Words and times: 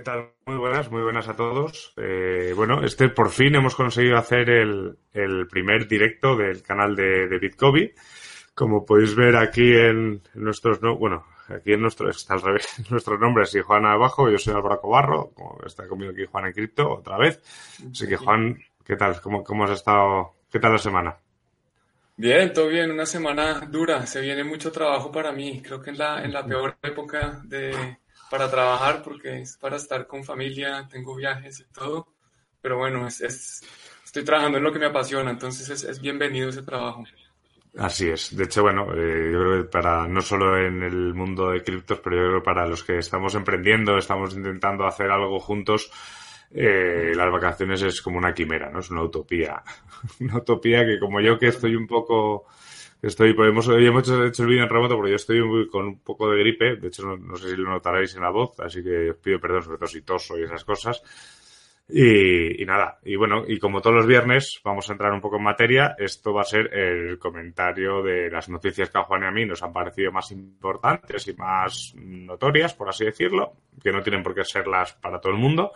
¿Qué 0.00 0.04
tal? 0.04 0.30
Muy 0.46 0.56
buenas, 0.56 0.90
muy 0.90 1.02
buenas 1.02 1.28
a 1.28 1.36
todos. 1.36 1.92
Eh, 1.98 2.54
bueno, 2.56 2.82
este 2.82 3.10
por 3.10 3.28
fin 3.28 3.54
hemos 3.54 3.74
conseguido 3.74 4.16
hacer 4.16 4.48
el, 4.48 4.96
primer 5.50 5.86
directo 5.86 6.38
del 6.38 6.62
canal 6.62 6.96
de, 6.96 7.28
de 7.28 7.38
Bitcoin. 7.38 7.90
Como 8.54 8.86
podéis 8.86 9.14
ver 9.14 9.36
aquí 9.36 9.74
en, 9.74 10.22
nuestros, 10.32 10.80
no, 10.80 10.96
bueno, 10.96 11.26
aquí 11.48 11.74
en 11.74 11.82
nuestro, 11.82 12.08
está 12.08 12.32
al 12.32 12.40
revés, 12.40 12.66
nuestros 12.90 13.20
nombres 13.20 13.54
y 13.54 13.60
Juan 13.60 13.84
abajo, 13.84 14.30
yo 14.30 14.38
soy 14.38 14.54
Álvaro 14.54 14.80
Cobarro, 14.80 15.32
como 15.34 15.58
está 15.66 15.86
conmigo 15.86 16.12
aquí 16.12 16.24
Juan 16.24 16.46
en 16.46 16.52
Cripto 16.54 16.90
otra 16.90 17.18
vez. 17.18 17.42
Así 17.92 18.08
que 18.08 18.16
Juan, 18.16 18.58
¿qué 18.82 18.96
tal? 18.96 19.20
¿Cómo, 19.20 19.44
cómo 19.44 19.64
has 19.64 19.72
estado? 19.72 20.32
¿Qué 20.50 20.58
tal 20.58 20.72
la 20.72 20.78
semana? 20.78 21.18
Bien, 22.16 22.54
todo 22.54 22.68
bien, 22.68 22.90
una 22.90 23.04
semana 23.04 23.68
dura, 23.70 24.06
se 24.06 24.22
viene 24.22 24.44
mucho 24.44 24.72
trabajo 24.72 25.12
para 25.12 25.30
mí, 25.32 25.60
creo 25.62 25.82
que 25.82 25.90
en 25.90 25.98
la, 25.98 26.24
en 26.24 26.32
la 26.32 26.46
peor 26.46 26.78
época 26.82 27.42
de, 27.44 27.98
para 28.30 28.50
trabajar 28.50 29.02
porque 29.02 29.40
es 29.42 29.56
para 29.56 29.76
estar 29.76 30.06
con 30.06 30.24
familia, 30.24 30.88
tengo 30.90 31.16
viajes 31.16 31.60
y 31.60 31.64
todo, 31.72 32.06
pero 32.62 32.78
bueno, 32.78 33.06
es, 33.06 33.20
es 33.20 33.62
estoy 34.04 34.24
trabajando 34.24 34.58
en 34.58 34.64
lo 34.64 34.72
que 34.72 34.78
me 34.78 34.86
apasiona, 34.86 35.30
entonces 35.30 35.68
es, 35.68 35.84
es 35.84 36.00
bienvenido 36.00 36.48
ese 36.48 36.62
trabajo. 36.62 37.04
Así 37.76 38.08
es. 38.08 38.36
De 38.36 38.44
hecho, 38.44 38.62
bueno, 38.62 38.92
eh, 38.94 39.30
yo 39.32 39.38
creo 39.40 39.62
que 39.62 39.68
para 39.68 40.08
no 40.08 40.20
solo 40.20 40.58
en 40.58 40.82
el 40.82 41.14
mundo 41.14 41.50
de 41.50 41.62
criptos, 41.62 42.00
pero 42.02 42.16
yo 42.16 42.22
creo 42.22 42.40
que 42.40 42.44
para 42.44 42.66
los 42.66 42.82
que 42.82 42.98
estamos 42.98 43.34
emprendiendo, 43.34 43.96
estamos 43.96 44.34
intentando 44.34 44.86
hacer 44.86 45.10
algo 45.10 45.38
juntos, 45.38 45.90
eh, 46.52 47.12
las 47.14 47.30
vacaciones 47.30 47.82
es 47.82 48.02
como 48.02 48.18
una 48.18 48.34
quimera, 48.34 48.70
¿no? 48.70 48.80
Es 48.80 48.90
una 48.90 49.02
utopía. 49.02 49.62
una 50.20 50.38
utopía 50.38 50.84
que 50.84 50.98
como 50.98 51.20
yo 51.20 51.38
que 51.38 51.48
estoy 51.48 51.76
un 51.76 51.86
poco, 51.86 52.46
estoy, 53.02 53.34
pues 53.34 53.50
hemos, 53.50 53.68
hemos 53.68 54.08
hecho, 54.08 54.42
el 54.42 54.48
vídeo 54.48 54.64
en 54.64 54.68
remoto 54.68 54.96
porque 54.96 55.10
yo 55.10 55.16
estoy 55.16 55.68
con 55.68 55.86
un 55.86 56.00
poco 56.00 56.30
de 56.30 56.38
gripe, 56.38 56.76
de 56.76 56.88
hecho 56.88 57.16
no, 57.16 57.36
sé 57.36 57.50
si 57.50 57.56
lo 57.56 57.70
notaréis 57.70 58.14
en 58.14 58.22
la 58.22 58.30
voz, 58.30 58.58
así 58.60 58.82
que 58.82 59.10
os 59.10 59.16
pido 59.16 59.40
perdón 59.40 59.62
sobre 59.62 59.78
todo 59.78 59.88
si 59.88 60.02
toso 60.02 60.38
y 60.38 60.44
esas 60.44 60.64
cosas. 60.64 61.02
Y, 61.92 62.64
nada, 62.66 63.00
y 63.02 63.16
bueno, 63.16 63.42
y 63.48 63.58
como 63.58 63.80
todos 63.80 63.96
los 63.96 64.06
viernes 64.06 64.60
vamos 64.62 64.88
a 64.88 64.92
entrar 64.92 65.12
un 65.12 65.20
poco 65.20 65.38
en 65.38 65.42
materia, 65.42 65.96
esto 65.98 66.32
va 66.32 66.42
a 66.42 66.44
ser 66.44 66.72
el 66.72 67.18
comentario 67.18 68.00
de 68.00 68.30
las 68.30 68.48
noticias 68.48 68.90
que 68.90 68.98
a 68.98 69.02
Juan 69.02 69.24
y 69.24 69.26
a 69.26 69.30
mí 69.32 69.44
nos 69.44 69.62
han 69.64 69.72
parecido 69.72 70.12
más 70.12 70.30
importantes 70.30 71.26
y 71.26 71.34
más 71.34 71.92
notorias, 71.96 72.74
por 72.74 72.88
así 72.88 73.04
decirlo, 73.06 73.54
que 73.82 73.90
no 73.90 74.02
tienen 74.02 74.22
por 74.22 74.36
qué 74.36 74.44
serlas 74.44 74.92
para 74.94 75.20
todo 75.20 75.32
el 75.32 75.38
mundo. 75.38 75.72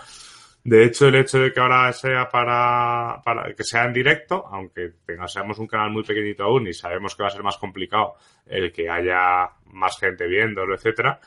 De 0.64 0.82
hecho, 0.82 1.08
el 1.08 1.16
hecho 1.16 1.40
de 1.40 1.52
que 1.52 1.60
ahora 1.60 1.92
sea 1.92 2.26
para, 2.26 3.20
para 3.22 3.52
que 3.52 3.62
sea 3.62 3.84
en 3.84 3.92
directo, 3.92 4.46
aunque 4.46 4.94
tenga, 5.04 5.28
seamos 5.28 5.58
un 5.58 5.66
canal 5.66 5.90
muy 5.90 6.04
pequeñito 6.04 6.44
aún 6.44 6.66
y 6.66 6.72
sabemos 6.72 7.14
que 7.14 7.22
va 7.22 7.28
a 7.28 7.32
ser 7.32 7.42
más 7.42 7.58
complicado 7.58 8.14
el 8.46 8.72
que 8.72 8.88
haya 8.88 9.50
más 9.66 9.98
gente 9.98 10.26
viéndolo, 10.26 10.74
etcétera, 10.74 11.20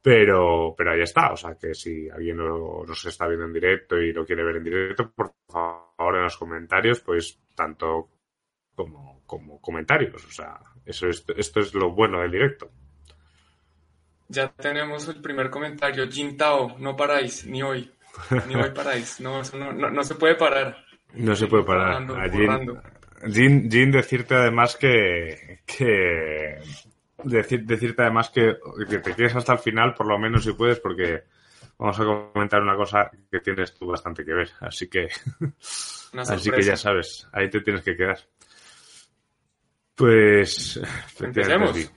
pero, 0.00 0.74
pero 0.76 0.92
ahí 0.92 1.02
está. 1.02 1.32
O 1.32 1.36
sea, 1.36 1.56
que 1.56 1.74
si 1.74 2.08
alguien 2.08 2.38
no, 2.38 2.84
nos 2.86 3.04
está 3.04 3.26
viendo 3.28 3.44
en 3.44 3.52
directo 3.52 3.98
y 3.98 4.14
lo 4.14 4.24
quiere 4.24 4.42
ver 4.42 4.56
en 4.56 4.64
directo, 4.64 5.10
por 5.10 5.34
favor 5.46 6.16
en 6.16 6.22
los 6.22 6.36
comentarios, 6.38 7.00
pues 7.00 7.38
tanto 7.54 8.08
como, 8.74 9.22
como 9.26 9.60
comentarios. 9.60 10.24
O 10.24 10.30
sea, 10.30 10.58
eso 10.86 11.06
es, 11.06 11.22
esto 11.36 11.60
es 11.60 11.74
lo 11.74 11.90
bueno 11.90 12.22
del 12.22 12.30
directo. 12.30 12.70
Ya 14.28 14.48
tenemos 14.48 15.06
el 15.08 15.20
primer 15.20 15.50
comentario. 15.50 16.10
Jin 16.10 16.36
Tao, 16.38 16.78
no 16.78 16.96
paráis, 16.96 17.46
ni 17.46 17.62
hoy. 17.62 17.93
Ni 18.48 18.54
hoy 18.54 18.70
paráis. 18.70 19.20
No, 19.20 19.42
no, 19.54 19.90
no, 19.90 20.04
se 20.04 20.14
puede 20.14 20.34
parar. 20.34 20.76
No 21.14 21.34
se 21.34 21.46
puede 21.46 21.64
parar. 21.64 22.06
Jin, 23.26 23.70
Jin, 23.70 23.90
decirte 23.90 24.34
además 24.34 24.76
que, 24.76 25.60
que 25.64 26.58
decir, 27.22 27.64
decirte 27.64 28.02
además 28.02 28.30
que, 28.30 28.56
te 28.88 29.14
quedes 29.14 29.36
hasta 29.36 29.54
el 29.54 29.58
final, 29.58 29.94
por 29.94 30.06
lo 30.06 30.18
menos 30.18 30.44
si 30.44 30.52
puedes, 30.52 30.80
porque 30.80 31.24
vamos 31.78 31.98
a 31.98 32.04
comentar 32.04 32.60
una 32.60 32.76
cosa 32.76 33.10
que 33.30 33.40
tienes 33.40 33.74
tú 33.74 33.86
bastante 33.86 34.24
que 34.24 34.34
ver. 34.34 34.50
Así 34.60 34.88
que, 34.88 35.08
así 36.18 36.50
que 36.50 36.62
ya 36.62 36.76
sabes, 36.76 37.28
ahí 37.32 37.48
te 37.48 37.60
tienes 37.60 37.82
que 37.82 37.96
quedar. 37.96 38.18
Pues, 39.94 40.80
empecemos. 41.20 41.90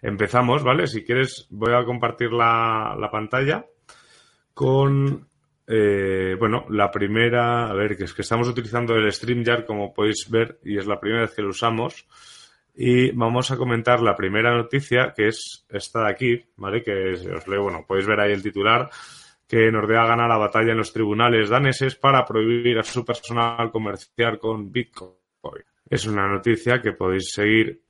Empezamos, 0.00 0.62
¿vale? 0.62 0.86
Si 0.86 1.02
quieres, 1.02 1.46
voy 1.48 1.72
a 1.74 1.84
compartir 1.84 2.30
la, 2.30 2.94
la 2.98 3.10
pantalla 3.10 3.64
con, 4.52 5.26
eh, 5.66 6.36
bueno, 6.38 6.66
la 6.68 6.90
primera, 6.90 7.68
a 7.68 7.72
ver, 7.72 7.96
que 7.96 8.04
es 8.04 8.14
que 8.14 8.22
estamos 8.22 8.48
utilizando 8.48 8.94
el 8.94 9.10
StreamYard, 9.10 9.64
como 9.64 9.94
podéis 9.94 10.28
ver, 10.30 10.58
y 10.64 10.76
es 10.78 10.86
la 10.86 11.00
primera 11.00 11.22
vez 11.22 11.34
que 11.34 11.42
lo 11.42 11.48
usamos. 11.48 12.06
Y 12.76 13.12
vamos 13.12 13.50
a 13.50 13.56
comentar 13.56 14.00
la 14.00 14.16
primera 14.16 14.54
noticia, 14.54 15.12
que 15.16 15.28
es 15.28 15.64
esta 15.68 16.04
de 16.04 16.10
aquí, 16.10 16.44
¿vale? 16.56 16.82
Que 16.82 17.12
os 17.12 17.46
leo, 17.46 17.62
bueno, 17.62 17.84
podéis 17.86 18.06
ver 18.06 18.20
ahí 18.20 18.32
el 18.32 18.42
titular, 18.42 18.90
que 19.46 19.70
Nordea 19.70 20.06
gana 20.06 20.26
la 20.26 20.36
batalla 20.36 20.72
en 20.72 20.78
los 20.78 20.92
tribunales 20.92 21.48
daneses 21.48 21.94
para 21.94 22.24
prohibir 22.24 22.78
a 22.78 22.82
su 22.82 23.04
personal 23.04 23.70
comerciar 23.70 24.38
con 24.38 24.72
Bitcoin. 24.72 25.14
Es 25.88 26.06
una 26.06 26.26
noticia 26.26 26.80
que 26.80 26.92
podéis 26.92 27.30
seguir 27.32 27.80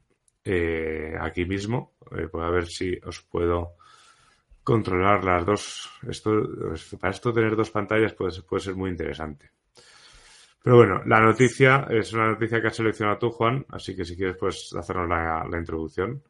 eh, 0.44 1.14
aquí 1.18 1.46
mismo. 1.46 1.94
Eh, 2.14 2.28
a 2.34 2.50
ver 2.50 2.66
si 2.66 2.98
os 3.04 3.22
puedo 3.22 3.76
controlar 4.64 5.22
las 5.22 5.46
dos. 5.46 5.90
Esto, 6.08 6.32
para 6.98 7.12
esto 7.12 7.32
tener 7.32 7.54
dos 7.54 7.70
pantallas 7.70 8.14
puede, 8.14 8.42
puede 8.42 8.62
ser 8.62 8.74
muy 8.74 8.90
interesante. 8.90 9.50
Pero 10.64 10.76
bueno, 10.76 11.02
la 11.04 11.20
noticia 11.20 11.86
es 11.90 12.14
una 12.14 12.28
noticia 12.28 12.58
que 12.58 12.68
has 12.68 12.76
seleccionado 12.76 13.18
tú, 13.18 13.30
Juan, 13.30 13.66
así 13.68 13.94
que 13.94 14.06
si 14.06 14.16
quieres, 14.16 14.38
pues 14.38 14.74
hacernos 14.74 15.10
la, 15.10 15.58
introducción. 15.58 16.22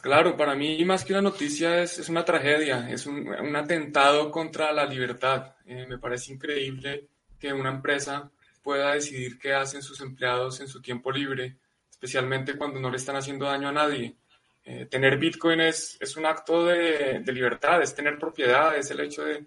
Claro, 0.00 0.34
para 0.34 0.54
mí 0.54 0.82
más 0.86 1.04
que 1.04 1.12
una 1.12 1.20
noticia 1.20 1.82
es, 1.82 2.08
una 2.08 2.24
tragedia, 2.24 2.90
es 2.90 3.04
un, 3.04 3.54
atentado 3.54 4.30
contra 4.30 4.72
la 4.72 4.86
libertad. 4.86 5.56
Eh, 5.66 5.86
me 5.86 5.98
parece 5.98 6.32
increíble 6.32 7.06
que 7.38 7.52
una 7.52 7.68
empresa 7.68 8.30
pueda 8.62 8.94
decidir 8.94 9.38
qué 9.38 9.52
hacen 9.52 9.82
sus 9.82 10.00
empleados 10.00 10.60
en 10.60 10.68
su 10.68 10.80
tiempo 10.80 11.12
libre, 11.12 11.58
especialmente 11.90 12.56
cuando 12.56 12.80
no 12.80 12.88
le 12.88 12.96
están 12.96 13.16
haciendo 13.16 13.44
daño 13.44 13.68
a 13.68 13.72
nadie. 13.72 14.16
Eh, 14.64 14.86
tener 14.86 15.18
Bitcoin 15.18 15.60
es, 15.60 15.96
es 16.00 16.16
un 16.16 16.26
acto 16.26 16.66
de, 16.66 17.20
de, 17.20 17.32
libertad, 17.32 17.82
es 17.82 17.94
tener 17.94 18.18
propiedad, 18.18 18.76
es 18.76 18.90
el 18.90 19.00
hecho 19.00 19.24
de 19.24 19.44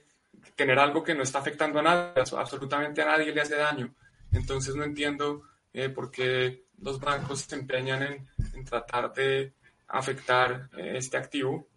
tener 0.56 0.78
algo 0.80 1.04
que 1.04 1.16
no 1.16 1.24
está 1.24 1.40
afectando 1.40 1.80
a 1.80 1.84
nadie, 1.84 2.24
absolutamente 2.38 3.02
a 3.02 3.06
nadie 3.06 3.34
le 3.34 3.42
hace 3.42 3.56
daño. 3.56 3.94
Entonces 4.32 4.76
no 4.76 4.84
entiendo 4.84 5.44
eh, 5.74 5.90
por 5.90 6.12
qué 6.12 6.66
los 6.82 7.00
bancos 7.00 7.42
se 7.42 7.56
empeñan 7.56 8.04
en, 8.04 8.66
tratar 8.66 9.14
de 9.14 9.54
afectar 9.88 10.70
eh, 10.78 10.94
este 10.96 11.18
activo. 11.18 11.68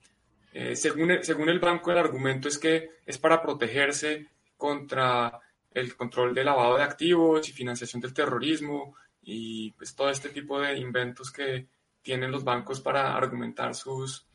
Eh, 0.53 0.75
según, 0.77 1.19
según 1.23 1.49
el 1.49 1.59
banco, 1.59 1.91
el 1.91 1.99
argumento 1.99 2.49
es 2.49 2.59
que 2.59 2.91
es 3.05 3.19
para 3.19 3.43
protegerse 3.43 4.27
contra 4.57 5.41
el 5.73 5.97
control 5.97 6.35
de 6.35 6.45
lavado 6.45 6.77
de 6.77 6.83
activos 6.83 7.49
y 7.49 7.53
financiación 7.53 8.01
del 8.01 8.15
terrorismo 8.15 8.97
y 9.23 9.73
pues 9.73 9.95
todo 9.95 10.11
este 10.11 10.31
tipo 10.31 10.61
de 10.61 10.77
inventos 10.79 11.31
que 11.31 11.67
tienen 12.09 12.33
los 12.33 12.43
bancos 12.43 12.81
para 12.81 13.15
argumentar 13.15 13.75
sus, 13.75 14.27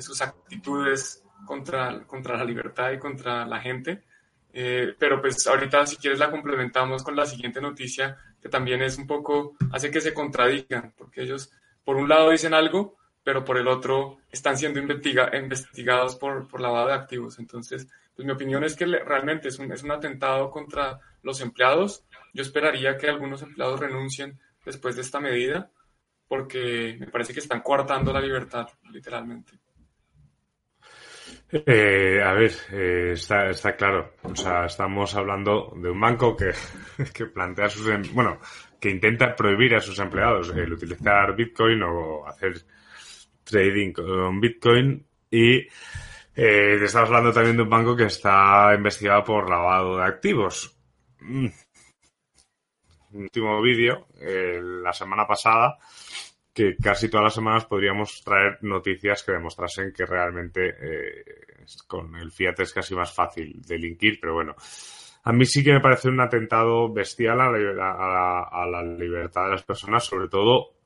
sus 0.00 0.20
actitudes 0.20 1.22
contra, 1.46 2.04
contra 2.04 2.36
la 2.36 2.42
libertad 2.42 2.90
y 2.90 2.98
contra 2.98 3.46
la 3.46 3.60
gente. 3.60 4.02
Eh, 4.52 4.92
pero 4.98 5.20
pues 5.20 5.46
ahorita 5.46 5.86
si 5.86 5.98
quieres 5.98 6.18
la 6.18 6.32
complementamos 6.32 7.04
con 7.04 7.14
la 7.14 7.24
siguiente 7.24 7.60
noticia 7.60 8.16
que 8.42 8.48
también 8.48 8.82
es 8.82 8.98
un 8.98 9.06
poco, 9.06 9.54
hace 9.70 9.88
que 9.88 10.00
se 10.00 10.12
contradigan, 10.12 10.94
porque 10.98 11.22
ellos 11.22 11.52
por 11.84 11.94
un 11.94 12.08
lado 12.08 12.30
dicen 12.30 12.54
algo, 12.54 12.96
pero 13.22 13.44
por 13.44 13.56
el 13.56 13.68
otro 13.68 14.18
están 14.28 14.58
siendo 14.58 14.80
investiga 14.80 15.30
investigados 15.36 16.16
por, 16.16 16.48
por, 16.48 16.60
lavado 16.60 16.88
de 16.88 16.94
activos. 16.94 17.38
Entonces, 17.38 17.86
pues 18.16 18.26
mi 18.26 18.32
opinión 18.32 18.64
es 18.64 18.74
que 18.74 18.86
realmente 18.86 19.46
es 19.46 19.60
un, 19.60 19.70
es 19.70 19.84
un 19.84 19.92
atentado 19.92 20.50
contra 20.50 20.98
los 21.22 21.40
empleados. 21.40 22.02
Yo 22.34 22.42
esperaría 22.42 22.96
que 22.96 23.08
algunos 23.08 23.42
empleados 23.42 23.78
renuncien 23.78 24.40
después 24.64 24.96
de 24.96 25.02
esta 25.02 25.20
medida, 25.20 25.70
porque 26.28 26.96
me 26.98 27.06
parece 27.06 27.32
que 27.32 27.40
están 27.40 27.60
coartando 27.60 28.12
la 28.12 28.20
libertad, 28.20 28.66
literalmente. 28.90 29.52
Eh, 31.50 32.20
a 32.22 32.32
ver, 32.32 32.52
eh, 32.72 33.12
está, 33.12 33.76
claro. 33.76 34.14
O 34.22 34.34
sea, 34.34 34.66
estamos 34.66 35.14
hablando 35.14 35.72
de 35.76 35.90
un 35.90 36.00
banco 36.00 36.36
que, 36.36 36.52
que 37.14 37.26
plantea 37.26 37.68
sus, 37.68 37.88
em, 37.88 38.02
bueno, 38.12 38.40
que 38.80 38.90
intenta 38.90 39.34
prohibir 39.34 39.74
a 39.74 39.80
sus 39.80 39.98
empleados 39.98 40.50
el 40.50 40.72
utilizar 40.72 41.34
Bitcoin 41.36 41.82
o 41.82 42.26
hacer 42.26 42.64
trading 43.44 43.92
con 43.92 44.40
Bitcoin 44.40 45.06
Y 45.30 45.58
eh, 45.58 46.78
estamos 46.82 47.08
hablando 47.08 47.32
también 47.32 47.56
de 47.56 47.62
un 47.62 47.70
banco 47.70 47.96
que 47.96 48.04
está 48.04 48.74
investigado 48.74 49.24
por 49.24 49.48
lavado 49.48 49.98
de 49.98 50.04
activos. 50.04 50.76
Último 53.16 53.60
vídeo, 53.62 54.06
eh, 54.20 54.60
la 54.62 54.92
semana 54.92 55.26
pasada, 55.26 55.78
que 56.52 56.76
casi 56.76 57.08
todas 57.08 57.24
las 57.24 57.34
semanas 57.34 57.66
podríamos 57.66 58.22
traer 58.24 58.58
noticias 58.62 59.22
que 59.22 59.32
demostrasen 59.32 59.92
que 59.92 60.06
realmente 60.06 60.68
eh, 60.68 61.24
con 61.86 62.14
el 62.16 62.30
Fiat 62.30 62.60
es 62.60 62.72
casi 62.72 62.94
más 62.94 63.12
fácil 63.12 63.60
delinquir, 63.66 64.18
pero 64.20 64.34
bueno. 64.34 64.54
A 65.24 65.32
mí 65.32 65.44
sí 65.44 65.64
que 65.64 65.72
me 65.72 65.80
parece 65.80 66.08
un 66.08 66.20
atentado 66.20 66.92
bestial 66.92 67.40
a 67.40 67.50
la, 67.50 68.42
a 68.42 68.66
la 68.66 68.82
libertad 68.82 69.46
de 69.46 69.50
las 69.50 69.64
personas, 69.64 70.04
sobre 70.04 70.28
todo 70.28 70.76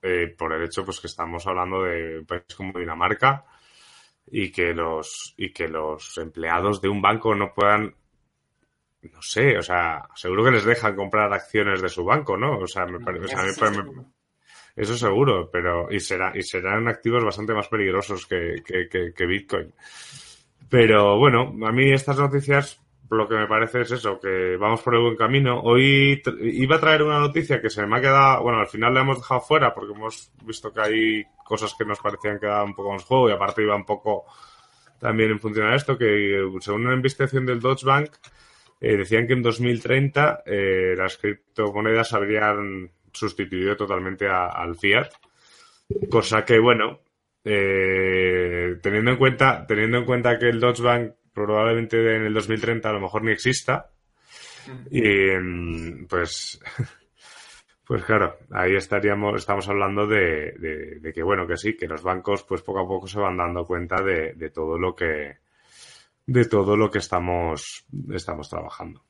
eh, 0.00 0.32
por 0.38 0.52
el 0.52 0.62
hecho 0.62 0.84
pues 0.84 1.00
que 1.00 1.08
estamos 1.08 1.44
hablando 1.48 1.82
de 1.82 2.20
un 2.20 2.26
país 2.26 2.44
como 2.56 2.78
Dinamarca 2.78 3.44
y 4.26 4.52
que 4.52 4.72
los 4.72 5.34
y 5.36 5.52
que 5.52 5.66
los 5.66 6.16
empleados 6.18 6.80
de 6.80 6.88
un 6.88 7.02
banco 7.02 7.34
no 7.34 7.52
puedan 7.52 7.96
no 9.02 9.22
sé, 9.22 9.56
o 9.56 9.62
sea, 9.62 10.08
seguro 10.14 10.44
que 10.44 10.50
les 10.52 10.64
dejan 10.64 10.96
comprar 10.96 11.32
acciones 11.32 11.80
de 11.80 11.88
su 11.88 12.04
banco, 12.04 12.36
¿no? 12.36 12.58
O 12.58 12.66
sea, 12.66 12.86
me 12.86 13.00
parece, 13.00 13.34
eso 14.76 14.96
seguro, 14.96 15.50
pero 15.50 15.90
y 15.90 15.98
será 15.98 16.32
y 16.34 16.42
serán 16.42 16.86
activos 16.88 17.24
bastante 17.24 17.52
más 17.52 17.68
peligrosos 17.68 18.26
que, 18.26 18.62
que, 18.64 19.12
que 19.12 19.26
Bitcoin. 19.26 19.72
Pero 20.68 21.18
bueno, 21.18 21.54
a 21.66 21.72
mí 21.72 21.90
estas 21.92 22.18
noticias 22.18 22.80
lo 23.10 23.26
que 23.26 23.36
me 23.36 23.46
parece 23.46 23.80
es 23.82 23.90
eso, 23.92 24.20
que 24.20 24.56
vamos 24.56 24.82
por 24.82 24.94
el 24.94 25.00
buen 25.00 25.16
camino. 25.16 25.60
Hoy 25.62 26.22
iba 26.42 26.76
a 26.76 26.80
traer 26.80 27.02
una 27.02 27.18
noticia 27.18 27.60
que 27.60 27.70
se 27.70 27.86
me 27.86 27.96
ha 27.96 28.00
quedado, 28.00 28.42
bueno, 28.42 28.58
al 28.60 28.68
final 28.68 28.92
la 28.92 29.00
hemos 29.00 29.18
dejado 29.18 29.40
fuera 29.40 29.74
porque 29.74 29.94
hemos 29.94 30.30
visto 30.44 30.72
que 30.72 30.80
hay 30.80 31.24
cosas 31.44 31.74
que 31.76 31.84
nos 31.84 32.00
parecían 32.00 32.38
que 32.38 32.46
daban 32.46 32.68
un 32.68 32.74
poco 32.74 32.92
más 32.92 33.04
juego 33.04 33.28
y 33.28 33.32
aparte 33.32 33.62
iba 33.62 33.74
un 33.74 33.86
poco 33.86 34.24
también 34.98 35.30
en 35.30 35.40
función 35.40 35.68
a 35.68 35.76
esto, 35.76 35.96
que 35.96 36.42
según 36.60 36.86
una 36.86 36.94
investigación 36.94 37.46
del 37.46 37.60
Deutsche 37.60 37.86
Bank, 37.86 38.10
eh, 38.80 38.96
decían 38.96 39.26
que 39.26 39.32
en 39.32 39.42
2030 39.42 40.42
eh, 40.46 40.94
las 40.96 41.16
criptomonedas 41.18 42.12
habrían 42.12 42.90
sustituido 43.12 43.76
totalmente 43.76 44.28
al 44.28 44.76
fiat, 44.76 45.10
cosa 46.10 46.44
que, 46.44 46.58
bueno, 46.58 47.00
eh, 47.44 48.76
teniendo 48.82 49.12
en 49.12 49.16
cuenta 49.16 49.66
teniendo 49.66 49.98
en 49.98 50.04
cuenta 50.04 50.38
que 50.38 50.48
el 50.48 50.60
Deutsche 50.60 50.82
Bank 50.82 51.12
probablemente 51.32 52.16
en 52.16 52.24
el 52.24 52.34
2030 52.34 52.88
a 52.88 52.92
lo 52.92 53.00
mejor 53.00 53.22
ni 53.22 53.32
exista. 53.32 53.90
Y 54.90 55.02
mm, 55.02 56.06
pues, 56.08 56.60
pues 57.86 58.04
claro, 58.04 58.36
ahí 58.50 58.74
estaríamos, 58.74 59.36
estamos 59.36 59.68
hablando 59.68 60.06
de, 60.06 61.00
que 61.14 61.22
bueno, 61.22 61.46
que 61.46 61.56
sí, 61.56 61.76
que 61.76 61.86
los 61.86 62.02
bancos 62.02 62.44
pues 62.44 62.62
poco 62.62 62.80
a 62.80 62.88
poco 62.88 63.06
se 63.06 63.20
van 63.20 63.36
dando 63.36 63.64
cuenta 63.64 64.02
de, 64.02 64.50
todo 64.50 64.78
lo 64.78 64.94
que 64.94 65.38
de 66.28 66.44
todo 66.44 66.76
lo 66.76 66.90
que 66.90 66.98
estamos, 66.98 67.86
estamos 68.12 68.50
trabajando. 68.50 69.02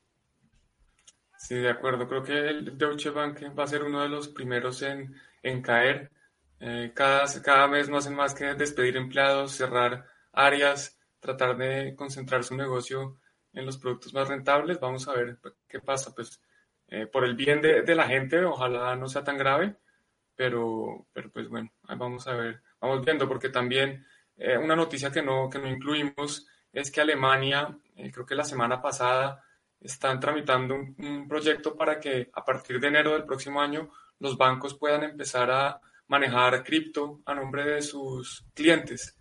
Sí, 1.36 1.56
de 1.56 1.68
acuerdo. 1.68 2.06
Creo 2.06 2.22
que 2.22 2.38
el 2.48 2.78
Deutsche 2.78 3.10
Bank 3.10 3.40
va 3.58 3.64
a 3.64 3.66
ser 3.66 3.82
uno 3.82 4.02
de 4.02 4.08
los 4.08 4.28
primeros 4.28 4.82
en, 4.82 5.12
caer. 5.60 6.12
Eh, 6.60 6.92
cada, 6.94 7.24
cada 7.42 7.66
mes 7.66 7.88
no 7.88 7.96
hacen 7.96 8.14
más 8.14 8.34
que 8.34 8.54
despedir 8.54 8.96
empleados, 8.96 9.50
cerrar 9.50 10.06
áreas, 10.32 10.96
tratar 11.18 11.56
de 11.56 11.96
concentrar 11.96 12.44
su 12.44 12.56
negocio 12.56 13.18
en 13.52 13.66
los 13.66 13.78
productos 13.78 14.14
más 14.14 14.28
rentables. 14.28 14.78
Vamos 14.78 15.08
a 15.08 15.14
ver 15.14 15.38
qué 15.66 15.80
pasa. 15.80 16.14
Pues 16.14 16.40
eh, 16.86 17.06
por 17.06 17.24
el 17.24 17.34
bien 17.34 17.60
de, 17.60 17.94
la 17.96 18.06
gente, 18.06 18.44
ojalá 18.44 18.94
no 18.94 19.08
sea 19.08 19.24
tan 19.24 19.38
grave, 19.38 19.74
pero, 20.36 21.08
pero 21.12 21.32
pues 21.32 21.48
bueno, 21.48 21.72
vamos 21.82 22.28
a 22.28 22.34
ver, 22.34 22.62
vamos 22.80 23.04
viendo, 23.04 23.26
porque 23.26 23.48
también 23.48 24.06
eh, 24.36 24.56
una 24.56 24.76
noticia 24.76 25.10
que 25.10 25.20
no, 25.20 25.50
que 25.50 25.58
no 25.58 25.68
incluimos 25.68 26.46
es 26.72 26.90
que 26.90 27.00
Alemania, 27.00 27.76
eh, 27.96 28.10
creo 28.12 28.26
que 28.26 28.34
la 28.34 28.44
semana 28.44 28.80
pasada, 28.80 29.42
están 29.80 30.18
tramitando 30.18 30.74
un, 30.74 31.26
proyecto 31.28 31.76
para 31.76 32.00
que 32.00 32.30
a 32.32 32.44
partir 32.44 32.80
de 32.80 32.88
enero 32.88 33.12
del 33.12 33.24
próximo 33.24 33.60
año 33.60 33.90
los 34.18 34.36
bancos 34.36 34.74
puedan 34.74 35.04
empezar 35.04 35.50
a 35.50 35.80
manejar 36.08 36.64
cripto 36.64 37.20
a 37.26 37.34
nombre 37.34 37.64
de 37.64 37.82
sus 37.82 38.44
clientes. 38.54 39.16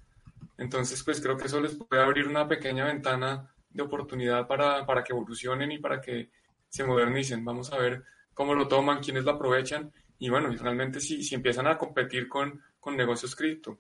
Entonces, 0.58 1.04
pues 1.04 1.22
creo 1.22 1.38
que 1.38 1.46
eso 1.46 1.62
les 1.62 1.76
puede 1.76 2.02
abrir 2.02 2.28
una 2.28 2.48
pequeña 2.48 2.86
ventana 2.86 3.54
de 3.70 3.84
oportunidad 3.84 4.48
para, 4.48 4.86
para 4.86 5.04
que 5.04 5.14
evolucionen 5.14 5.72
y 5.72 5.78
para 5.78 6.02
que 6.02 6.32
se 6.70 6.84
modernicen. 6.84 7.46
Vamos 7.46 7.72
a 7.72 7.78
ver 7.78 8.04
cómo 8.34 8.56
lo 8.56 8.68
toman, 8.68 9.02
quiénes 9.04 9.24
lo 9.24 9.32
aprovechan 9.32 9.92
y 10.18 10.30
bueno, 10.30 10.50
realmente 10.50 11.00
si, 11.00 11.24
si 11.24 11.36
empiezan 11.36 11.68
a 11.68 11.78
competir 11.78 12.28
con, 12.28 12.62
con 12.80 12.98
negocios 12.98 13.36
cripto. 13.36 13.80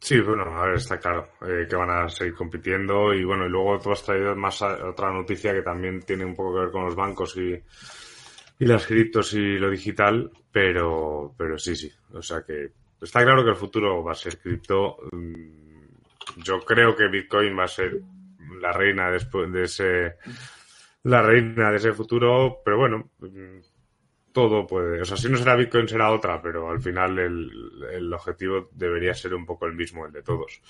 Sí, 0.00 0.20
bueno, 0.20 0.44
a 0.44 0.66
ver, 0.66 0.76
está 0.76 0.98
claro 0.98 1.30
eh, 1.42 1.66
que 1.68 1.76
van 1.76 1.90
a 1.90 2.08
seguir 2.08 2.34
compitiendo 2.34 3.12
y 3.12 3.24
bueno, 3.24 3.46
y 3.46 3.48
luego 3.48 3.78
tú 3.80 3.90
has 3.90 4.02
traído 4.02 4.34
más 4.36 4.62
otra 4.62 5.12
noticia 5.12 5.52
que 5.52 5.62
también 5.62 6.02
tiene 6.02 6.24
un 6.24 6.36
poco 6.36 6.54
que 6.54 6.60
ver 6.60 6.70
con 6.70 6.84
los 6.84 6.94
bancos 6.94 7.36
y, 7.36 7.60
y 8.58 8.64
las 8.64 8.86
criptos 8.86 9.34
y 9.34 9.58
lo 9.58 9.68
digital, 9.70 10.30
pero, 10.52 11.34
pero 11.36 11.58
sí, 11.58 11.74
sí, 11.74 11.92
o 12.12 12.22
sea 12.22 12.42
que 12.42 12.70
Está 13.00 13.22
claro 13.22 13.44
que 13.44 13.50
el 13.50 13.56
futuro 13.56 14.02
va 14.02 14.12
a 14.12 14.16
ser 14.16 14.38
cripto. 14.38 14.96
Mm, 15.12 16.42
yo 16.42 16.60
creo 16.60 16.96
que 16.96 17.08
Bitcoin 17.08 17.56
va 17.58 17.64
a 17.64 17.68
ser 17.68 18.00
la 18.60 18.72
reina 18.72 19.10
después 19.10 19.50
de 19.52 19.64
ese 19.64 20.16
la 21.04 21.22
reina 21.22 21.70
de 21.70 21.76
ese 21.76 21.92
futuro, 21.92 22.60
pero 22.64 22.78
bueno, 22.78 23.10
mm, 23.20 23.58
todo 24.32 24.66
puede, 24.66 25.00
o 25.00 25.04
sea, 25.04 25.16
si 25.16 25.28
no 25.28 25.36
será 25.36 25.56
Bitcoin 25.56 25.88
será 25.88 26.12
otra, 26.12 26.40
pero 26.40 26.70
al 26.70 26.80
final 26.80 27.18
el, 27.18 28.12
objetivo 28.12 28.68
debería 28.72 29.14
ser 29.14 29.34
un 29.34 29.46
poco 29.46 29.66
el 29.66 29.74
mismo, 29.74 30.06
el 30.06 30.12
de 30.12 30.22
todos. 30.22 30.60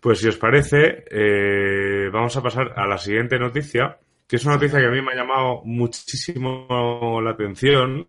Pues 0.00 0.20
si 0.20 0.28
os 0.28 0.36
parece, 0.36 1.04
eh, 1.10 2.08
vamos 2.12 2.36
a 2.36 2.42
pasar 2.42 2.72
a 2.76 2.86
la 2.86 2.98
siguiente 2.98 3.38
noticia, 3.38 3.98
que 4.26 4.36
es 4.36 4.44
una 4.44 4.54
noticia 4.54 4.80
que 4.80 4.86
a 4.86 4.90
mí 4.90 5.02
me 5.02 5.12
ha 5.12 5.16
llamado 5.16 5.62
muchísimo 5.64 7.20
la 7.22 7.30
atención 7.30 8.08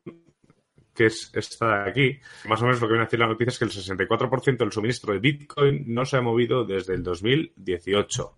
que 0.98 1.06
es 1.06 1.30
esta 1.34 1.84
de 1.84 1.90
aquí. 1.90 2.20
Más 2.50 2.60
o 2.62 2.66
menos 2.66 2.82
lo 2.82 2.88
que 2.88 2.94
viene 2.94 3.04
a 3.04 3.06
decir 3.06 3.20
la 3.20 3.28
noticia 3.28 3.52
es 3.52 3.60
que 3.60 3.66
el 3.66 3.72
64% 3.72 4.58
del 4.58 4.72
suministro 4.72 5.14
de 5.14 5.20
Bitcoin 5.20 5.84
no 5.94 6.04
se 6.04 6.18
ha 6.18 6.22
movido 6.22 6.66
desde 6.66 6.96
el 6.96 7.04
2018. 7.04 8.38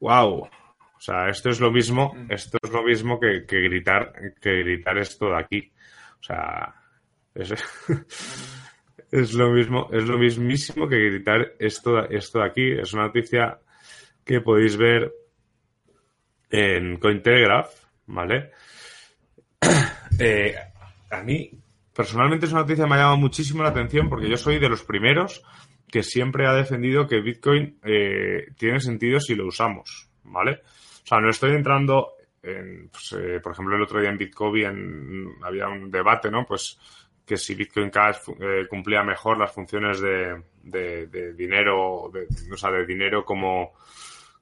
¡Wow! 0.00 0.48
O 1.02 1.04
sea, 1.04 1.28
esto 1.28 1.50
es 1.50 1.58
lo 1.58 1.72
mismo, 1.72 2.14
mm. 2.14 2.30
esto 2.30 2.58
es 2.62 2.70
lo 2.70 2.84
mismo 2.84 3.18
que, 3.18 3.40
gritar, 3.40 4.12
que 4.40 4.62
gritar 4.62 4.98
esto 4.98 5.30
de 5.30 5.36
aquí. 5.36 5.72
O 6.20 6.22
sea, 6.22 6.76
es, 7.34 7.50
es, 9.10 9.34
lo 9.34 9.50
mismo, 9.50 9.88
es 9.92 10.04
lo 10.04 10.16
mismísimo 10.16 10.88
que 10.88 11.10
gritar 11.10 11.54
esto, 11.58 12.08
esto 12.08 12.38
de 12.38 12.44
aquí. 12.44 12.70
Es 12.70 12.92
una 12.92 13.06
noticia 13.06 13.58
que 14.24 14.42
podéis 14.42 14.76
ver 14.76 15.12
en 16.50 16.98
Cointelegraph, 16.98 17.70
¿vale? 18.06 18.52
Eh, 20.20 20.54
a 21.10 21.22
mí, 21.22 21.50
personalmente 21.96 22.44
es 22.44 22.52
una 22.52 22.60
noticia 22.60 22.84
que 22.84 22.90
me 22.90 22.96
ha 22.96 22.98
llamado 22.98 23.16
muchísimo 23.16 23.62
la 23.62 23.70
atención 23.70 24.10
porque 24.10 24.28
yo 24.28 24.36
soy 24.36 24.58
de 24.58 24.68
los 24.68 24.84
primeros 24.84 25.42
que 25.90 26.02
siempre 26.02 26.46
ha 26.46 26.52
defendido 26.52 27.08
que 27.08 27.22
Bitcoin 27.22 27.78
eh, 27.82 28.52
tiene 28.58 28.78
sentido 28.78 29.18
si 29.18 29.34
lo 29.34 29.46
usamos, 29.46 30.10
¿vale? 30.22 30.60
O 31.02 31.06
sea, 31.06 31.20
no 31.20 31.30
estoy 31.30 31.52
entrando 31.52 32.14
en, 32.42 32.88
pues, 32.88 33.12
eh, 33.12 33.40
por 33.40 33.52
ejemplo, 33.52 33.76
el 33.76 33.82
otro 33.82 34.00
día 34.00 34.10
en 34.10 34.18
Bitcoin 34.18 35.34
había 35.42 35.68
un 35.68 35.90
debate, 35.90 36.30
¿no? 36.30 36.44
Pues 36.44 36.78
que 37.24 37.36
si 37.36 37.54
Bitcoin 37.54 37.90
Cash 37.90 38.28
eh, 38.40 38.66
cumplía 38.68 39.02
mejor 39.02 39.38
las 39.38 39.52
funciones 39.52 40.00
de, 40.00 40.42
de, 40.62 41.32
dinero, 41.34 42.10
de, 42.12 42.26
o 42.52 42.56
sea, 42.56 42.70
de 42.70 42.84
dinero 42.84 43.24
como, 43.24 43.74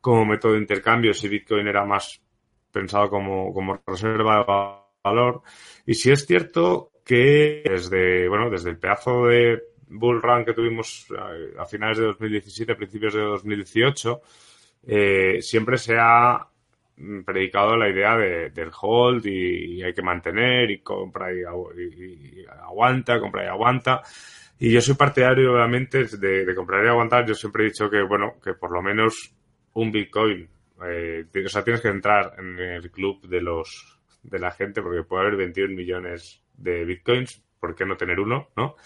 como 0.00 0.24
método 0.24 0.52
de 0.52 0.60
intercambio, 0.60 1.12
si 1.12 1.28
Bitcoin 1.28 1.68
era 1.68 1.84
más 1.84 2.20
pensado 2.72 3.10
como, 3.10 3.52
como 3.52 3.80
reserva 3.86 4.38
de 4.38 4.44
valor. 5.04 5.42
Y 5.84 5.94
si 5.94 6.10
es 6.10 6.26
cierto 6.26 6.92
que 7.04 7.62
desde, 7.64 8.28
bueno, 8.28 8.48
desde 8.48 8.70
el 8.70 8.78
pedazo 8.78 9.26
de 9.26 9.62
bull 9.88 10.22
run 10.22 10.44
que 10.44 10.54
tuvimos 10.54 11.06
a, 11.58 11.66
finales 11.66 11.98
de 11.98 12.04
2017, 12.04 12.74
principios 12.76 13.14
de 13.14 13.20
2018, 13.20 14.20
eh, 14.86 15.42
siempre 15.42 15.76
se 15.76 15.96
ha 15.98 16.49
predicado 17.24 17.76
la 17.76 17.88
idea 17.88 18.16
de, 18.16 18.50
del 18.50 18.70
hold 18.80 19.26
y, 19.26 19.82
hay 19.82 19.92
que 19.92 20.02
mantener 20.02 20.70
y 20.70 20.80
compra 20.80 21.32
y, 21.32 21.42
aguanta, 22.62 23.20
compra 23.20 23.44
y 23.44 23.48
aguanta. 23.48 24.02
Y 24.58 24.72
yo 24.72 24.80
soy 24.80 24.94
partidario, 24.94 25.54
obviamente, 25.54 26.04
de, 26.04 26.54
comprar 26.54 26.84
y 26.84 26.88
aguantar. 26.88 27.26
Yo 27.26 27.34
siempre 27.34 27.64
he 27.64 27.68
dicho 27.68 27.88
que, 27.88 28.02
bueno, 28.02 28.34
que 28.42 28.54
por 28.54 28.70
lo 28.70 28.82
menos 28.82 29.34
un 29.72 29.90
Bitcoin, 29.90 30.48
eh, 30.84 31.24
o 31.44 31.48
sea, 31.48 31.64
tienes 31.64 31.80
que 31.80 31.88
entrar 31.88 32.34
en 32.38 32.58
el 32.58 32.90
club 32.90 33.26
de 33.26 33.40
los 33.40 34.00
de 34.22 34.38
la 34.38 34.50
gente, 34.50 34.82
porque 34.82 35.02
puede 35.02 35.22
haber 35.22 35.36
21 35.36 35.74
millones 35.74 36.42
de 36.54 36.84
bitcoins, 36.84 37.42
¿por 37.58 37.74
qué 37.74 37.84
no 37.84 37.96
tener 37.96 38.20
uno, 38.20 38.48
no? 38.56 38.76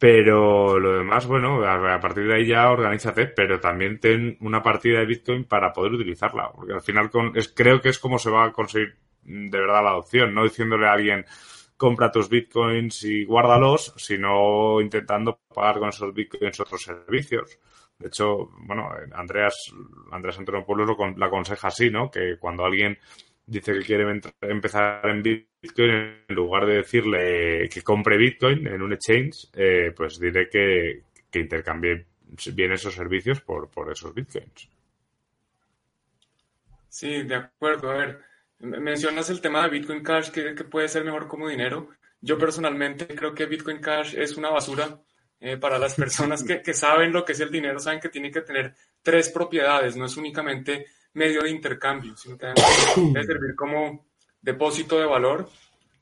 Pero 0.00 0.78
lo 0.78 0.96
demás, 0.96 1.26
bueno, 1.26 1.62
a, 1.62 2.00
partir 2.00 2.26
de 2.26 2.34
ahí 2.34 2.46
ya 2.46 2.70
organízate, 2.70 3.26
pero 3.26 3.60
también 3.60 4.00
ten 4.00 4.38
una 4.40 4.62
partida 4.62 5.00
de 5.00 5.04
Bitcoin 5.04 5.44
para 5.44 5.74
poder 5.74 5.92
utilizarla, 5.92 6.50
porque 6.50 6.72
al 6.72 6.80
final 6.80 7.10
con, 7.10 7.36
es, 7.36 7.48
creo 7.48 7.82
que 7.82 7.90
es 7.90 7.98
como 7.98 8.18
se 8.18 8.30
va 8.30 8.46
a 8.46 8.52
conseguir 8.52 8.96
de 9.22 9.60
verdad 9.60 9.84
la 9.84 9.90
adopción, 9.90 10.32
no 10.32 10.44
diciéndole 10.44 10.88
a 10.88 10.94
alguien 10.94 11.26
compra 11.76 12.10
tus 12.10 12.30
bitcoins 12.30 13.04
y 13.04 13.26
guárdalos, 13.26 13.92
sino 13.98 14.80
intentando 14.80 15.38
pagar 15.54 15.78
con 15.78 15.90
esos 15.90 16.14
bitcoins 16.14 16.60
otros 16.60 16.82
servicios. 16.82 17.58
De 17.98 18.08
hecho, 18.08 18.48
bueno, 18.66 18.88
Andreas, 19.12 19.54
Andreas 20.12 20.38
Antonopoulos 20.38 20.88
lo, 20.88 21.10
lo 21.10 21.26
aconseja 21.26 21.68
así, 21.68 21.90
¿no? 21.90 22.10
Que 22.10 22.38
cuando 22.38 22.64
alguien 22.64 22.98
dice 23.50 23.72
que 23.72 23.80
quiere 23.80 24.20
empezar 24.42 25.04
en 25.08 25.22
Bitcoin, 25.22 25.90
en 25.90 26.34
lugar 26.34 26.66
de 26.66 26.76
decirle 26.76 27.68
que 27.68 27.82
compre 27.82 28.16
Bitcoin 28.16 28.66
en 28.68 28.80
un 28.80 28.92
exchange, 28.92 29.48
eh, 29.54 29.92
pues 29.94 30.20
diré 30.20 30.48
que, 30.48 31.02
intercambie 31.34 32.06
bien 32.54 32.72
esos 32.72 32.94
servicios 32.94 33.40
por, 33.40 33.68
por 33.68 33.90
esos 33.90 34.14
Bitcoins. 34.14 34.68
Sí, 36.88 37.22
de 37.24 37.34
acuerdo. 37.34 37.90
A 37.90 37.94
ver, 37.94 38.20
mencionas 38.60 39.30
el 39.30 39.40
tema 39.40 39.64
de 39.64 39.70
Bitcoin 39.70 40.02
Cash, 40.02 40.30
que, 40.30 40.54
puede 40.64 40.88
ser 40.88 41.04
mejor 41.04 41.26
como 41.26 41.48
dinero. 41.48 41.88
Yo 42.20 42.38
personalmente 42.38 43.08
creo 43.08 43.34
que 43.34 43.46
Bitcoin 43.46 43.80
Cash 43.80 44.14
es 44.16 44.36
una 44.36 44.50
basura. 44.50 45.00
Eh, 45.40 45.56
para 45.56 45.78
las 45.78 45.94
personas 45.96 46.44
que, 46.44 46.62
que, 46.62 46.74
saben 46.74 47.12
lo 47.12 47.24
que 47.24 47.32
es 47.32 47.40
el 47.40 47.50
dinero, 47.50 47.80
saben 47.80 47.98
que 47.98 48.10
tiene 48.10 48.30
que 48.30 48.42
tener 48.42 48.74
tres 49.02 49.28
propiedades, 49.28 49.96
no 49.96 50.06
es 50.06 50.16
únicamente 50.16 50.86
medio 51.14 51.42
de 51.42 51.50
intercambio, 51.50 52.16
sino 52.16 52.38
que 52.38 52.46
debe 52.96 53.24
servir 53.24 53.54
como 53.56 54.06
depósito 54.40 54.98
de 54.98 55.06
valor 55.06 55.48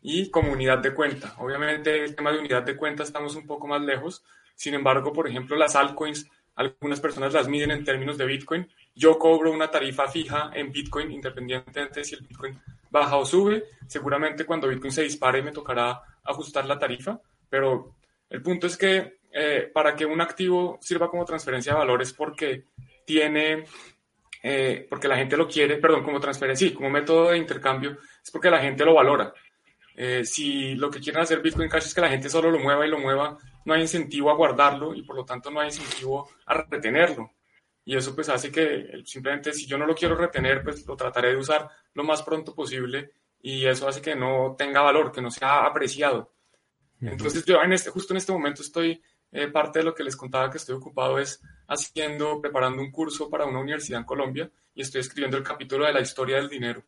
y 0.03 0.31
como 0.31 0.53
unidad 0.53 0.79
de 0.79 0.95
cuenta. 0.95 1.35
Obviamente 1.39 2.05
el 2.05 2.15
tema 2.15 2.33
de 2.33 2.39
unidad 2.39 2.63
de 2.63 2.77
cuenta 2.77 3.03
estamos 3.03 3.35
un 3.35 3.47
poco 3.47 3.67
más 3.67 3.83
lejos, 3.83 4.25
sin 4.55 4.75
embargo, 4.75 5.13
por 5.13 5.29
ejemplo, 5.29 5.57
las 5.57 5.77
altcoins, 5.77 6.29
algunas 6.55 7.01
personas 7.01 7.33
las 7.33 7.49
miden 7.49 7.71
en 7.71 7.85
términos 7.85 8.19
de 8.19 8.27
Bitcoin. 8.27 8.69
Yo 8.95 9.19
cobro 9.19 9.53
una 9.53 9.71
tarifa 9.71 10.09
fija 10.09 10.51
en 10.55 10.73
Bitcoin, 10.73 11.13
independientemente 11.13 12.01
de 12.01 12.05
si 12.05 12.17
el 12.17 12.23
Bitcoin 12.23 12.61
baja 12.91 13.17
o 13.17 13.25
sube. 13.25 13.65
Seguramente 13.87 14.45
cuando 14.45 14.67
Bitcoin 14.67 14.93
se 14.93 15.03
dispare 15.03 15.43
me 15.43 15.53
tocará 15.53 16.03
ajustar 16.25 16.67
la 16.67 16.79
tarifa, 16.79 17.21
pero 17.49 17.95
el 18.29 18.43
punto 18.43 18.67
es 18.67 18.77
que 18.77 19.19
eh, 19.31 19.71
para 19.73 19.95
que 19.95 20.07
un 20.07 20.21
activo 20.21 20.79
sirva 20.81 21.09
como 21.09 21.25
transferencia 21.25 21.73
de 21.73 21.79
valores 21.79 22.13
porque 22.13 22.65
tiene 23.09 23.65
eh, 24.43 24.87
porque 24.89 25.09
la 25.09 25.17
gente 25.17 25.37
lo 25.37 25.49
quiere, 25.49 25.79
perdón, 25.79 26.05
como 26.05 26.21
transferencia, 26.21 26.69
sí, 26.69 26.75
como 26.75 26.91
método 26.91 27.31
de 27.31 27.39
intercambio, 27.39 27.99
es 28.23 28.31
porque 28.31 28.51
la 28.51 28.61
gente 28.61 28.85
lo 28.85 28.95
valora. 28.95 29.33
Eh, 29.97 30.25
si 30.25 30.75
lo 30.75 30.91
que 30.91 31.01
quieren 31.01 31.23
hacer 31.23 31.41
Bitcoin 31.41 31.69
Cash 31.69 31.87
es 31.87 31.95
que 31.95 32.01
la 32.01 32.11
gente 32.11 32.29
solo 32.29 32.51
lo 32.51 32.59
mueva 32.59 32.87
y 32.87 32.91
lo 32.91 32.99
mueva, 32.99 33.37
no 33.65 33.75
hay 33.75 33.81
incentivo 33.81 34.31
a 34.31 34.35
guardarlo 34.35 34.95
y 34.95 35.03
por 35.03 35.17
lo 35.17 35.25
tanto 35.25 35.51
no 35.51 35.61
hay 35.61 35.69
incentivo 35.69 36.31
a 36.47 36.55
retenerlo. 36.55 37.33
Y 37.85 37.97
eso 37.97 38.15
pues 38.15 38.29
hace 38.29 38.53
que 38.53 39.03
simplemente 39.05 39.53
si 39.53 39.67
yo 39.67 39.79
no 39.79 39.87
lo 39.87 39.95
quiero 39.95 40.15
retener, 40.15 40.63
pues 40.63 40.87
lo 40.87 40.95
trataré 40.95 41.31
de 41.31 41.37
usar 41.37 41.69
lo 41.95 42.05
más 42.05 42.23
pronto 42.23 42.55
posible 42.55 43.13
y 43.41 43.67
eso 43.67 43.89
hace 43.89 44.03
que 44.03 44.15
no 44.15 44.55
tenga 44.57 44.83
valor, 44.83 45.11
que 45.11 45.23
no 45.23 45.31
sea 45.31 45.65
apreciado. 45.65 46.31
Entonces 47.01 47.45
yo 47.45 47.63
en 47.63 47.73
este, 47.73 47.91
justo 47.91 48.13
en 48.13 48.19
este 48.19 48.33
momento 48.33 48.63
estoy 48.63 49.01
eh, 49.33 49.49
parte 49.49 49.81
de 49.81 49.85
lo 49.85 49.95
que 49.95 50.05
les 50.05 50.17
contaba 50.17 50.51
que 50.51 50.59
estoy 50.59 50.77
ocupado 50.77 51.19
es 51.19 51.41
haciendo, 51.67 52.41
preparando 52.41 52.81
un 52.81 52.91
curso 52.91 53.29
para 53.29 53.45
una 53.45 53.61
universidad 53.61 54.01
en 54.01 54.07
Colombia 54.07 54.51
y 54.75 54.83
estoy 54.83 55.03
escribiendo 55.03 55.37
el 55.37 55.43
capítulo 55.43 55.85
de 55.85 55.93
la 55.93 56.01
historia 56.01 56.37
del 56.37 56.49
dinero, 56.49 56.83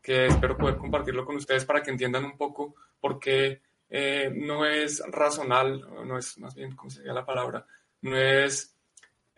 que 0.00 0.26
espero 0.26 0.56
poder 0.56 0.76
compartirlo 0.76 1.24
con 1.24 1.36
ustedes 1.36 1.64
para 1.64 1.82
que 1.82 1.90
entiendan 1.90 2.24
un 2.24 2.36
poco 2.36 2.74
por 3.00 3.18
qué 3.18 3.60
eh, 3.90 4.32
no 4.34 4.64
es 4.64 5.02
razonal, 5.08 5.80
no 6.06 6.18
es 6.18 6.38
más 6.38 6.54
bien, 6.54 6.74
¿cómo 6.74 6.90
sería 6.90 7.12
la 7.12 7.26
palabra? 7.26 7.66
No 8.00 8.16
es, 8.16 8.74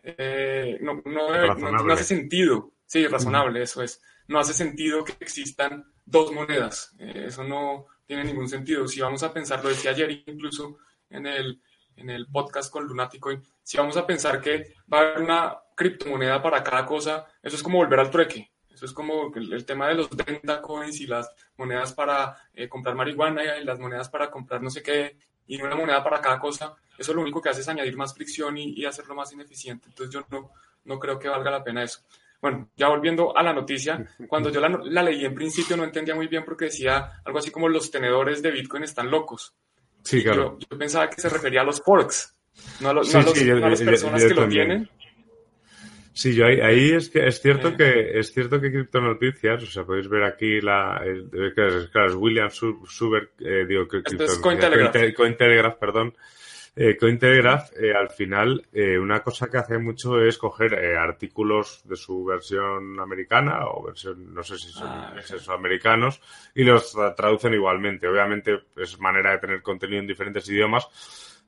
eh, 0.03 0.77
no, 0.81 1.01
no, 1.05 1.91
hace 1.91 2.03
sentido, 2.03 2.71
sí, 2.85 3.05
razonable, 3.07 3.63
eso 3.63 3.83
es, 3.83 4.01
no 4.27 4.39
hace 4.39 4.53
sentido 4.53 5.03
que 5.03 5.13
existan 5.19 5.85
dos 6.05 6.31
monedas, 6.31 6.95
eso 6.97 7.43
no 7.43 7.87
tiene 8.05 8.23
ningún 8.23 8.47
sentido. 8.47 8.87
Si 8.87 9.01
vamos 9.01 9.21
a 9.23 9.33
pensar, 9.33 9.61
lo 9.61 9.69
decía 9.69 9.91
ayer 9.91 10.23
incluso 10.25 10.77
en 11.09 11.27
el 11.27 11.61
en 11.97 12.09
el 12.09 12.27
podcast 12.27 12.71
con 12.71 12.85
Lunaticoin, 12.85 13.43
si 13.61 13.77
vamos 13.77 13.97
a 13.97 14.05
pensar 14.05 14.39
que 14.39 14.75
va 14.91 14.99
a 14.99 15.01
haber 15.01 15.21
una 15.21 15.57
criptomoneda 15.75 16.41
para 16.41 16.63
cada 16.63 16.85
cosa, 16.85 17.25
eso 17.43 17.55
es 17.55 17.63
como 17.63 17.79
volver 17.79 17.99
al 17.99 18.09
trueque. 18.09 18.51
Eso 18.73 18.85
es 18.85 18.93
como 18.93 19.33
el, 19.33 19.65
tema 19.65 19.87
de 19.87 19.95
los 19.95 20.09
venta 20.09 20.61
coins 20.61 21.01
y 21.01 21.07
las 21.07 21.27
monedas 21.57 21.93
para 21.93 22.37
eh, 22.53 22.69
comprar 22.69 22.93
marihuana 22.93 23.57
y 23.57 23.63
las 23.63 23.79
monedas 23.79 24.07
para 24.07 24.29
comprar 24.29 24.61
no 24.61 24.69
sé 24.69 24.83
qué 24.83 25.17
y 25.47 25.59
una 25.59 25.75
moneda 25.75 26.03
para 26.03 26.21
cada 26.21 26.39
cosa. 26.39 26.75
Eso 26.95 27.13
lo 27.13 27.21
único 27.21 27.41
que 27.41 27.49
hace 27.49 27.61
es 27.61 27.67
añadir 27.69 27.95
más 27.97 28.13
fricción 28.13 28.55
y, 28.57 28.85
hacerlo 28.85 29.15
más 29.15 29.33
ineficiente. 29.33 29.87
Entonces 29.89 30.13
yo 30.13 30.25
no, 30.29 30.51
no 30.85 30.99
creo 30.99 31.17
que 31.17 31.27
valga 31.27 31.49
la 31.49 31.63
pena 31.63 31.83
eso. 31.83 32.01
Bueno, 32.39 32.69
ya 32.75 32.89
volviendo 32.89 33.35
a 33.35 33.41
la 33.41 33.51
noticia, 33.51 34.05
cuando 34.27 34.51
yo 34.51 34.61
la, 34.61 34.69
la, 34.69 35.01
leí 35.01 35.25
en 35.25 35.33
principio 35.33 35.75
no 35.75 35.83
entendía 35.83 36.13
muy 36.13 36.27
bien 36.27 36.45
porque 36.45 36.65
decía 36.65 37.21
algo 37.25 37.39
así 37.39 37.49
como 37.49 37.67
los 37.67 37.89
tenedores 37.89 38.43
de 38.43 38.51
Bitcoin 38.51 38.83
están 38.83 39.09
locos. 39.09 39.55
Sí, 40.03 40.23
claro. 40.23 40.57
Yo, 40.59 40.77
pensaba 40.77 41.09
que 41.09 41.21
se 41.21 41.29
refería 41.29 41.61
a 41.61 41.63
los 41.63 41.81
forks, 41.81 42.35
no 42.79 42.89
a, 42.89 42.93
los, 42.93 43.13
las 43.13 43.81
personas 43.81 44.23
que 44.23 44.33
lo 44.33 44.47
tienen. 44.47 44.89
Sí, 46.17 46.33
yo 46.33 46.47
ahí, 46.47 46.93
es 46.93 47.09
que 47.09 47.27
es 47.27 47.39
cierto 47.39 47.77
que 47.77 48.17
es 48.17 48.33
cierto 48.33 48.59
que 48.59 48.87
Noticias, 48.91 49.61
o 49.61 49.67
sea, 49.67 49.83
podéis 49.83 50.09
ver 50.09 50.23
aquí 50.23 50.59
la 50.61 50.99
claro, 51.53 52.07
es 52.07 52.15
William 52.15 52.49
Suber, 52.49 53.29
eh, 53.39 53.65
digo 53.67 53.87
que 53.87 53.97
es 53.97 54.39
Cointelegraph. 54.39 55.13
Cointelegraph, 55.15 55.77
perdón, 55.77 56.15
eh, 56.79 56.95
Cointelegraph, 56.95 57.71
eh, 57.75 57.91
al 57.91 58.11
final, 58.11 58.67
eh, 58.71 58.99
una 58.99 59.23
cosa 59.23 59.49
que 59.49 59.57
hace 59.57 59.79
mucho 59.79 60.21
es 60.21 60.37
coger 60.37 60.75
eh, 60.75 60.95
artículos 60.95 61.81
de 61.85 61.95
su 61.95 62.23
versión 62.23 62.99
americana 62.99 63.65
o 63.65 63.83
versión, 63.83 64.31
no 64.31 64.43
sé 64.43 64.59
si 64.59 64.69
son 64.69 64.87
ah, 64.87 65.15
americanos, 65.55 66.21
y 66.53 66.63
los 66.63 66.95
traducen 67.15 67.55
igualmente. 67.55 68.07
Obviamente 68.07 68.59
es 68.75 68.99
manera 68.99 69.31
de 69.31 69.39
tener 69.39 69.63
contenido 69.63 70.01
en 70.01 70.07
diferentes 70.07 70.47
idiomas, 70.49 70.87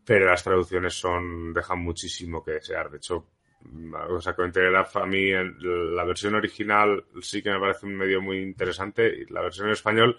pero 0.04 0.26
las 0.26 0.44
traducciones 0.44 0.96
son, 0.96 1.54
dejan 1.54 1.78
muchísimo 1.78 2.44
que 2.44 2.54
desear. 2.54 2.90
De 2.90 2.98
hecho, 2.98 3.28
mm, 3.62 3.94
o 4.10 4.20
sea, 4.22 4.34
Cointelegraph 4.34 4.98
a 4.98 5.06
mí, 5.06 5.30
la 5.32 6.06
versión 6.06 6.34
original 6.34 7.06
sí 7.22 7.44
que 7.44 7.52
me 7.52 7.60
parece 7.60 7.86
un 7.86 7.96
medio 7.96 8.20
muy 8.20 8.40
interesante, 8.40 9.08
y 9.08 9.32
la 9.32 9.42
versión 9.42 9.68
en 9.68 9.74
español, 9.74 10.18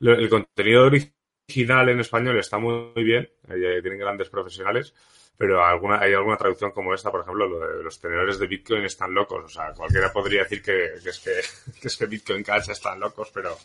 el 0.00 0.28
contenido 0.28 0.84
original 0.84 1.19
original 1.50 1.88
en 1.88 2.00
español 2.00 2.38
está 2.38 2.58
muy, 2.58 2.92
bien, 2.94 3.28
eh, 3.48 3.80
tienen 3.82 3.98
grandes 3.98 4.28
profesionales, 4.28 4.94
pero 5.36 5.64
alguna, 5.64 5.98
hay 5.98 6.12
alguna 6.12 6.36
traducción 6.36 6.70
como 6.70 6.94
esta, 6.94 7.10
por 7.10 7.22
ejemplo, 7.22 7.48
lo 7.48 7.58
de 7.58 7.82
los 7.82 8.00
tenedores 8.00 8.38
de 8.38 8.46
Bitcoin 8.46 8.84
están 8.84 9.12
locos. 9.12 9.44
O 9.44 9.48
sea, 9.48 9.72
cualquiera 9.72 10.12
podría 10.12 10.42
decir 10.42 10.62
que, 10.62 10.94
es, 10.94 11.18
que, 11.80 11.88
es 11.88 11.96
que 11.96 12.06
Bitcoin 12.06 12.44
Cash 12.44 12.70
están 12.70 13.00
locos, 13.00 13.30
pero, 13.34 13.56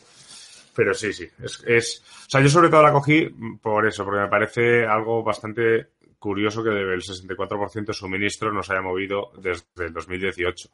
pero 0.75 0.94
sí, 0.94 1.13
sí. 1.13 1.30
Es, 1.44 1.63
es, 1.68 2.04
o 2.27 2.30
sea, 2.30 2.42
yo 2.42 2.50
sobre 2.50 2.70
todo 2.70 2.82
la 2.82 2.92
cogí 2.92 3.30
por 3.62 3.86
eso, 3.86 4.04
porque 4.04 4.22
me 4.22 4.30
parece 4.30 4.86
algo 4.86 5.24
bastante 5.24 5.89
curioso 6.25 6.63
que 6.63 6.72
el 6.72 7.01
64% 7.01 7.86
de 7.86 7.94
suministro 7.94 8.51
no 8.51 8.63
se 8.63 8.74
haya 8.74 8.82
movido 8.82 9.32
desde 9.38 9.86
el 9.86 9.94
2018. 9.94 10.70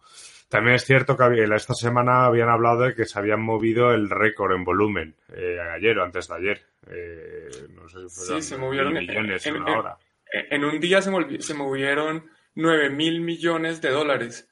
También 0.48 0.76
es 0.76 0.86
cierto 0.86 1.18
que 1.18 1.44
esta 1.44 1.74
semana 1.74 2.24
habían 2.24 2.48
hablado 2.48 2.84
de 2.84 2.96
que 2.96 3.04
se 3.04 3.20
habían 3.20 3.42
movido 3.42 3.92
el 3.92 4.10
récord 4.10 4.54
en 4.56 4.64
volumen 4.64 5.14
eh, 5.36 5.58
ayer 5.60 6.00
o 6.00 6.06
antes 6.06 6.30
de 6.30 6.36
ayer. 6.36 6.62
Eh, 6.90 7.50
no 7.76 7.90
sé 7.90 8.08
si 8.08 8.34
sí, 8.34 8.42
se 8.42 8.56
movieron 8.56 8.94
millones 8.94 9.46
en, 9.46 9.58
en, 9.58 9.62
una 9.62 9.78
hora. 9.78 9.98
En, 10.32 10.64
un 10.64 10.80
día 10.80 11.02
se, 11.02 11.12
se 11.42 11.54
movieron 11.54 12.30
9 12.56 12.90
mil 12.90 13.20
millones 13.20 13.82
de 13.82 13.90
dólares. 13.90 14.48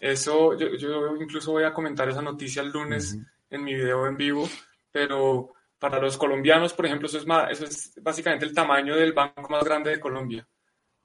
Eso, 0.00 0.56
yo, 0.56 1.14
incluso 1.20 1.52
voy 1.52 1.64
a 1.64 1.74
comentar 1.74 2.08
esa 2.08 2.22
noticia 2.22 2.62
el 2.62 2.70
lunes 2.70 3.18
en 3.50 3.64
mi 3.64 3.74
video 3.74 4.06
en 4.06 4.16
vivo, 4.16 4.48
pero 4.92 5.52
para 5.78 6.00
los 6.00 6.16
colombianos, 6.16 6.72
por 6.72 6.86
ejemplo, 6.86 7.06
eso 7.06 7.18
es, 7.18 7.26
más, 7.26 7.50
eso 7.50 7.64
es 7.64 7.92
básicamente 8.02 8.44
el 8.44 8.54
tamaño 8.54 8.96
del 8.96 9.12
banco 9.12 9.48
más 9.48 9.64
grande 9.64 9.90
de 9.90 10.00
Colombia, 10.00 10.46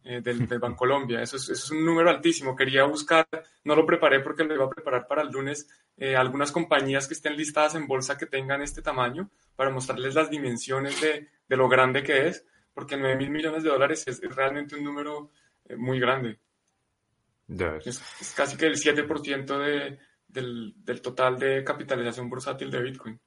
eh, 0.03 0.21
del, 0.21 0.47
del 0.47 0.59
Banco 0.59 0.77
Colombia. 0.77 1.21
Eso 1.21 1.37
es, 1.37 1.43
eso 1.43 1.65
es, 1.65 1.71
un 1.71 1.85
número 1.85 2.09
altísimo. 2.09 2.55
Quería 2.55 2.83
buscar, 2.85 3.27
no 3.63 3.75
lo 3.75 3.85
preparé 3.85 4.19
porque 4.21 4.43
lo 4.43 4.55
iba 4.55 4.65
a 4.65 4.69
preparar 4.69 5.07
para 5.07 5.21
el 5.21 5.29
lunes, 5.29 5.67
eh, 5.97 6.15
algunas 6.15 6.51
compañías 6.51 7.07
que 7.07 7.13
estén 7.13 7.37
listadas 7.37 7.75
en 7.75 7.87
bolsa 7.87 8.17
que 8.17 8.25
tengan 8.25 8.61
este 8.61 8.81
tamaño 8.81 9.29
para 9.55 9.69
mostrarles 9.69 10.15
las 10.15 10.29
dimensiones 10.29 10.99
de, 10.99 11.29
de 11.47 11.57
lo 11.57 11.69
grande 11.69 12.01
que 12.01 12.27
es, 12.27 12.45
porque 12.73 12.97
9 12.97 13.15
mil 13.15 13.29
millones 13.29 13.63
de 13.63 13.69
dólares 13.69 14.07
es, 14.07 14.21
realmente 14.35 14.75
un 14.75 14.83
número 14.83 15.31
eh, 15.65 15.75
muy 15.75 15.99
grande. 15.99 16.39
Es, 17.85 18.01
es, 18.19 18.33
casi 18.35 18.57
que 18.57 18.65
el 18.65 18.75
7% 18.75 19.57
de, 19.59 19.99
del, 20.27 20.73
del 20.77 21.01
total 21.01 21.37
de 21.37 21.63
capitalización 21.63 22.27
bursátil 22.27 22.71
de 22.71 22.81
Bitcoin. 22.81 23.19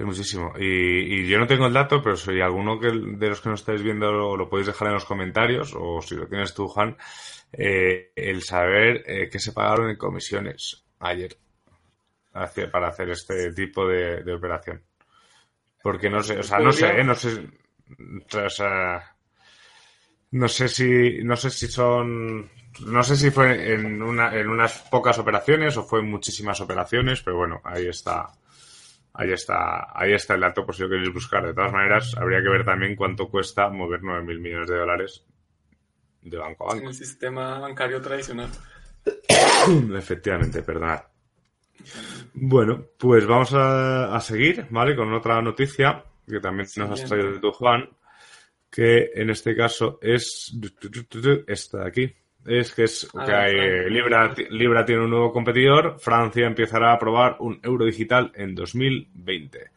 Es 0.00 0.06
muchísimo. 0.06 0.54
Y, 0.58 1.26
yo 1.26 1.38
no 1.38 1.46
tengo 1.46 1.66
el 1.66 1.74
dato, 1.74 2.02
pero 2.02 2.16
si 2.16 2.40
alguno 2.40 2.80
que, 2.80 2.90
de 2.90 3.28
los 3.28 3.42
que 3.42 3.50
nos 3.50 3.60
estáis 3.60 3.82
viendo 3.82 4.10
lo, 4.10 4.48
podéis 4.48 4.68
dejar 4.68 4.88
en 4.88 4.94
los 4.94 5.04
comentarios, 5.04 5.74
o 5.76 6.00
si 6.00 6.14
lo 6.14 6.26
tienes 6.26 6.54
tú, 6.54 6.68
Juan, 6.68 6.96
eh, 7.52 8.10
el 8.16 8.42
saber 8.42 9.04
eh, 9.06 9.28
qué 9.30 9.38
se 9.38 9.52
pagaron 9.52 9.90
en 9.90 9.96
comisiones 9.96 10.86
ayer 11.00 11.36
para 12.32 12.88
hacer 12.88 13.10
este 13.10 13.52
tipo 13.52 13.86
de, 13.86 14.32
operación. 14.32 14.82
Porque 15.82 16.08
no 16.08 16.22
sé, 16.22 16.38
o 16.38 16.42
sea, 16.42 16.60
no 16.60 16.72
sé, 16.72 16.88
¿eh? 16.88 17.04
no 17.04 17.14
sé, 17.14 17.46
o 18.42 18.48
sea, 18.48 19.16
no 20.30 20.48
sé 20.48 20.68
si, 20.68 21.22
no 21.24 21.36
sé 21.36 21.50
si 21.50 21.68
son, 21.68 22.50
no 22.86 23.02
sé 23.02 23.16
si 23.16 23.30
fue 23.30 23.74
en 23.74 24.00
una, 24.00 24.34
en 24.34 24.48
unas 24.48 24.78
pocas 24.90 25.18
operaciones 25.18 25.76
o 25.76 25.82
fue 25.82 26.00
en 26.00 26.10
muchísimas 26.10 26.58
operaciones, 26.62 27.20
pero 27.20 27.36
bueno, 27.36 27.60
ahí 27.64 27.86
está 27.86 28.32
ahí 29.14 29.32
está, 29.32 29.88
ahí 29.94 30.12
está 30.12 30.34
el 30.34 30.40
dato 30.40 30.64
por 30.64 30.74
si 30.74 30.82
lo 30.82 30.88
queréis 30.88 31.12
buscar. 31.12 31.46
De 31.46 31.54
todas 31.54 31.72
maneras, 31.72 32.14
habría 32.16 32.42
que 32.42 32.48
ver 32.48 32.64
también 32.64 32.96
cuánto 32.96 33.28
cuesta 33.28 33.68
mover 33.68 34.00
9.000 34.00 34.40
millones 34.40 34.68
de 34.68 34.76
dólares 34.76 35.24
de 36.22 36.36
banco 36.36 36.64
a 36.64 36.74
banco. 36.74 36.82
En 36.82 36.88
el 36.88 36.94
sistema 36.94 37.58
bancario 37.58 38.00
tradicional. 38.00 38.50
Efectivamente, 39.96 40.62
perdonad. 40.62 41.00
Bueno, 42.34 42.88
pues 42.98 43.26
vamos 43.26 43.52
a, 43.54 44.20
seguir, 44.20 44.66
¿vale? 44.70 44.94
Con 44.94 45.12
otra 45.12 45.40
noticia 45.40 46.04
que 46.28 46.40
también 46.40 46.68
nos 46.76 46.90
has 46.90 47.08
traído 47.08 47.32
de 47.32 47.38
tu 47.40 47.50
Juan, 47.50 47.88
que 48.70 49.10
en 49.14 49.30
este 49.30 49.56
caso 49.56 49.98
es 50.00 50.52
esta 51.46 51.78
de 51.78 51.88
aquí. 51.88 52.16
Es 52.46 52.74
que 52.74 52.84
es 52.84 53.08
que 53.12 53.32
hay, 53.32 53.90
Libra, 53.90 54.34
Libra 54.50 54.84
tiene 54.84 55.02
un 55.02 55.10
nuevo 55.10 55.32
competidor, 55.32 55.98
Francia 55.98 56.46
empezará 56.46 56.92
a 56.92 56.98
probar 56.98 57.36
un 57.40 57.60
euro 57.62 57.84
digital 57.84 58.32
en 58.34 58.54
2020, 58.54 59.70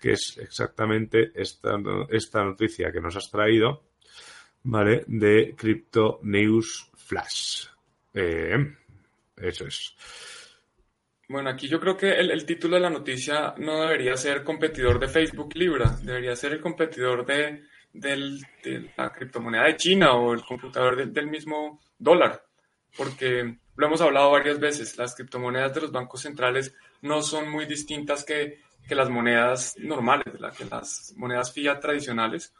que 0.00 0.12
es 0.12 0.36
exactamente 0.38 1.30
esta, 1.34 1.78
esta 2.10 2.42
noticia 2.42 2.90
que 2.90 3.00
nos 3.00 3.16
has 3.16 3.30
traído, 3.30 3.84
¿vale? 4.64 5.04
De 5.06 5.54
Crypto 5.56 6.18
News 6.22 6.90
Flash. 6.94 7.66
Eh, 8.14 8.74
eso 9.36 9.66
es. 9.66 9.96
Bueno, 11.28 11.50
aquí 11.50 11.66
yo 11.66 11.80
creo 11.80 11.96
que 11.96 12.10
el, 12.10 12.44
título 12.44 12.76
de 12.76 12.82
la 12.82 12.90
noticia 12.90 13.54
no 13.56 13.80
debería 13.80 14.16
ser 14.16 14.44
competidor 14.44 14.98
de 14.98 15.08
Facebook 15.08 15.54
Libra, 15.54 15.96
debería 16.02 16.36
ser 16.36 16.52
el 16.52 16.60
competidor 16.60 17.24
de, 17.24 17.62
la 17.92 19.12
criptomoneda 19.12 19.64
de 19.64 19.76
China 19.76 20.14
o 20.14 20.32
el 20.32 20.42
computador 20.42 21.10
del 21.10 21.26
mismo 21.26 21.80
dólar, 21.98 22.44
porque 22.96 23.58
lo 23.76 23.86
hemos 23.86 24.00
hablado 24.00 24.30
varias 24.30 24.58
veces, 24.58 24.96
las 24.98 25.14
criptomonedas 25.14 25.74
de 25.74 25.80
los 25.82 25.92
bancos 25.92 26.20
centrales 26.20 26.74
no 27.00 27.22
son 27.22 27.50
muy 27.50 27.66
distintas 27.66 28.24
que, 28.24 28.60
las 28.90 29.08
monedas 29.08 29.74
normales, 29.78 30.26
que 30.58 30.64
las 30.66 31.14
monedas 31.16 31.52
fiat 31.52 31.80
tradicionales, 31.80 32.52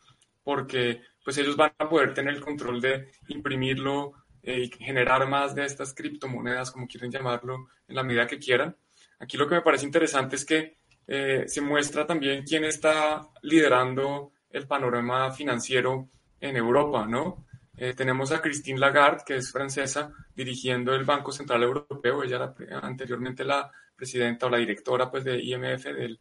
porque 0.43 1.03
pues 1.23 1.37
ellos 1.37 1.57
van 1.57 1.73
a 1.77 1.89
poder 1.89 2.15
tener 2.15 2.35
el 2.35 2.41
control 2.41 2.81
de 2.81 3.11
imprimirlo 3.29 4.13
eh, 4.43 4.63
y 4.63 4.85
generar 4.85 5.29
más 5.29 5.55
de 5.55 5.67
estas 5.67 5.93
criptomonedas, 5.93 6.71
como 6.71 6.87
quieren 6.87 7.11
llamarlo, 7.11 7.69
en 7.87 7.97
la 7.97 8.03
medida 8.03 8.27
que 8.27 8.39
quieran. 8.39 8.75
Aquí 9.19 9.37
lo 9.37 9.47
que 9.47 9.57
me 9.57 9.63
parece 9.63 9.85
interesante 9.85 10.37
es 10.37 10.45
que 10.45 10.79
eh, 11.07 11.45
se 11.47 11.61
muestra 11.61 12.07
también 12.07 12.45
quién 12.45 12.65
está 12.65 13.29
liderando 13.43 14.33
el 14.53 14.67
panorama 14.67 15.31
financiero 15.33 16.09
en 16.41 16.57
Europa, 16.57 17.07
¿no? 17.07 17.47
Eh, 17.77 17.95
tenemos 17.95 18.33
a 18.33 18.41
Christine 18.41 18.79
Lagarde, 18.79 19.23
que 19.27 19.37
es 19.37 19.51
francesa, 19.51 20.13
dirigiendo 20.35 20.95
el 20.95 21.05
Banco 21.05 21.33
Central 21.33 21.63
Europeo. 21.63 22.23
Ella 22.23 22.55
era 22.59 22.79
anteriormente 22.81 23.45
la 23.45 23.71
presidenta 23.97 24.47
o 24.47 24.51
la 24.51 24.59
directora 24.59 25.11
pues, 25.11 25.25
de 25.25 25.43
IMF, 25.43 25.85
del 25.85 26.21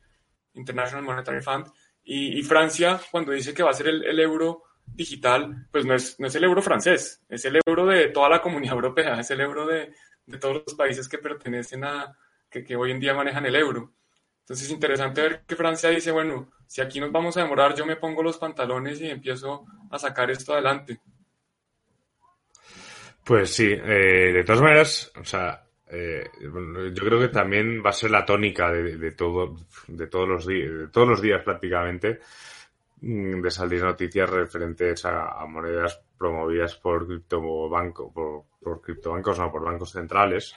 International 0.54 1.04
Monetary 1.04 1.42
Fund. 1.42 1.68
Y, 2.04 2.42
Francia, 2.42 3.00
cuando 3.12 3.32
dice 3.32 3.54
que 3.54 3.62
va 3.62 3.70
a 3.70 3.74
ser 3.74 3.88
el 3.88 4.20
euro 4.20 4.64
digital, 4.86 5.68
pues 5.72 5.86
no 5.86 5.96
es, 5.96 6.20
no 6.20 6.28
es 6.28 6.36
el 6.36 6.44
euro 6.44 6.62
francés, 6.62 7.24
es 7.30 7.46
el 7.46 7.60
euro 7.66 7.86
de 7.86 8.10
toda 8.10 8.30
la 8.30 8.42
comunidad 8.42 8.76
europea, 8.76 9.20
es 9.20 9.32
el 9.32 9.42
euro 9.42 9.66
de, 9.66 9.94
de 10.26 10.38
todos 10.38 10.64
los 10.66 10.76
países 10.76 11.08
que 11.08 11.18
pertenecen 11.18 11.84
a, 11.84 12.18
que, 12.50 12.64
que, 12.64 12.76
hoy 12.76 12.92
en 12.92 13.00
día 13.00 13.14
manejan 13.14 13.46
el 13.46 13.56
euro. 13.56 13.94
Entonces 14.42 14.68
es 14.68 14.72
interesante 14.72 15.22
ver 15.22 15.42
que 15.48 15.56
Francia 15.56 15.90
dice, 15.90 16.12
bueno, 16.12 16.52
si 16.68 16.82
aquí 16.82 17.00
nos 17.00 17.12
vamos 17.12 17.38
a 17.38 17.42
demorar, 17.42 17.76
yo 17.76 17.86
me 17.86 17.96
pongo 17.96 18.24
los 18.24 18.38
pantalones 18.38 19.00
y 19.02 19.10
empiezo 19.10 19.66
a 19.90 19.98
sacar 19.98 20.30
esto 20.32 20.54
adelante. 20.54 21.00
Pues 23.24 23.54
sí, 23.54 23.72
eh, 23.72 24.34
de 24.34 24.44
todas 24.44 24.62
maneras, 24.62 25.12
o 25.20 25.24
sea, 25.24 25.64
eh, 25.88 26.30
yo 26.42 27.06
creo 27.06 27.20
que 27.20 27.28
también 27.28 27.84
va 27.86 27.92
a 27.92 27.94
ser 27.94 28.12
la 28.12 28.26
tónica 28.26 28.72
de, 28.72 29.12
todo, 29.12 29.56
de 29.88 30.08
todos 30.08 30.28
los 30.28 30.46
de 30.46 30.88
todos 30.92 31.08
los 31.08 31.22
días 31.22 31.44
prácticamente, 31.44 32.20
Mm, 33.02 33.42
de 33.42 33.50
salir 33.50 33.82
noticias 33.82 34.30
referentes 34.30 35.06
a, 35.06 35.44
monedas 35.48 36.00
promovidas 36.20 36.76
por 36.76 37.08
criptobanco, 37.08 38.14
por 38.14 38.82
criptobancos, 38.82 39.40
no, 39.40 39.52
por 39.52 39.66
bancos 39.66 39.92
centrales. 39.92 40.56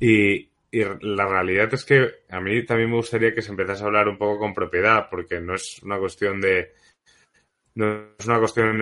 Y, 0.00 0.48
la 0.72 1.26
realidad 1.26 1.72
es 1.72 1.84
que 1.84 2.10
a 2.28 2.40
mí 2.40 2.64
también 2.64 2.90
me 2.90 2.96
gustaría 2.96 3.34
que 3.34 3.42
se 3.42 3.50
empezase 3.50 3.82
a 3.82 3.86
hablar 3.86 4.08
un 4.08 4.18
poco 4.18 4.38
con 4.38 4.54
propiedad, 4.54 5.08
porque 5.10 5.40
no 5.40 5.54
es 5.54 5.82
una 5.82 5.98
cuestión 5.98 6.40
de. 6.40 6.74
No 7.74 8.14
es 8.18 8.26
una 8.26 8.38
cuestión 8.38 8.78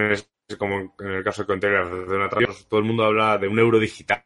como 0.58 0.94
en 1.00 1.10
el 1.10 1.24
caso 1.24 1.42
de 1.42 1.46
Contreras, 1.46 1.90
de 1.90 2.16
una 2.16 2.28
todo 2.28 2.80
el 2.80 2.86
mundo 2.86 3.04
habla 3.04 3.38
de 3.38 3.48
un 3.48 3.58
euro 3.58 3.78
digital. 3.78 4.22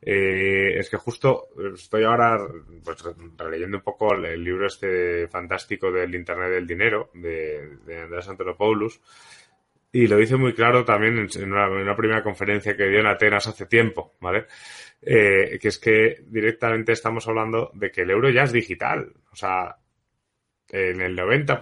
Eh, 0.00 0.78
es 0.78 0.88
que 0.88 0.96
justo 0.98 1.48
estoy 1.74 2.04
ahora 2.04 2.38
pues, 2.84 3.02
releyendo 3.36 3.78
un 3.78 3.82
poco 3.82 4.14
el, 4.14 4.44
libro 4.44 4.66
este 4.66 5.26
fantástico 5.26 5.90
del 5.90 6.14
Internet 6.14 6.50
del 6.50 6.66
Dinero 6.66 7.10
de, 7.14 7.78
de 7.84 8.02
Andrés 8.02 8.28
Antonopoulos 8.28 9.00
y 9.96 10.06
lo 10.08 10.18
dice 10.18 10.36
muy 10.36 10.52
claro 10.52 10.84
también 10.84 11.26
en 11.34 11.52
una, 11.52 11.96
primera 11.96 12.22
conferencia 12.22 12.76
que 12.76 12.86
dio 12.86 13.00
en 13.00 13.06
Atenas 13.06 13.46
hace 13.46 13.64
tiempo, 13.64 14.14
¿vale? 14.20 14.46
Eh, 15.08 15.60
que 15.60 15.68
es 15.68 15.78
que 15.78 16.24
directamente 16.26 16.90
estamos 16.90 17.28
hablando 17.28 17.70
de 17.74 17.92
que 17.92 18.02
el 18.02 18.10
euro 18.10 18.28
ya 18.28 18.42
es 18.42 18.50
digital. 18.50 19.12
O 19.30 19.36
sea, 19.36 19.76
en 20.68 21.00
el 21.00 21.14
90, 21.14 21.60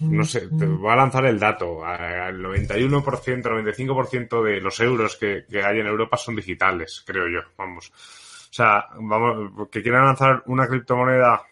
no 0.00 0.24
sé, 0.24 0.48
te 0.56 0.64
voy 0.64 0.92
a 0.92 0.96
lanzar 0.96 1.26
el 1.26 1.40
dato. 1.40 1.80
El 1.84 2.40
91%, 2.40 3.02
95% 3.02 4.44
de 4.44 4.60
los 4.60 4.78
euros 4.78 5.16
que, 5.16 5.44
hay 5.60 5.80
en 5.80 5.88
Europa 5.88 6.16
son 6.16 6.36
digitales, 6.36 7.02
creo 7.04 7.28
yo, 7.28 7.40
vamos. 7.56 7.90
O 7.90 8.52
sea, 8.52 8.86
vamos, 9.00 9.68
que 9.72 9.82
quieran 9.82 10.04
lanzar 10.04 10.44
una 10.46 10.68
criptomoneda 10.68 11.42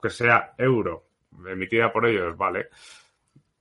que 0.00 0.10
sea 0.10 0.54
euro, 0.56 1.06
emitida 1.44 1.92
por 1.92 2.06
ellos, 2.06 2.36
vale. 2.36 2.68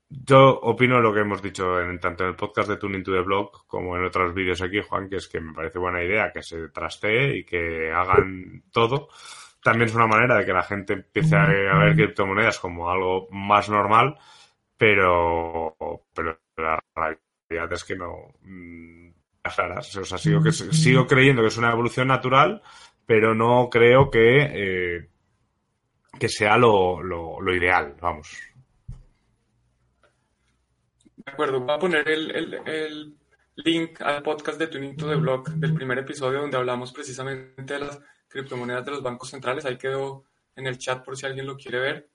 Yo 0.09 0.59
opino 0.61 1.01
lo 1.01 1.13
que 1.13 1.19
hemos 1.19 1.41
dicho 1.41 1.81
en, 1.81 1.99
tanto 1.99 2.23
en 2.23 2.29
el 2.29 2.35
podcast 2.35 2.69
de 2.69 2.77
Tuning 2.77 3.03
to 3.03 3.11
the 3.11 3.21
Blog 3.21 3.67
como 3.67 3.97
en 3.97 4.05
otros 4.05 4.33
vídeos 4.33 4.61
aquí, 4.61 4.79
Juan, 4.81 5.09
que 5.09 5.17
es 5.17 5.27
que 5.27 5.41
me 5.41 5.53
parece 5.53 5.79
buena 5.79 6.01
idea 6.03 6.31
que 6.31 6.41
se 6.41 6.69
trastee 6.69 7.39
y 7.39 7.43
que 7.43 7.91
hagan 7.91 8.63
todo 8.71 9.09
también 9.67 9.89
es 9.89 9.95
una 9.95 10.07
manera 10.07 10.37
de 10.37 10.45
que 10.45 10.53
la 10.53 10.63
gente 10.63 10.93
empiece 10.93 11.35
a, 11.35 11.45
ver 11.45 11.93
criptomonedas 11.93 12.57
como 12.57 12.89
algo 12.89 13.27
más 13.31 13.67
normal, 13.67 14.17
pero, 14.77 15.75
pero 16.13 16.39
la 16.55 16.81
realidad 16.95 17.73
es 17.73 17.83
que 17.83 17.97
no 17.97 18.33
mm, 18.43 19.09
raras. 19.43 19.93
O 19.97 20.05
sea, 20.05 20.17
sigo, 20.17 20.41
que, 20.41 20.53
sigo 20.53 21.05
creyendo 21.05 21.41
que 21.41 21.49
es 21.49 21.57
una 21.57 21.71
evolución 21.71 22.07
natural, 22.07 22.61
pero 23.05 23.35
no 23.35 23.69
creo 23.69 24.09
que, 24.09 24.37
eh, 24.53 25.09
que 26.17 26.29
sea 26.29 26.57
lo, 26.57 27.03
lo, 27.03 27.53
ideal, 27.53 27.97
vamos. 27.99 28.37
De 31.27 31.33
acuerdo, 31.33 31.59
voy 31.59 31.75
a 31.75 31.77
poner 31.77 32.07
el, 32.07 32.31
el, 32.31 32.53
el 32.65 33.17
link 33.57 34.01
al 34.01 34.23
podcast 34.23 34.57
de 34.57 34.67
Tuning 34.67 34.95
to 34.95 35.09
the 35.09 35.15
Blog 35.15 35.49
del 35.55 35.73
primer 35.73 35.99
episodio 35.99 36.39
donde 36.39 36.55
hablamos 36.55 36.93
precisamente 36.93 37.73
de 37.73 37.79
las 37.81 37.99
criptomonedas 38.29 38.85
de 38.85 38.91
los 38.91 39.03
bancos 39.03 39.31
centrales. 39.31 39.65
Ahí 39.65 39.77
quedó 39.77 40.23
en 40.55 40.67
el 40.67 40.77
chat 40.77 41.03
por 41.03 41.17
si 41.17 41.25
alguien 41.25 41.45
lo 41.45 41.57
quiere 41.57 41.79
ver. 41.79 42.09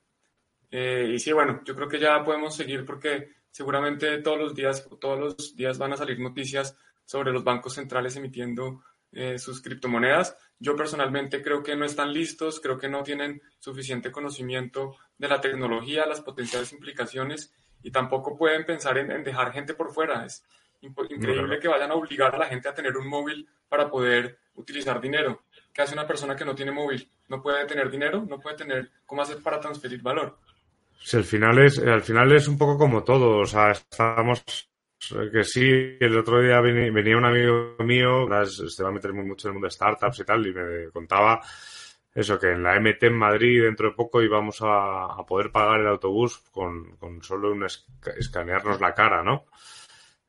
Eh, 0.71 1.11
y 1.13 1.19
sí, 1.19 1.31
bueno, 1.31 1.61
yo 1.63 1.75
creo 1.75 1.87
que 1.87 1.99
ya 1.99 2.23
podemos 2.23 2.55
seguir 2.55 2.85
porque 2.85 3.29
seguramente 3.51 4.17
todos 4.23 4.39
los 4.39 4.55
días, 4.55 4.89
todos 4.99 5.19
los 5.19 5.55
días 5.55 5.77
van 5.77 5.93
a 5.93 5.97
salir 5.97 6.19
noticias 6.19 6.75
sobre 7.05 7.31
los 7.31 7.43
bancos 7.43 7.75
centrales 7.75 8.15
emitiendo 8.15 8.81
eh, 9.11 9.37
sus 9.37 9.61
criptomonedas. 9.61 10.35
Yo 10.57 10.75
personalmente 10.75 11.43
creo 11.43 11.61
que 11.61 11.75
no 11.75 11.85
están 11.85 12.11
listos, 12.11 12.59
creo 12.59 12.79
que 12.79 12.89
no 12.89 13.03
tienen 13.03 13.43
suficiente 13.59 14.11
conocimiento 14.11 14.95
de 15.19 15.27
la 15.27 15.39
tecnología, 15.39 16.07
las 16.07 16.21
potenciales 16.21 16.73
implicaciones 16.73 17.53
y 17.83 17.91
tampoco 17.91 18.35
pueden 18.35 18.65
pensar 18.65 18.97
en, 18.97 19.23
dejar 19.23 19.51
gente 19.51 19.73
por 19.73 19.93
fuera. 19.93 20.25
Es 20.25 20.43
increíble 20.81 21.59
que 21.59 21.67
vayan 21.67 21.91
a 21.91 21.95
obligar 21.95 22.33
a 22.33 22.39
la 22.39 22.45
gente 22.47 22.67
a 22.67 22.73
tener 22.73 22.97
un 22.97 23.07
móvil 23.07 23.47
para 23.69 23.89
poder 23.89 24.39
utilizar 24.55 24.99
dinero. 24.99 25.43
¿Qué 25.71 25.81
hace 25.81 25.93
una 25.93 26.07
persona 26.07 26.35
que 26.35 26.45
no 26.45 26.55
tiene 26.55 26.71
móvil? 26.71 27.09
No 27.27 27.41
puede 27.41 27.65
tener 27.65 27.89
dinero, 27.89 28.25
no 28.27 28.39
puede 28.39 28.57
tener 28.57 28.91
cómo 29.05 29.21
hacer 29.21 29.37
para 29.41 29.59
transferir 29.59 30.01
valor. 30.01 30.37
Si 30.99 31.17
al 31.17 31.23
final 31.23 31.59
es, 31.59 31.79
al 31.79 32.01
final 32.01 32.31
es 32.31 32.47
un 32.47 32.57
poco 32.57 32.77
como 32.77 33.03
todo, 33.03 33.39
o 33.39 33.45
sea, 33.45 33.71
estamos 33.71 34.43
que 35.31 35.43
sí, 35.43 35.69
el 35.99 36.17
otro 36.17 36.41
día 36.41 36.61
venía, 36.61 37.17
un 37.17 37.25
amigo 37.25 37.75
mío, 37.79 38.25
se 38.45 38.83
va 38.83 38.89
a 38.89 38.93
meter 38.93 39.11
mucho 39.13 39.47
en 39.47 39.49
el 39.49 39.53
mundo 39.55 39.67
de 39.67 39.71
startups 39.71 40.19
y 40.19 40.23
tal, 40.23 40.47
y 40.47 40.53
me 40.53 40.89
contaba 40.91 41.41
eso, 42.13 42.39
que 42.39 42.51
en 42.51 42.61
la 42.61 42.79
MT 42.79 43.03
en 43.03 43.17
Madrid 43.17 43.63
dentro 43.63 43.89
de 43.89 43.95
poco 43.95 44.21
íbamos 44.21 44.59
a, 44.61 45.17
poder 45.27 45.51
pagar 45.51 45.81
el 45.81 45.87
autobús 45.87 46.43
con, 46.51 46.97
solo 47.21 47.51
un 47.51 47.65
escanearnos 47.65 48.79
la 48.79 48.93
cara, 48.93 49.23
¿no? 49.23 49.45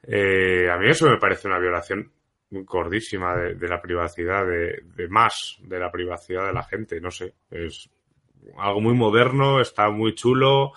Eh, 0.02 0.68
a 0.70 0.78
mí 0.78 0.88
eso 0.88 1.08
me 1.08 1.18
parece 1.18 1.48
una 1.48 1.58
violación 1.58 2.10
gordísima 2.50 3.36
de, 3.36 3.68
la 3.68 3.82
privacidad, 3.82 4.46
de, 4.46 5.08
más 5.08 5.58
de 5.60 5.78
la 5.78 5.90
privacidad 5.90 6.46
de 6.46 6.52
la 6.52 6.62
gente, 6.62 7.00
no 7.00 7.10
sé, 7.10 7.34
es 7.50 7.90
algo 8.58 8.80
muy 8.80 8.94
moderno, 8.94 9.60
está 9.60 9.90
muy 9.90 10.14
chulo, 10.14 10.72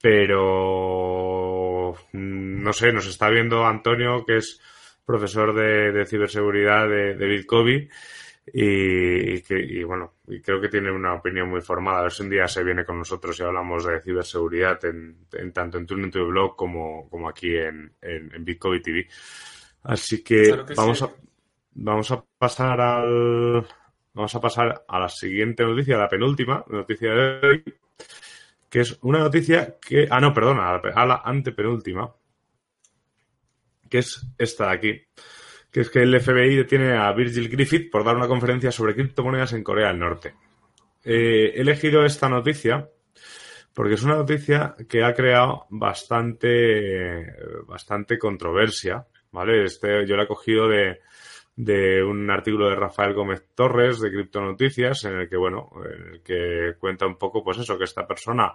pero 0.00 1.94
mm, 2.12 2.62
no 2.62 2.72
sé, 2.72 2.92
nos 2.92 3.06
está 3.06 3.28
viendo 3.30 3.66
Antonio, 3.66 4.24
que 4.24 4.36
es 4.38 4.60
profesor 5.04 5.54
de, 5.54 6.04
ciberseguridad 6.06 6.88
de, 6.88 7.14
de 7.14 7.26
Bitcoin, 7.26 7.90
y, 8.52 9.42
que, 9.42 9.84
bueno, 9.84 10.14
y 10.26 10.40
creo 10.40 10.60
que 10.60 10.68
tiene 10.68 10.90
una 10.90 11.14
opinión 11.14 11.48
muy 11.48 11.60
formada. 11.60 12.00
A 12.00 12.02
ver 12.02 12.12
si 12.12 12.22
un 12.22 12.30
día 12.30 12.46
se 12.48 12.64
viene 12.64 12.84
con 12.84 12.98
nosotros 12.98 13.38
y 13.38 13.42
hablamos 13.42 13.84
de 13.84 14.00
ciberseguridad 14.00 14.84
en, 14.84 15.26
tanto 15.52 15.78
en 15.78 15.86
tu, 15.86 15.94
en 15.94 16.10
tu 16.10 16.26
blog 16.26 16.56
como, 16.56 17.08
como 17.08 17.28
aquí 17.28 17.56
en, 17.56 17.92
en, 18.00 18.44
Bitcoin 18.44 18.82
TV. 18.82 19.08
Así 19.84 20.22
que, 20.22 20.64
vamos 20.76 21.02
a 21.02 21.10
vamos 21.80 22.10
a 22.10 22.24
pasar 22.38 22.80
al 22.80 23.66
vamos 24.12 24.34
a 24.34 24.40
pasar 24.40 24.84
a 24.88 24.98
la 24.98 25.08
siguiente 25.08 25.64
noticia, 25.64 25.96
la 25.96 26.08
penúltima 26.08 26.64
noticia 26.68 27.12
de 27.12 27.46
hoy, 27.46 27.64
que 28.68 28.80
es 28.80 28.98
una 29.02 29.20
noticia 29.20 29.76
que 29.80 30.08
ah 30.10 30.20
no, 30.20 30.34
perdona, 30.34 30.74
a 30.74 31.06
la 31.06 31.22
antepenúltima, 31.24 32.12
que 33.88 33.98
es 33.98 34.26
esta 34.36 34.66
de 34.66 34.72
aquí 34.72 35.02
es 35.80 35.90
que 35.90 36.02
el 36.02 36.20
FBI 36.20 36.56
detiene 36.56 36.96
a 36.96 37.12
Virgil 37.12 37.48
Griffith 37.48 37.90
por 37.90 38.04
dar 38.04 38.16
una 38.16 38.28
conferencia 38.28 38.72
sobre 38.72 38.94
criptomonedas 38.94 39.52
en 39.52 39.62
Corea 39.62 39.88
del 39.88 39.98
Norte. 39.98 40.34
Eh, 41.04 41.52
he 41.54 41.60
elegido 41.60 42.04
esta 42.04 42.28
noticia 42.28 42.88
porque 43.72 43.94
es 43.94 44.02
una 44.02 44.16
noticia 44.16 44.74
que 44.88 45.04
ha 45.04 45.14
creado 45.14 45.66
bastante, 45.70 47.32
bastante 47.64 48.18
controversia, 48.18 49.06
¿vale? 49.30 49.62
Este, 49.62 50.04
yo 50.04 50.16
la 50.16 50.24
he 50.24 50.26
cogido 50.26 50.68
de, 50.68 50.98
de 51.54 52.02
un 52.02 52.30
artículo 52.30 52.68
de 52.68 52.76
Rafael 52.76 53.14
Gómez 53.14 53.46
Torres 53.54 54.00
de 54.00 54.10
Criptonoticias 54.10 55.04
en 55.04 55.14
el 55.14 55.28
que, 55.28 55.36
bueno, 55.36 55.70
en 55.84 56.14
el 56.14 56.22
que 56.22 56.74
cuenta 56.78 57.06
un 57.06 57.18
poco, 57.18 57.42
pues 57.42 57.58
eso, 57.58 57.76
que 57.76 57.84
esta 57.84 58.06
persona 58.06 58.52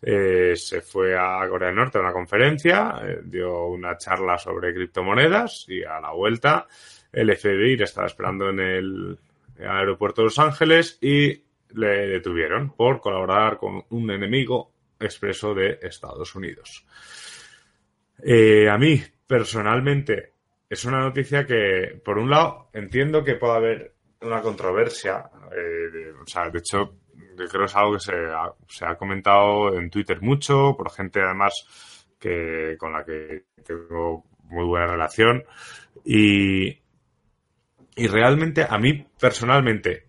eh, 0.00 0.54
se 0.54 0.80
fue 0.80 1.18
a 1.18 1.44
Corea 1.48 1.68
del 1.68 1.76
Norte 1.76 1.98
a 1.98 2.02
una 2.02 2.12
conferencia, 2.12 3.00
eh, 3.02 3.20
dio 3.24 3.66
una 3.66 3.96
charla 3.96 4.38
sobre 4.38 4.72
criptomonedas 4.72 5.66
y 5.68 5.82
a 5.82 6.00
la 6.00 6.12
vuelta 6.12 6.66
el 7.12 7.34
FBI 7.36 7.76
le 7.76 7.84
estaba 7.84 8.06
esperando 8.06 8.48
en 8.50 8.60
el 8.60 9.18
aeropuerto 9.58 10.22
de 10.22 10.26
Los 10.26 10.38
Ángeles 10.38 10.98
y 11.00 11.42
le 11.74 12.06
detuvieron 12.06 12.70
por 12.76 13.00
colaborar 13.00 13.58
con 13.58 13.84
un 13.90 14.10
enemigo 14.10 14.70
expreso 15.00 15.52
de 15.52 15.78
Estados 15.82 16.34
Unidos. 16.34 16.86
Eh, 18.22 18.68
a 18.68 18.78
mí, 18.78 19.02
personalmente, 19.26 20.32
es 20.68 20.84
una 20.84 21.00
noticia 21.00 21.44
que, 21.44 22.00
por 22.04 22.18
un 22.18 22.30
lado, 22.30 22.68
entiendo 22.72 23.24
que 23.24 23.34
pueda 23.34 23.56
haber 23.56 23.94
una 24.20 24.40
controversia. 24.42 25.30
o 26.22 26.26
sea, 26.26 26.50
de 26.50 26.58
hecho, 26.58 26.94
creo 27.46 27.60
que 27.60 27.66
es 27.66 27.76
algo 27.76 27.94
que 27.94 28.00
se 28.00 28.12
ha, 28.14 28.52
se 28.68 28.84
ha 28.84 28.96
comentado 28.96 29.74
en 29.74 29.90
Twitter 29.90 30.20
mucho, 30.20 30.74
por 30.76 30.90
gente 30.90 31.20
además 31.20 31.52
que 32.18 32.76
con 32.78 32.92
la 32.92 33.04
que 33.04 33.44
tengo 33.64 34.24
muy 34.44 34.64
buena 34.64 34.86
relación. 34.86 35.44
Y, 36.04 36.68
y 37.96 38.06
realmente, 38.06 38.66
a 38.68 38.78
mí 38.78 39.06
personalmente, 39.20 40.08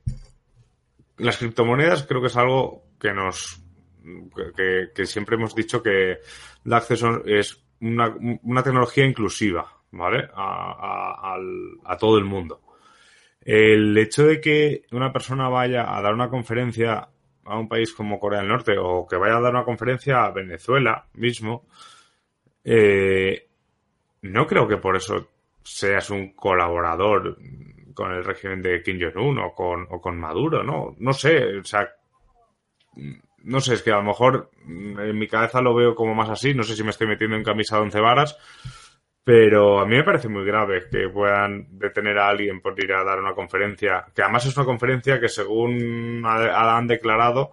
las 1.18 1.38
criptomonedas 1.38 2.04
creo 2.04 2.22
que 2.22 2.28
es 2.28 2.38
algo 2.38 2.84
que 3.00 3.14
nos. 3.14 3.62
que, 4.56 4.90
que 4.94 5.06
siempre 5.06 5.36
hemos 5.36 5.56
dicho 5.56 5.84
que 5.84 6.20
el 6.66 6.74
acceso 6.74 7.24
es 7.26 7.64
una, 7.82 8.14
una 8.44 8.64
tecnología 8.64 9.06
inclusiva, 9.06 9.72
¿vale? 9.92 10.30
A, 10.34 11.36
a, 11.36 11.38
a, 11.86 11.98
todo 11.98 12.18
el 12.18 12.26
mundo. 12.26 12.62
El 13.42 13.98
hecho 13.98 14.26
de 14.26 14.42
que 14.42 14.84
una 14.92 15.12
persona 15.12 15.48
vaya 15.50 15.96
a 15.96 16.02
dar 16.02 16.14
una 16.14 16.30
conferencia 16.30 17.10
a 17.50 17.58
un 17.58 17.68
país 17.68 17.94
como 17.94 18.20
Corea 18.20 18.40
del 18.40 18.50
Norte 18.50 18.76
o 18.78 19.08
que 19.08 19.18
vaya 19.18 19.38
a 19.38 19.42
dar 19.42 19.54
una 19.54 19.66
conferencia 19.66 20.24
a 20.24 20.32
Venezuela 20.32 21.06
mismo, 21.14 21.66
eh, 22.64 23.48
no 24.22 24.46
creo 24.46 24.68
que 24.68 24.78
por 24.78 24.96
eso 24.96 25.30
seas 25.64 26.10
un 26.10 26.34
colaborador 26.34 27.38
con 27.94 28.12
el 28.12 28.24
régimen 28.24 28.62
de 28.62 28.82
Kim 28.82 29.00
Jong-un 29.00 29.40
o 29.40 29.54
con, 29.54 29.88
o 29.90 30.00
con 30.00 30.18
Maduro, 30.18 30.64
¿no? 30.64 30.96
No 31.00 31.14
sé, 31.14 31.58
o 31.58 31.64
sea, 31.64 31.90
no 33.44 33.60
sé, 33.60 33.74
es 33.74 33.84
que 33.84 33.92
a 33.92 33.98
lo 33.98 34.04
mejor 34.04 34.52
en 34.66 35.18
mi 35.18 35.28
cabeza 35.28 35.62
lo 35.62 35.74
veo 35.74 35.96
como 35.96 36.16
más 36.16 36.30
así, 36.30 36.54
no 36.54 36.64
sé 36.64 36.76
si 36.76 36.84
me 36.84 36.92
estoy 36.92 37.08
metiendo 37.08 37.36
en 37.36 37.44
camisa 37.44 37.78
de 37.78 37.84
once 37.84 38.00
varas, 38.00 38.38
pero 39.24 39.80
a 39.80 39.86
mí 39.86 39.96
me 39.96 40.04
parece 40.04 40.28
muy 40.28 40.46
grave 40.46 40.88
que 40.90 41.10
puedan 41.10 41.78
detener 41.78 42.18
a 42.18 42.30
alguien 42.30 42.62
por 42.62 42.82
ir 42.84 42.94
a 42.94 43.04
dar 43.04 43.20
una 43.20 43.34
conferencia, 43.34 44.06
que 44.14 44.24
además 44.24 44.46
es 44.46 44.58
una 44.58 44.66
conferencia 44.66 45.20
que 45.20 45.30
según 45.30 46.24
han 46.26 46.88
declarado 46.88 47.52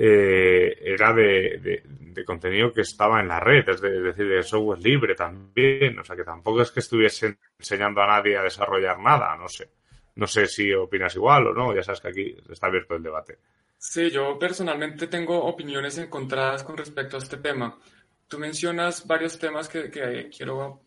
eh, 0.00 0.78
era 0.80 1.12
de, 1.12 1.82
contenido 2.24 2.72
que 2.72 2.82
estaba 2.82 3.20
en 3.20 3.28
la 3.28 3.40
red, 3.40 3.68
es, 3.68 3.80
decir, 3.80 4.28
de 4.28 4.42
software 4.42 4.80
libre 4.80 5.14
también, 5.14 5.98
o 5.98 6.04
sea 6.04 6.14
que 6.14 6.24
tampoco 6.24 6.62
es 6.62 6.70
que 6.70 6.80
estuviesen 6.80 7.38
enseñando 7.58 8.02
a 8.02 8.06
nadie 8.06 8.36
a 8.36 8.42
desarrollar 8.42 8.98
nada, 9.00 9.36
no 9.36 9.48
sé. 9.48 9.70
No 10.16 10.26
sé 10.26 10.46
si 10.46 10.72
opinas 10.72 11.14
igual 11.14 11.48
o 11.48 11.54
no, 11.54 11.74
ya 11.74 11.82
sabes 11.82 12.00
que 12.00 12.08
aquí 12.08 12.36
está 12.48 12.66
abierto 12.66 12.96
el 12.96 13.02
debate. 13.02 13.38
Sí, 13.76 14.10
yo 14.10 14.38
personalmente 14.38 15.06
tengo 15.06 15.44
opiniones 15.44 15.96
encontradas 15.98 16.64
con 16.64 16.76
respecto 16.76 17.16
a 17.16 17.20
este 17.20 17.36
tema. 17.36 17.78
Tú 18.26 18.38
mencionas 18.38 19.06
varios 19.06 19.38
temas 19.38 19.68
que 19.68 19.90
quiero 19.90 20.82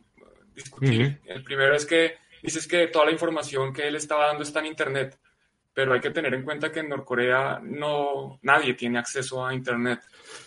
discutir. 0.56 1.22
El 1.26 1.44
primero 1.44 1.76
es 1.76 1.86
que 1.86 2.16
dices 2.42 2.68
que 2.68 2.88
toda 2.88 3.06
la 3.06 3.12
información 3.12 3.74
que 3.74 3.88
él 3.88 3.96
estaba 3.96 4.28
dando 4.28 4.44
está 4.44 4.60
en 4.60 4.68
Internet, 4.68 5.20
pero 5.74 5.94
hay 5.94 6.02
que 6.02 6.12
tener 6.12 6.34
en 6.34 6.44
cuenta 6.44 6.72
que 6.72 6.82
en 6.82 6.90
Norcorea 6.90 7.60
no 7.64 8.40
nadie 8.42 8.74
tiene 8.74 9.00
acceso 9.00 9.46
a 9.46 9.54
Internet. 9.54 10.02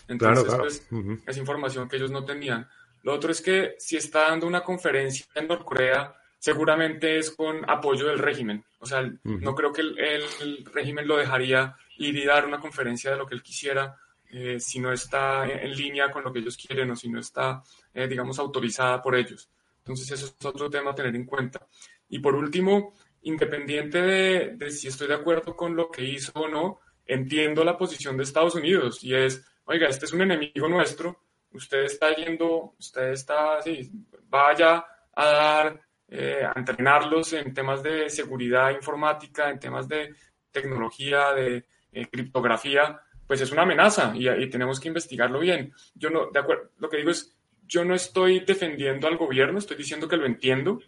Entonces, 0.07 0.53
pues, 0.55 0.87
es 1.25 1.37
información 1.37 1.89
que 1.89 1.95
ellos 1.95 2.11
no 2.11 2.23
tenían. 2.23 2.67
Lo 3.03 3.13
otro 3.13 3.31
es 3.31 3.41
que 3.41 3.75
si 3.77 3.97
está 3.97 4.29
dando 4.29 4.47
una 4.47 4.63
conferencia 4.63 5.25
en 5.35 5.47
Norcorea, 5.47 6.15
seguramente 6.39 7.17
es 7.17 7.31
con 7.31 7.67
apoyo 7.69 8.07
del 8.07 8.19
régimen. 8.19 8.63
O 8.79 8.85
sea, 8.85 9.11
no 9.23 9.55
creo 9.55 9.71
que 9.71 9.81
el, 9.81 10.65
régimen 10.71 11.07
lo 11.07 11.17
dejaría 11.17 11.75
ir 11.97 12.15
y 12.15 12.25
dar 12.25 12.45
una 12.45 12.59
conferencia 12.59 13.11
de 13.11 13.17
lo 13.17 13.25
que 13.25 13.35
él 13.35 13.41
quisiera 13.41 13.95
eh, 14.31 14.59
si 14.59 14.79
no 14.79 14.91
está 14.91 15.47
en, 15.47 15.71
línea 15.75 16.11
con 16.11 16.23
lo 16.23 16.31
que 16.31 16.39
ellos 16.39 16.57
quieren 16.57 16.91
o 16.91 16.95
si 16.95 17.09
no 17.09 17.19
está, 17.19 17.63
eh, 17.93 18.07
digamos, 18.07 18.37
autorizada 18.37 19.01
por 19.01 19.15
ellos. 19.15 19.49
Entonces, 19.85 20.11
eso 20.11 20.33
es 20.39 20.45
otro 20.45 20.67
tema 20.67 20.91
a 20.91 20.95
tener 20.95 21.15
en 21.15 21.25
cuenta. 21.25 21.67
Y 22.09 22.17
por 22.17 22.33
último, 22.33 22.95
independiente 23.21 24.01
de, 24.01 24.71
si 24.71 24.87
estoy 24.87 25.07
de 25.07 25.13
acuerdo 25.13 25.55
con 25.55 25.75
lo 25.75 25.91
que 25.91 26.03
hizo 26.03 26.31
o 26.33 26.47
no, 26.47 26.79
entiendo 27.05 27.63
la 27.63 27.77
posición 27.77 28.17
de 28.17 28.23
Estados 28.23 28.55
Unidos 28.55 29.03
y 29.03 29.13
es, 29.13 29.45
oiga, 29.65 29.87
este 29.87 30.05
es 30.05 30.13
un 30.13 30.21
enemigo 30.21 30.67
nuestro, 30.67 31.23
usted 31.51 31.83
está 31.83 32.15
yendo, 32.15 32.73
usted 32.79 33.11
está, 33.11 33.61
sí, 33.61 33.91
vaya 34.27 34.85
a 35.15 35.25
dar, 35.25 35.81
eh, 36.07 36.43
a 36.43 36.57
entrenarlos 36.57 37.33
en 37.33 37.53
temas 37.53 37.83
de 37.83 38.09
seguridad 38.09 38.71
informática, 38.71 39.51
en 39.51 39.59
temas 39.59 39.87
de 39.87 40.15
tecnología, 40.51 41.31
de 41.33 41.65
eh, 41.91 42.07
criptografía, 42.07 42.99
pues 43.27 43.41
es 43.41 43.51
una 43.51 43.63
amenaza 43.63 44.13
y, 44.15 44.29
y, 44.29 44.49
tenemos 44.49 44.79
que 44.79 44.87
investigarlo 44.87 45.39
bien. 45.39 45.73
Yo 45.95 46.09
no, 46.09 46.29
de 46.31 46.39
acuerdo, 46.39 46.71
lo 46.77 46.89
que 46.89 46.97
digo 46.97 47.09
es, 47.09 47.35
yo 47.67 47.83
no 47.85 47.95
estoy 47.95 48.41
defendiendo 48.41 49.07
al 49.07 49.17
gobierno, 49.17 49.59
estoy 49.59 49.77
diciendo 49.77 50.07
que 50.07 50.17
lo 50.17 50.25
entiendo. 50.25 50.79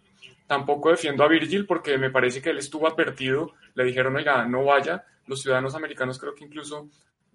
Tampoco 0.46 0.90
defiendo 0.90 1.24
a 1.24 1.28
Virgil 1.28 1.66
porque 1.66 1.98
me 1.98 2.10
parece 2.10 2.40
que 2.40 2.50
él 2.50 2.58
estuvo 2.58 2.88
advertido, 2.88 3.52
le 3.74 3.84
dijeron, 3.84 4.16
oiga, 4.16 4.46
no 4.46 4.64
vaya. 4.64 5.04
Los 5.26 5.42
ciudadanos 5.42 5.74
americanos 5.74 6.18
creo 6.18 6.34
que 6.34 6.44
incluso 6.44 6.88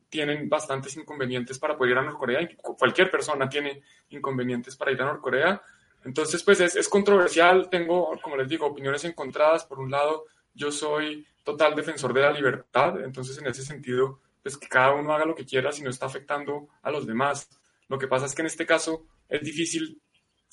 tienen 0.09 0.49
bastantes 0.49 0.95
inconvenientes 0.97 1.59
para 1.59 1.77
poder 1.77 1.91
ir 1.93 1.97
a 1.99 2.03
Norcorea. 2.03 2.47
Cualquier 2.57 3.11
persona 3.11 3.47
tiene 3.49 3.81
inconvenientes 4.09 4.75
para 4.75 4.91
ir 4.91 5.01
a 5.01 5.05
Norcorea. 5.05 5.61
Entonces, 6.03 6.43
pues 6.43 6.59
es, 6.59 6.75
es 6.75 6.89
controversial. 6.89 7.69
Tengo, 7.69 8.19
como 8.21 8.37
les 8.37 8.47
digo, 8.47 8.65
opiniones 8.65 9.03
encontradas. 9.05 9.65
Por 9.65 9.79
un 9.79 9.91
lado, 9.91 10.25
yo 10.53 10.71
soy 10.71 11.25
total 11.43 11.75
defensor 11.75 12.13
de 12.13 12.21
la 12.21 12.31
libertad. 12.31 13.01
Entonces, 13.03 13.37
en 13.37 13.47
ese 13.47 13.63
sentido, 13.63 14.19
pues 14.41 14.57
que 14.57 14.67
cada 14.67 14.93
uno 14.93 15.13
haga 15.13 15.25
lo 15.25 15.35
que 15.35 15.45
quiera 15.45 15.71
si 15.71 15.81
no 15.81 15.89
está 15.89 16.05
afectando 16.05 16.67
a 16.81 16.91
los 16.91 17.07
demás. 17.07 17.49
Lo 17.87 17.97
que 17.97 18.07
pasa 18.07 18.25
es 18.25 18.35
que 18.35 18.41
en 18.41 18.47
este 18.47 18.65
caso 18.65 19.05
es 19.29 19.41
difícil 19.41 20.01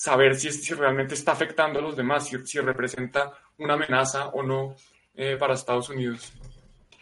saber 0.00 0.34
si, 0.34 0.50
si 0.50 0.72
realmente 0.72 1.14
está 1.14 1.32
afectando 1.32 1.78
a 1.78 1.82
los 1.82 1.96
demás, 1.96 2.26
si, 2.26 2.58
representa 2.60 3.32
una 3.58 3.74
amenaza 3.74 4.28
o 4.28 4.42
no 4.42 4.74
eh, 5.14 5.36
para 5.38 5.54
Estados 5.54 5.90
Unidos. 5.90 6.32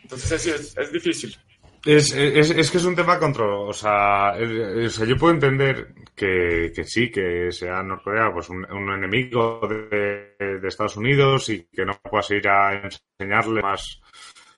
Entonces 0.02 0.46
es, 0.46 0.76
es 0.76 0.92
difícil. 0.92 1.36
Es, 1.84 2.12
es, 2.12 2.50
es, 2.50 2.70
que 2.72 2.78
es 2.78 2.84
un 2.84 2.96
tema 2.96 3.20
contra, 3.20 3.46
o 3.46 3.72
sea, 3.72 4.32
o 4.34 4.88
sea 4.90 5.06
yo 5.06 5.16
puedo 5.16 5.32
entender 5.32 5.94
que, 6.14 6.72
que, 6.74 6.82
sí, 6.82 7.08
que 7.08 7.52
sea 7.52 7.84
Norcorea 7.84 8.32
pues 8.32 8.48
un, 8.50 8.64
enemigo 8.66 9.60
de, 9.68 10.34
de, 10.58 10.68
Estados 10.68 10.96
Unidos 10.96 11.48
y 11.50 11.68
que 11.72 11.84
no 11.84 11.96
puedas 12.02 12.30
ir 12.32 12.48
a 12.48 12.82
enseñarle 12.82 13.62
más, 13.62 14.00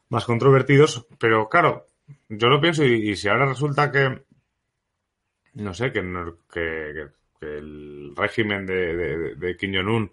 más 0.08 0.24
controvertidos, 0.24 1.06
pero 1.18 1.46
claro, 1.46 1.84
yo 2.30 2.48
lo 2.48 2.58
pienso 2.58 2.84
y 2.84 3.14
si 3.14 3.28
ahora 3.28 3.44
resulta 3.44 3.92
que, 3.92 4.24
no 5.60 5.74
sé, 5.74 5.92
que, 5.92 6.02
que, 6.52 7.08
el 7.40 8.12
régimen 8.14 8.66
de, 8.66 9.56
Kim 9.58 9.72
Jong-un 9.74 10.12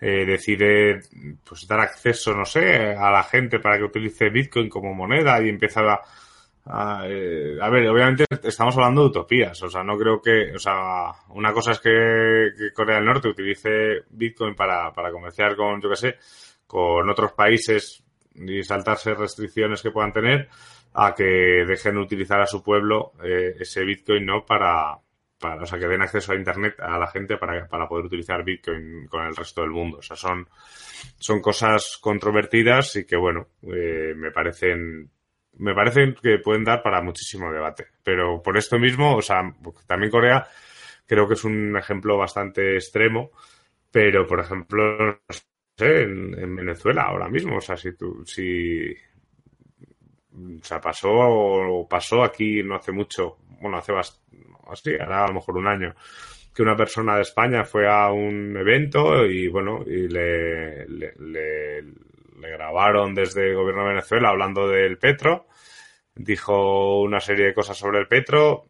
eh, 0.00 0.24
decide 0.24 1.00
pues 1.42 1.66
dar 1.66 1.80
acceso, 1.80 2.32
no 2.34 2.44
sé, 2.44 2.94
a 2.94 3.10
la 3.10 3.24
gente 3.24 3.58
para 3.58 3.78
que 3.78 3.84
utilice 3.84 4.30
Bitcoin 4.30 4.68
como 4.68 4.94
moneda 4.94 5.42
y 5.42 5.48
empieza 5.48 5.80
a, 5.80 6.00
a, 6.66 7.06
eh, 7.08 7.58
a, 7.60 7.68
ver, 7.68 7.88
obviamente 7.88 8.26
estamos 8.44 8.76
hablando 8.76 9.02
de 9.02 9.08
utopías, 9.08 9.60
o 9.62 9.68
sea, 9.68 9.82
no 9.82 9.98
creo 9.98 10.22
que, 10.22 10.52
o 10.54 10.58
sea, 10.58 11.12
una 11.30 11.52
cosa 11.52 11.72
es 11.72 11.80
que, 11.80 12.50
que 12.56 12.72
Corea 12.72 12.96
del 12.96 13.06
Norte 13.06 13.28
utilice 13.28 14.04
Bitcoin 14.10 14.54
para, 14.54 14.92
para 14.92 15.10
comerciar 15.10 15.56
con, 15.56 15.80
yo 15.80 15.90
qué 15.90 15.96
sé, 15.96 16.16
con 16.66 17.08
otros 17.10 17.32
países 17.32 18.04
y 18.34 18.62
saltarse 18.62 19.14
restricciones 19.14 19.82
que 19.82 19.90
puedan 19.90 20.12
tener 20.12 20.48
a 20.94 21.14
que 21.14 21.64
dejen 21.66 21.98
utilizar 21.98 22.40
a 22.40 22.46
su 22.46 22.62
pueblo 22.62 23.12
eh, 23.22 23.56
ese 23.60 23.84
Bitcoin, 23.84 24.26
¿no? 24.26 24.44
Para, 24.44 24.98
para, 25.38 25.62
o 25.62 25.66
sea, 25.66 25.78
que 25.78 25.86
den 25.86 26.02
acceso 26.02 26.32
a 26.32 26.36
Internet 26.36 26.80
a 26.80 26.98
la 26.98 27.06
gente 27.06 27.36
para, 27.36 27.66
para 27.68 27.88
poder 27.88 28.06
utilizar 28.06 28.44
Bitcoin 28.44 29.06
con 29.06 29.26
el 29.26 29.36
resto 29.36 29.62
del 29.62 29.70
mundo. 29.70 29.98
O 29.98 30.02
sea, 30.02 30.16
son, 30.16 30.48
son 31.18 31.40
cosas 31.40 31.98
controvertidas 32.00 32.96
y 32.96 33.06
que, 33.06 33.16
bueno, 33.16 33.48
eh, 33.62 34.14
me 34.16 34.30
parecen 34.30 35.10
me 35.58 35.74
parecen 35.74 36.14
que 36.14 36.38
pueden 36.38 36.64
dar 36.64 36.82
para 36.82 37.02
muchísimo 37.02 37.52
debate. 37.52 37.86
Pero 38.02 38.42
por 38.42 38.56
esto 38.56 38.78
mismo, 38.78 39.16
o 39.16 39.22
sea, 39.22 39.42
también 39.86 40.10
Corea 40.10 40.46
creo 41.06 41.26
que 41.26 41.34
es 41.34 41.44
un 41.44 41.76
ejemplo 41.76 42.16
bastante 42.16 42.74
extremo, 42.74 43.30
pero 43.90 44.26
por 44.26 44.40
ejemplo, 44.40 44.98
no 44.98 45.18
sé, 45.76 46.02
en, 46.02 46.56
Venezuela 46.56 47.02
ahora 47.02 47.28
mismo, 47.28 47.56
o 47.56 47.60
sea, 47.60 47.76
si 47.76 47.96
tú, 47.96 48.22
si, 48.26 48.94
o 50.60 50.64
sea, 50.64 50.80
pasó 50.80 51.86
pasó 51.88 52.22
aquí 52.22 52.62
no 52.62 52.76
hace 52.76 52.92
mucho, 52.92 53.38
bueno, 53.60 53.78
hace 53.78 53.92
así, 53.94 54.92
ahora 54.98 55.24
a 55.24 55.28
lo 55.28 55.34
mejor 55.34 55.56
un 55.56 55.66
año, 55.66 55.94
que 56.54 56.62
una 56.62 56.76
persona 56.76 57.16
de 57.16 57.22
España 57.22 57.64
fue 57.64 57.88
a 57.88 58.10
un 58.10 58.56
evento 58.56 59.26
y 59.26 59.48
bueno, 59.48 59.82
y 59.86 60.08
le, 60.08 60.86
le, 60.88 61.84
grabaron 62.40 63.14
desde 63.14 63.48
el 63.48 63.56
gobierno 63.56 63.82
de 63.82 63.88
Venezuela 63.90 64.30
hablando 64.30 64.68
del 64.68 64.98
petro, 64.98 65.46
dijo 66.14 67.00
una 67.00 67.20
serie 67.20 67.46
de 67.46 67.54
cosas 67.54 67.76
sobre 67.76 67.98
el 67.98 68.08
petro, 68.08 68.66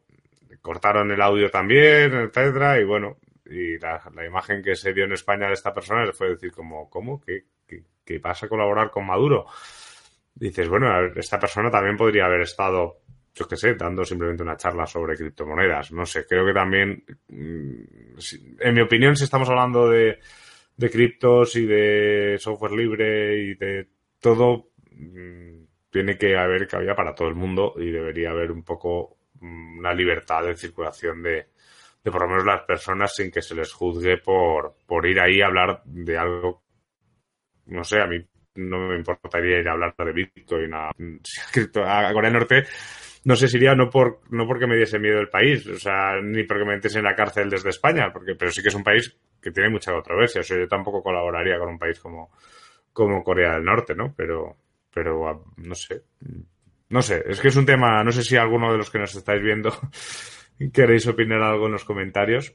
cortaron 0.61 1.11
el 1.11 1.23
audio 1.23 1.51
también, 1.51 2.13
etcétera, 2.15 2.81
y 2.81 2.85
bueno, 2.85 3.19
y 3.49 3.79
la, 3.79 4.01
imagen 4.27 4.63
que 4.63 4.77
se 4.77 4.93
dio 4.93 5.05
en 5.05 5.13
España 5.13 5.47
de 5.47 5.55
esta 5.55 5.73
persona 5.73 6.11
fue 6.13 6.31
decir 6.31 6.53
como, 6.53 6.91
¿cómo? 6.91 7.21
¿Qué, 7.21 7.45
qué, 8.05 8.21
pasa 8.21 8.47
a 8.47 8.49
colaborar 8.49 8.91
con 8.91 9.07
Maduro? 9.07 9.47
Dices, 10.39 10.69
bueno, 10.69 10.89
esta 11.17 11.39
persona 11.39 11.71
también 11.71 11.97
podría 11.97 12.27
haber 12.27 12.43
estado, 12.43 12.99
yo 13.35 13.49
qué 13.49 13.57
sé, 13.57 13.75
dando 13.75 14.05
simplemente 14.05 14.43
una 14.43 14.57
charla 14.57 14.87
sobre 14.87 15.17
criptomonedas. 15.17 15.93
No 15.93 16.07
sé, 16.07 16.25
creo 16.27 16.47
que 16.47 16.53
también, 16.53 17.05
mm, 17.29 18.19
en 18.61 18.75
mi 18.75 18.81
opinión, 18.81 19.17
si 19.17 19.25
estamos 19.25 19.49
hablando 19.49 19.89
de, 19.89 20.19
de 20.77 20.91
criptos 20.91 21.57
y 21.57 21.67
de 21.67 22.37
software 22.39 22.73
libre 22.73 23.37
y 23.39 23.55
de 23.55 23.89
todo, 24.21 24.71
mm, 24.93 25.65
tiene 25.91 26.17
que 26.17 26.37
haber 26.37 26.69
cabida 26.69 26.95
para 26.95 27.15
todo 27.15 27.29
el 27.29 27.35
mundo 27.35 27.75
y 27.79 27.91
debería 27.91 28.31
haber 28.31 28.53
un 28.53 28.63
poco 28.63 29.19
Mm, 29.41 29.79
una 29.79 29.95
libertad 29.95 30.45
de 30.45 30.57
circulación 30.57 31.23
de, 31.23 31.49
de 32.03 32.11
por 32.11 32.23
lo 32.23 32.29
menos 32.29 32.45
las 32.45 32.63
personas 32.63 33.15
sin 33.15 33.31
que 33.31 33.43
se 33.43 33.55
les 33.55 33.73
juzgue 33.73 34.19
por, 34.19 34.77
por 34.87 35.07
ir 35.07 35.21
ahí 35.21 35.41
a 35.41 35.47
hablar 35.47 35.83
de 35.85 36.19
algo, 36.19 36.63
no 37.67 37.85
sé, 37.85 38.01
a 38.01 38.07
mí 38.07 38.19
no 38.59 38.89
me 38.89 38.97
importaría 38.97 39.61
ir 39.61 39.69
a 39.69 39.73
hablar 39.73 39.95
de 39.97 40.13
Bitcoin 40.13 40.75
a, 40.75 40.89
a 40.89 42.13
Corea 42.13 42.31
del 42.31 42.33
Norte. 42.33 42.65
No 43.25 43.37
sé 43.37 43.49
si 43.49 43.57
iría 43.57 43.75
no 43.75 43.91
por 43.91 44.21
no 44.31 44.47
porque 44.47 44.67
me 44.67 44.77
diese 44.77 44.99
miedo 44.99 45.21
el 45.21 45.29
país, 45.29 45.67
o 45.67 45.79
sea, 45.79 46.21
ni 46.23 46.45
porque 46.45 46.65
me 46.65 46.75
metiese 46.75 46.99
en 46.99 47.05
la 47.05 47.15
cárcel 47.15 47.51
desde 47.51 47.71
España, 47.71 48.13
porque 48.13 48.35
pero 48.35 48.51
sí 48.51 48.63
que 48.63 48.69
es 48.69 48.75
un 48.75 48.85
país 48.85 49.17
que 49.41 49.51
tiene 49.51 49.71
mucha 49.71 49.93
controversia. 49.93 50.41
O 50.41 50.45
sea, 50.45 50.59
yo 50.59 50.69
tampoco 50.69 51.03
colaboraría 51.03 51.59
con 51.59 51.69
un 51.69 51.79
país 51.79 51.99
como, 52.01 52.31
como 52.93 53.23
Corea 53.23 53.55
del 53.55 53.65
Norte, 53.65 53.95
¿no? 53.95 54.15
Pero, 54.17 54.57
pero 54.93 55.45
no 55.57 55.75
sé. 55.75 56.03
No 56.91 57.03
sé, 57.03 57.23
es 57.27 57.41
que 57.41 57.49
es 57.49 57.57
un 57.57 57.67
tema, 57.67 58.03
no 58.03 58.13
sé 58.13 58.23
si 58.23 58.37
alguno 58.37 58.73
de 58.73 58.79
los 58.79 58.91
que 58.91 58.99
nos 58.99 59.15
estáis 59.15 59.43
viendo 59.43 59.71
queréis 60.73 61.07
opinar 61.07 61.43
algo 61.43 61.67
en 61.67 61.73
los 61.73 61.85
comentarios. 61.85 62.55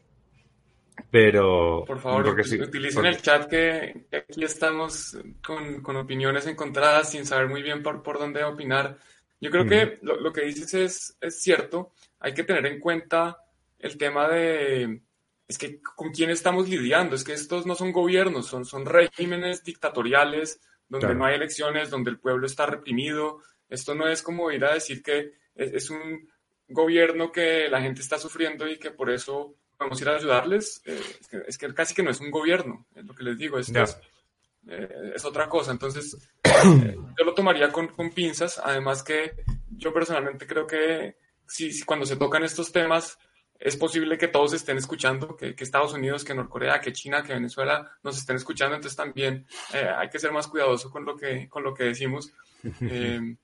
Pero. 1.09 1.83
Por 1.85 1.99
favor, 1.99 2.27
utilicen 2.27 3.05
el 3.05 3.21
chat 3.21 3.49
que, 3.49 4.05
aquí 4.11 4.43
estamos 4.43 5.17
con, 5.45 5.95
opiniones 5.95 6.47
encontradas 6.47 7.11
sin 7.11 7.25
saber 7.25 7.47
muy 7.47 7.61
bien 7.61 7.83
por, 7.83 8.03
por 8.03 8.19
dónde 8.19 8.43
opinar. 8.43 8.97
Yo 9.41 9.51
creo 9.51 9.65
que 9.65 9.99
lo, 10.01 10.31
que 10.31 10.45
dices 10.45 10.73
es, 10.73 11.17
es 11.19 11.41
cierto. 11.41 11.91
Hay 12.19 12.33
que 12.33 12.43
tener 12.43 12.65
en 12.65 12.79
cuenta 12.79 13.37
el 13.79 13.97
tema 13.97 14.27
de. 14.29 15.01
Es 15.47 15.57
que 15.57 15.81
con 15.81 16.11
quién 16.11 16.29
estamos 16.29 16.69
lidiando. 16.69 17.15
Es 17.15 17.23
que 17.23 17.33
estos 17.33 17.65
no 17.65 17.75
son 17.75 17.91
gobiernos, 17.91 18.47
son, 18.47 18.65
son 18.65 18.85
regímenes 18.85 19.63
dictatoriales 19.63 20.61
donde 20.87 21.15
no 21.15 21.25
hay 21.25 21.35
elecciones, 21.35 21.89
donde 21.89 22.11
el 22.11 22.19
pueblo 22.19 22.45
está 22.45 22.65
reprimido, 22.65 23.41
esto 23.69 23.95
no 23.95 24.07
es 24.07 24.21
como 24.21 24.51
ir 24.51 24.63
a 24.65 24.73
decir 24.73 25.01
que 25.01 25.33
es, 25.55 25.89
un 25.89 26.29
gobierno 26.67 27.31
que 27.31 27.67
la 27.69 27.81
gente 27.81 28.01
está 28.01 28.17
sufriendo 28.19 28.67
y 28.67 28.77
que 28.77 28.91
por 28.91 29.09
eso 29.09 29.55
a 29.91 30.03
ir 30.03 30.09
a 30.09 30.15
ayudarles. 30.15 30.81
Eh, 30.85 31.01
es, 31.47 31.57
que, 31.57 31.73
casi 31.73 31.93
que 31.93 32.03
no 32.03 32.11
es 32.11 32.19
un 32.19 32.31
gobierno, 32.31 32.85
es 32.95 33.05
lo 33.05 33.13
que 33.13 33.23
les 33.23 33.37
digo, 33.37 33.57
es, 33.57 33.69
eh, 33.69 35.11
es, 35.15 35.25
otra 35.25 35.47
cosa. 35.47 35.71
Entonces, 35.71 36.17
eh, 36.43 36.95
yo 37.17 37.25
lo 37.25 37.33
tomaría 37.33 37.71
con, 37.71 37.89
pinzas, 38.13 38.59
además 38.63 39.03
que 39.03 39.33
yo 39.69 39.93
personalmente 39.93 40.47
creo 40.47 40.65
que 40.65 41.17
si, 41.47 41.83
cuando 41.83 42.05
se 42.05 42.15
tocan 42.15 42.43
estos 42.43 42.71
temas 42.71 43.17
es 43.59 43.77
posible 43.77 44.17
que 44.17 44.27
todos 44.27 44.53
estén 44.53 44.77
escuchando, 44.77 45.37
que, 45.37 45.55
Estados 45.57 45.93
Unidos, 45.93 46.25
que 46.25 46.33
Norcorea, 46.33 46.81
que 46.81 46.91
China, 46.91 47.23
que 47.23 47.33
Venezuela 47.33 47.97
nos 48.03 48.17
estén 48.17 48.35
escuchando, 48.35 48.75
entonces 48.75 48.97
también 48.97 49.47
hay 49.71 50.09
que 50.09 50.19
ser 50.19 50.33
más 50.33 50.47
cuidadoso 50.47 50.89
con 50.91 51.05
lo 51.05 51.15
que, 51.15 51.47
con 51.47 51.63
lo 51.63 51.73
que 51.73 51.85
decimos. 51.85 52.33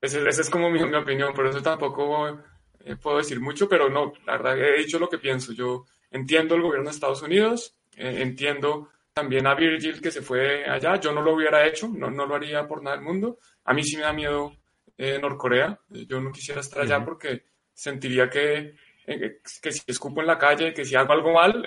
Esa 0.00 0.28
es 0.28 0.50
como 0.50 0.70
mi, 0.70 0.80
opinión, 0.80 1.34
por 1.34 1.46
eso 1.46 1.60
tampoco 1.60 2.38
eh, 2.84 2.96
puedo 2.96 3.18
decir 3.18 3.40
mucho, 3.40 3.68
pero 3.68 3.88
no, 3.88 4.12
la 4.26 4.36
verdad 4.36 4.58
he 4.58 4.78
dicho 4.78 4.98
lo 4.98 5.08
que 5.08 5.18
pienso. 5.18 5.52
Yo 5.52 5.86
entiendo 6.10 6.54
el 6.54 6.62
gobierno 6.62 6.88
de 6.88 6.94
Estados 6.94 7.22
Unidos, 7.22 7.78
eh, 7.96 8.18
entiendo 8.20 8.88
también 9.12 9.46
a 9.46 9.54
Virgil 9.54 10.00
que 10.00 10.10
se 10.10 10.22
fue 10.22 10.64
allá, 10.64 11.00
yo 11.00 11.12
no 11.12 11.22
lo 11.22 11.34
hubiera 11.34 11.66
hecho, 11.66 11.88
no, 11.88 12.10
no 12.10 12.26
lo 12.26 12.34
haría 12.34 12.66
por 12.66 12.82
nada 12.82 12.96
del 12.96 13.04
mundo. 13.04 13.38
A 13.64 13.74
mí 13.74 13.82
sí 13.82 13.96
me 13.96 14.02
da 14.02 14.12
miedo 14.12 14.56
eh, 14.96 15.18
Norcorea, 15.20 15.78
yo 15.88 16.20
no 16.20 16.32
quisiera 16.32 16.60
estar 16.60 16.82
allá 16.82 17.04
porque 17.04 17.44
sentiría 17.72 18.30
que, 18.30 18.74
que 19.06 19.72
si 19.72 19.82
escupo 19.86 20.20
en 20.20 20.26
la 20.26 20.38
calle, 20.38 20.72
que 20.72 20.84
si 20.84 20.94
hago 20.94 21.12
algo 21.12 21.32
mal, 21.32 21.64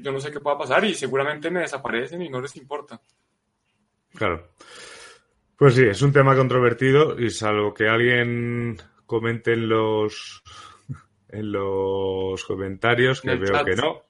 yo 0.00 0.12
no 0.12 0.20
sé 0.20 0.30
qué 0.30 0.40
pueda 0.40 0.58
pasar 0.58 0.84
y 0.84 0.94
seguramente 0.94 1.50
me 1.50 1.60
desaparecen 1.60 2.22
y 2.22 2.28
no 2.28 2.40
les 2.40 2.56
importa. 2.56 3.00
Claro. 4.14 4.50
Pues 5.56 5.74
sí, 5.74 5.84
es 5.84 6.02
un 6.02 6.12
tema 6.12 6.34
controvertido 6.34 7.18
y 7.18 7.30
salvo 7.30 7.72
que 7.72 7.88
alguien 7.88 8.76
comente 9.06 9.52
en 9.52 9.68
los 9.68 10.42
en 11.28 11.50
los 11.50 12.44
comentarios, 12.44 13.20
que 13.20 13.34
veo 13.34 13.64
que 13.64 13.76
no, 13.76 14.02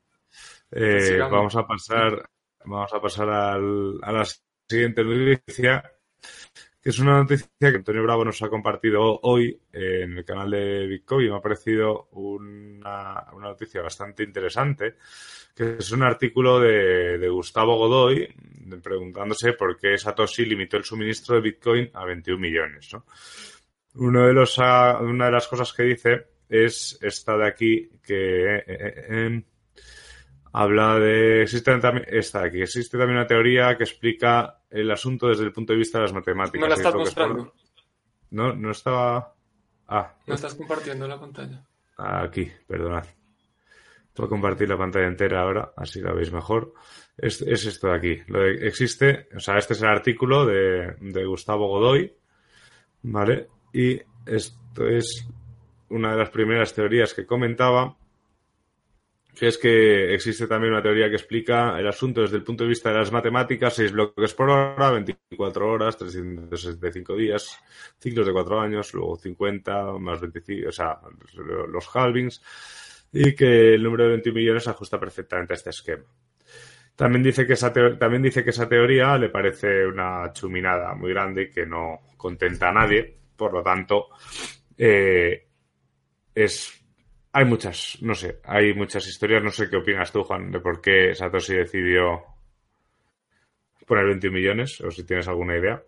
eh, 0.70 1.18
vamos 1.18 1.56
a 1.56 1.66
pasar 1.66 2.28
vamos 2.64 2.92
a 2.92 3.00
pasar 3.00 3.28
al, 3.28 3.98
a 4.02 4.12
la 4.12 4.26
siguiente 4.68 5.04
noticia, 5.04 5.82
que 6.82 6.90
es 6.90 6.98
una 6.98 7.18
noticia 7.18 7.48
que 7.58 7.66
Antonio 7.66 8.02
Bravo 8.02 8.24
nos 8.24 8.42
ha 8.42 8.48
compartido 8.48 9.20
hoy 9.22 9.58
en 9.72 10.18
el 10.18 10.24
canal 10.24 10.50
de 10.50 10.86
Bitcoin. 10.86 11.30
Me 11.30 11.36
ha 11.36 11.40
parecido 11.40 12.08
una, 12.12 13.26
una 13.32 13.48
noticia 13.48 13.82
bastante 13.82 14.22
interesante 14.22 14.96
que 15.54 15.76
es 15.78 15.92
un 15.92 16.02
artículo 16.02 16.58
de, 16.58 17.28
Gustavo 17.28 17.76
Godoy 17.76 18.28
preguntándose 18.82 19.52
por 19.52 19.78
qué 19.78 19.96
Satoshi 19.96 20.44
limitó 20.44 20.76
el 20.76 20.84
suministro 20.84 21.36
de 21.36 21.42
Bitcoin 21.42 21.90
a 21.94 22.04
21 22.04 22.40
millones. 22.40 22.96
Uno 23.94 24.26
de 24.26 24.32
los, 24.32 24.58
ah, 24.58 24.98
una 25.00 25.26
de 25.26 25.32
las 25.32 25.46
cosas 25.46 25.72
que 25.72 25.84
dice 25.84 26.26
es 26.48 26.98
esta 27.00 27.36
de 27.36 27.46
aquí 27.46 27.90
que 28.02 28.56
eh, 28.56 28.64
eh, 28.66 29.06
em, 29.08 29.44
habla 30.52 30.98
de 30.98 31.42
existe 31.42 31.76
también 31.78 32.06
esta 32.08 32.42
de 32.42 32.48
aquí 32.48 32.62
existe 32.62 32.98
también 32.98 33.18
una 33.18 33.26
teoría 33.26 33.76
que 33.76 33.84
explica 33.84 34.60
el 34.70 34.90
asunto 34.90 35.28
desde 35.28 35.44
el 35.44 35.52
punto 35.52 35.72
de 35.72 35.78
vista 35.78 35.98
de 35.98 36.02
las 36.04 36.12
matemáticas. 36.12 36.60
No 36.60 36.68
la 36.68 36.74
estás 36.74 36.94
mostrando. 36.94 37.54
No, 38.30 38.52
no 38.52 38.70
estaba. 38.72 39.34
Ah. 39.86 40.14
No 40.26 40.34
estás 40.34 40.54
compartiendo 40.54 41.06
la 41.06 41.20
pantalla. 41.20 41.64
Aquí, 41.96 42.50
perdonad. 42.66 43.06
Voy 44.16 44.26
a 44.26 44.28
compartir 44.28 44.68
la 44.68 44.78
pantalla 44.78 45.06
entera 45.06 45.42
ahora, 45.42 45.72
así 45.76 46.00
la 46.00 46.12
veis 46.12 46.32
mejor. 46.32 46.74
Es, 47.16 47.42
esto 47.42 47.88
de 47.88 47.94
aquí. 47.94 48.22
Lo 48.26 48.44
existe, 48.44 49.28
o 49.36 49.40
sea, 49.40 49.58
este 49.58 49.74
es 49.74 49.82
el 49.82 49.88
artículo 49.88 50.46
de, 50.46 50.96
de 51.00 51.24
Gustavo 51.24 51.68
Godoy, 51.68 52.12
¿vale? 53.02 53.48
Y 53.74 54.00
esto 54.24 54.88
es 54.88 55.26
una 55.88 56.12
de 56.12 56.18
las 56.18 56.30
primeras 56.30 56.72
teorías 56.72 57.12
que 57.12 57.26
comentaba, 57.26 57.96
que 59.34 59.48
es 59.48 59.58
que 59.58 60.14
existe 60.14 60.46
también 60.46 60.72
una 60.72 60.82
teoría 60.82 61.08
que 61.08 61.16
explica 61.16 61.76
el 61.76 61.88
asunto 61.88 62.20
desde 62.20 62.36
el 62.36 62.44
punto 62.44 62.62
de 62.62 62.68
vista 62.68 62.90
de 62.90 62.98
las 62.98 63.10
matemáticas, 63.10 63.74
6 63.74 63.90
bloques 63.90 64.32
por 64.32 64.48
hora, 64.48 64.92
24 64.92 65.68
horas, 65.68 65.98
365 65.98 67.16
días, 67.16 67.58
ciclos 67.98 68.24
de 68.24 68.32
4 68.32 68.60
años, 68.60 68.94
luego 68.94 69.16
50 69.16 69.98
más 69.98 70.20
25, 70.20 70.68
o 70.68 70.72
sea, 70.72 71.00
los 71.68 71.96
halvings 71.96 72.40
y 73.12 73.34
que 73.34 73.74
el 73.74 73.82
número 73.82 74.04
de 74.04 74.10
21 74.10 74.38
millones 74.38 74.68
ajusta 74.68 75.00
perfectamente 75.00 75.54
a 75.54 75.56
este 75.56 75.70
esquema. 75.70 76.04
También 76.94 77.24
dice, 77.24 77.44
que 77.44 77.54
esa 77.54 77.72
también 77.72 78.22
dice 78.22 78.44
que 78.44 78.50
esa 78.50 78.68
teoría 78.68 79.18
le 79.18 79.30
parece 79.30 79.84
una 79.84 80.32
chuminada 80.32 80.94
muy 80.94 81.10
grande 81.10 81.50
que 81.50 81.66
no 81.66 82.02
contenta 82.16 82.68
a 82.68 82.72
nadie. 82.72 83.23
Por 83.36 83.52
lo 83.52 83.62
tanto, 83.62 84.08
eh, 84.76 85.46
es 86.34 86.84
hay 87.36 87.44
muchas, 87.46 87.98
no 88.00 88.14
sé, 88.14 88.40
hay 88.44 88.74
muchas 88.74 89.06
historias. 89.08 89.42
No 89.42 89.50
sé 89.50 89.68
qué 89.68 89.76
opinas 89.76 90.12
tú, 90.12 90.22
Juan, 90.22 90.52
de 90.52 90.60
por 90.60 90.80
qué 90.80 91.14
Satoshi 91.14 91.54
decidió 91.54 92.22
poner 93.86 94.06
21 94.06 94.32
millones, 94.32 94.80
o 94.80 94.90
si 94.90 95.04
tienes 95.04 95.26
alguna 95.26 95.58
idea. 95.58 95.82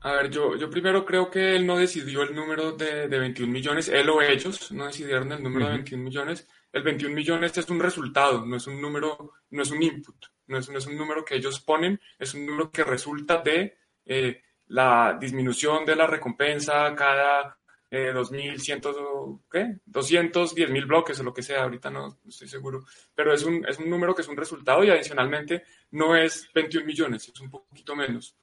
A 0.00 0.12
ver, 0.12 0.30
yo, 0.30 0.56
yo 0.56 0.70
primero 0.70 1.04
creo 1.04 1.30
que 1.30 1.54
él 1.54 1.66
no 1.66 1.76
decidió 1.76 2.22
el 2.22 2.34
número 2.34 2.72
de, 2.72 3.08
de 3.08 3.18
21 3.18 3.52
millones, 3.52 3.88
él 3.90 4.08
o 4.08 4.22
ellos 4.22 4.72
no 4.72 4.86
decidieron 4.86 5.30
el 5.32 5.42
número 5.42 5.66
de 5.66 5.72
21 5.72 6.02
millones. 6.02 6.48
El 6.72 6.82
21 6.82 7.14
millones 7.14 7.58
es 7.58 7.68
un 7.68 7.78
resultado, 7.78 8.46
no 8.46 8.56
es 8.56 8.66
un 8.66 8.80
número, 8.80 9.32
no 9.50 9.62
es 9.62 9.70
un 9.70 9.82
input, 9.82 10.16
no 10.46 10.56
es, 10.56 10.70
no 10.70 10.78
es 10.78 10.86
un 10.86 10.96
número 10.96 11.24
que 11.26 11.36
ellos 11.36 11.60
ponen, 11.60 12.00
es 12.18 12.32
un 12.32 12.46
número 12.46 12.70
que 12.70 12.84
resulta 12.84 13.42
de 13.42 13.76
eh, 14.06 14.42
la 14.70 15.16
disminución 15.20 15.84
de 15.84 15.96
la 15.96 16.06
recompensa 16.06 16.94
cada 16.94 17.56
eh, 17.90 18.12
2.100, 18.14 19.40
¿qué? 19.50 19.76
210 19.84 20.70
mil 20.70 20.86
bloques 20.86 21.18
o 21.18 21.22
lo 21.24 21.34
que 21.34 21.42
sea, 21.42 21.64
ahorita 21.64 21.90
no, 21.90 22.18
estoy 22.26 22.48
seguro, 22.48 22.84
pero 23.14 23.34
es 23.34 23.42
un, 23.42 23.66
es 23.66 23.78
un 23.78 23.90
número 23.90 24.14
que 24.14 24.22
es 24.22 24.28
un 24.28 24.36
resultado 24.36 24.84
y 24.84 24.90
adicionalmente 24.90 25.64
no 25.90 26.14
es 26.14 26.48
21 26.54 26.86
millones, 26.86 27.28
es 27.28 27.40
un 27.40 27.50
poquito 27.50 27.96
menos. 27.96 28.36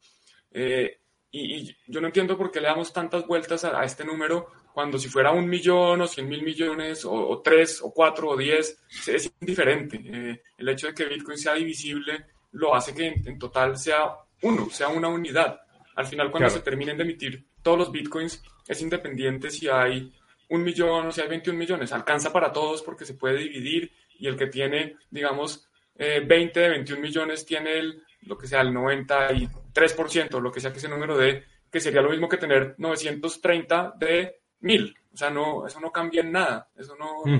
Eh, 0.51 0.99
y, 1.31 1.75
yo 1.87 2.01
no 2.01 2.07
entiendo 2.07 2.37
por 2.37 2.51
qué 2.51 2.59
le 2.59 2.67
damos 2.67 2.91
tantas 2.91 3.25
vueltas 3.25 3.63
a, 3.63 3.83
este 3.83 4.03
número 4.03 4.47
cuando 4.73 4.99
si 4.99 5.07
fuera 5.07 5.31
un 5.31 5.47
millón 5.47 6.01
o 6.01 6.07
cien 6.07 6.27
mil 6.27 6.43
millones 6.43 7.05
o, 7.05 7.41
tres 7.41 7.81
o 7.81 7.93
cuatro 7.93 8.29
o 8.29 8.37
diez, 8.37 8.77
es 9.07 9.31
indiferente. 9.39 10.01
Eh, 10.03 10.41
el 10.57 10.69
hecho 10.69 10.87
de 10.87 10.93
que 10.93 11.05
Bitcoin 11.05 11.37
sea 11.37 11.53
divisible 11.53 12.25
lo 12.51 12.75
hace 12.75 12.93
que 12.93 13.07
en, 13.07 13.39
total 13.39 13.77
sea 13.77 14.09
uno, 14.41 14.69
sea 14.69 14.89
una 14.89 15.07
unidad. 15.07 15.61
Al 15.97 16.05
final, 16.05 16.29
cuando 16.29 16.51
se 16.51 16.59
terminen 16.59 16.95
de 16.95 17.03
emitir 17.03 17.43
todos 17.63 17.79
los 17.79 17.91
Bitcoins, 17.91 18.43
es 18.67 18.81
independiente 18.83 19.49
si 19.49 19.67
hay 19.67 20.13
un 20.49 20.61
millón 20.63 21.07
o 21.07 21.11
si 21.11 21.21
hay 21.21 21.27
21 21.27 21.57
millones. 21.57 21.91
Alcanza 21.91 22.31
para 22.31 22.51
todos 22.51 22.83
porque 22.83 23.03
se 23.03 23.15
puede 23.15 23.39
dividir 23.39 23.91
y 24.19 24.27
el 24.27 24.37
que 24.37 24.45
tiene, 24.45 24.97
digamos, 25.09 25.67
20 25.95 26.27
eh, 26.27 26.63
de 26.63 26.69
21 26.69 27.01
millones 27.01 27.47
tiene 27.47 27.79
el, 27.79 28.03
lo 28.21 28.37
que 28.37 28.45
sea 28.45 28.61
el 28.61 28.69
93%, 28.69 30.39
lo 30.39 30.51
que 30.51 30.59
sea 30.59 30.71
que 30.71 30.77
ese 30.77 30.87
número 30.87 31.17
de, 31.17 31.43
que 31.71 31.79
sería 31.79 32.03
lo 32.03 32.11
mismo 32.11 32.29
que 32.29 32.37
tener 32.37 32.75
930 32.77 33.95
de 33.97 34.39
1000. 34.59 34.95
O 35.13 35.17
sea, 35.17 35.31
no, 35.31 35.65
eso 35.65 35.79
no 35.79 35.91
cambia 35.91 36.21
en 36.21 36.31
nada. 36.31 36.69
Eso 36.77 36.95
no, 36.95 37.23
no, 37.25 37.39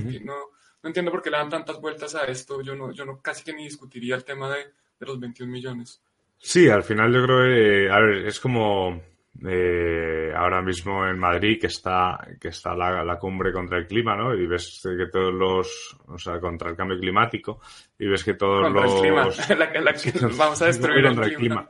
no, 0.82 0.89
entiendo 0.89 1.12
por 1.12 1.22
qué 1.22 1.30
le 1.30 1.38
dan 1.38 1.52
tantas 1.52 1.80
vueltas 1.80 2.15
a 2.15 2.26
esto. 2.26 2.63
Yo 2.63 2.76
no, 2.76 2.91
yo 2.91 3.06
no 3.06 3.22
casi 3.22 3.43
que 3.43 3.54
ni 3.54 3.65
discutiría 3.65 4.15
el 4.15 4.26
tema 4.26 4.50
de, 4.50 4.63
de 5.00 5.06
los 5.06 5.20
21 5.20 5.52
millones. 5.52 6.02
Sí, 6.39 6.69
al 6.69 6.84
final 6.84 7.13
yo 7.13 7.23
creo 7.23 7.43
que, 7.43 7.91
a 7.91 8.00
ver, 8.00 8.28
es 8.28 8.39
como 8.39 9.02
eh, 9.45 10.32
ahora 10.36 10.62
mismo 10.62 11.06
en 11.06 11.19
Madrid 11.19 11.60
que 11.60 11.67
está 11.67 12.17
que 12.39 12.47
está 12.47 12.73
la, 12.73 13.04
la, 13.04 13.19
cumbre 13.19 13.54
contra 13.54 13.78
el 13.78 13.86
clima, 13.86 14.15
¿no? 14.15 14.34
Y 14.34 14.47
ves 14.47 14.82
que 14.82 15.08
todos 15.12 15.34
los, 15.34 15.97
o 16.08 16.17
sea, 16.17 16.39
contra 16.39 16.71
el 16.71 16.76
cambio 16.76 16.97
climático 17.00 17.60
y 18.00 18.08
ves 18.08 18.23
que 18.23 18.34
todos 18.34 18.63
contra 18.63 18.84
los 18.84 18.93
el 18.95 19.02
clima. 19.02 19.28
La, 19.50 19.82
la, 19.82 19.95
vamos 20.38 20.62
a 20.62 20.65
destruir 20.67 21.06
el 21.06 21.13
clima. 21.13 21.26
el 21.26 21.36
clima. 21.36 21.67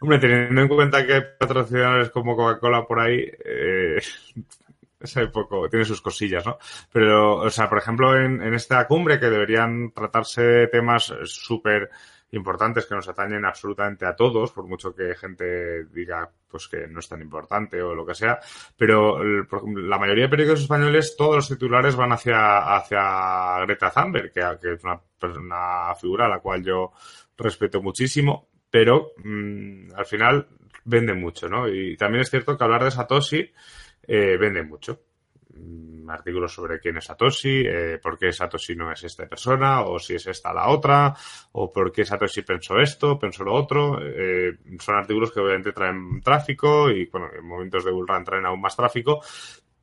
Hombre, 0.00 0.18
teniendo 0.18 0.60
en 0.60 0.68
cuenta 0.68 1.04
que 1.04 1.14
hay 1.14 1.22
patrocinadores 1.38 2.10
como 2.10 2.36
Coca-Cola 2.36 2.86
por 2.86 3.00
ahí, 3.00 3.18
eh, 3.44 3.96
es 5.00 5.14
poco, 5.32 5.68
tiene 5.68 5.84
sus 5.84 6.00
cosillas, 6.00 6.44
¿no? 6.46 6.58
Pero, 6.92 7.36
o 7.38 7.50
sea, 7.50 7.68
por 7.68 7.78
ejemplo, 7.78 8.16
en, 8.16 8.42
en 8.42 8.54
esta 8.54 8.86
cumbre 8.86 9.18
que 9.18 9.26
deberían 9.26 9.92
tratarse 9.92 10.68
temas 10.68 11.14
súper 11.24 11.90
importantes 12.32 12.86
que 12.86 12.94
nos 12.94 13.08
atañen 13.08 13.44
absolutamente 13.44 14.04
a 14.04 14.14
todos, 14.14 14.52
por 14.52 14.66
mucho 14.66 14.94
que 14.94 15.14
gente 15.14 15.84
diga 15.86 16.30
pues 16.48 16.68
que 16.68 16.86
no 16.86 17.00
es 17.00 17.08
tan 17.08 17.20
importante 17.20 17.80
o 17.82 17.94
lo 17.94 18.04
que 18.04 18.14
sea, 18.14 18.38
pero 18.76 19.22
la 19.22 19.98
mayoría 19.98 20.24
de 20.24 20.30
periódicos 20.30 20.62
españoles, 20.62 21.14
todos 21.16 21.36
los 21.36 21.48
titulares 21.48 21.96
van 21.96 22.12
hacia, 22.12 22.76
hacia 22.76 23.60
Greta 23.64 23.90
Thunberg, 23.90 24.32
que, 24.32 24.40
es 24.40 24.84
una, 24.84 25.00
una, 25.22 25.94
figura 25.94 26.26
a 26.26 26.28
la 26.28 26.40
cual 26.40 26.64
yo 26.64 26.92
respeto 27.36 27.82
muchísimo, 27.82 28.48
pero 28.70 29.12
mm, 29.24 29.92
al 29.94 30.06
final 30.06 30.48
vende 30.84 31.14
mucho, 31.14 31.48
¿no? 31.48 31.68
Y 31.68 31.96
también 31.96 32.22
es 32.22 32.30
cierto 32.30 32.56
que 32.56 32.64
hablar 32.64 32.84
de 32.84 32.90
Satoshi 32.90 33.52
eh, 34.06 34.36
vende 34.38 34.62
mucho. 34.62 35.07
Mm, 35.58 36.08
artículos 36.10 36.52
sobre 36.52 36.78
quién 36.80 36.96
es 36.96 37.04
Satoshi, 37.04 37.62
eh, 37.66 37.98
por 38.02 38.18
qué 38.18 38.32
Satoshi 38.32 38.74
no 38.74 38.90
es 38.90 39.04
esta 39.04 39.26
persona, 39.26 39.82
o 39.82 39.98
si 39.98 40.14
es 40.14 40.26
esta 40.26 40.52
la 40.52 40.68
otra, 40.68 41.14
o 41.52 41.72
por 41.72 41.92
qué 41.92 42.04
Satoshi 42.04 42.42
pensó 42.42 42.78
esto, 42.78 43.18
pensó 43.18 43.44
lo 43.44 43.54
otro. 43.54 43.98
Eh, 44.02 44.56
son 44.78 44.96
artículos 44.96 45.32
que 45.32 45.40
obviamente 45.40 45.72
traen 45.72 46.20
tráfico 46.22 46.90
y, 46.90 47.06
bueno, 47.06 47.28
en 47.36 47.44
momentos 47.46 47.84
de 47.84 47.92
bullrun 47.92 48.24
traen 48.24 48.46
aún 48.46 48.60
más 48.60 48.76
tráfico, 48.76 49.20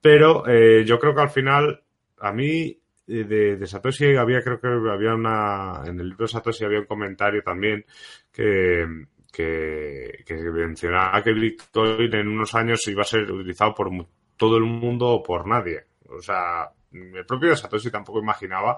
pero 0.01 0.47
eh, 0.47 0.83
yo 0.85 0.99
creo 0.99 1.13
que 1.13 1.21
al 1.21 1.29
final, 1.29 1.83
a 2.19 2.31
mí, 2.31 2.79
de, 3.07 3.55
de, 3.57 3.67
Satoshi 3.67 4.15
había, 4.15 4.41
creo 4.41 4.59
que 4.59 4.67
había 4.67 5.13
una, 5.13 5.83
en 5.85 5.99
el 5.99 6.09
libro 6.09 6.25
de 6.25 6.31
Satoshi 6.31 6.65
había 6.65 6.79
un 6.79 6.87
comentario 6.87 7.43
también 7.43 7.85
que, 8.31 8.83
que, 9.31 10.23
que 10.25 10.35
mencionaba 10.35 11.21
que 11.21 11.33
Bitcoin 11.33 12.15
en 12.15 12.27
unos 12.27 12.55
años 12.55 12.87
iba 12.87 13.03
a 13.03 13.05
ser 13.05 13.31
utilizado 13.31 13.75
por 13.75 13.91
todo 14.37 14.57
el 14.57 14.63
mundo 14.63 15.07
o 15.07 15.23
por 15.23 15.47
nadie. 15.47 15.85
O 16.09 16.21
sea, 16.21 16.69
el 16.91 17.25
propio 17.25 17.55
Satoshi 17.55 17.89
tampoco 17.89 18.19
imaginaba 18.19 18.77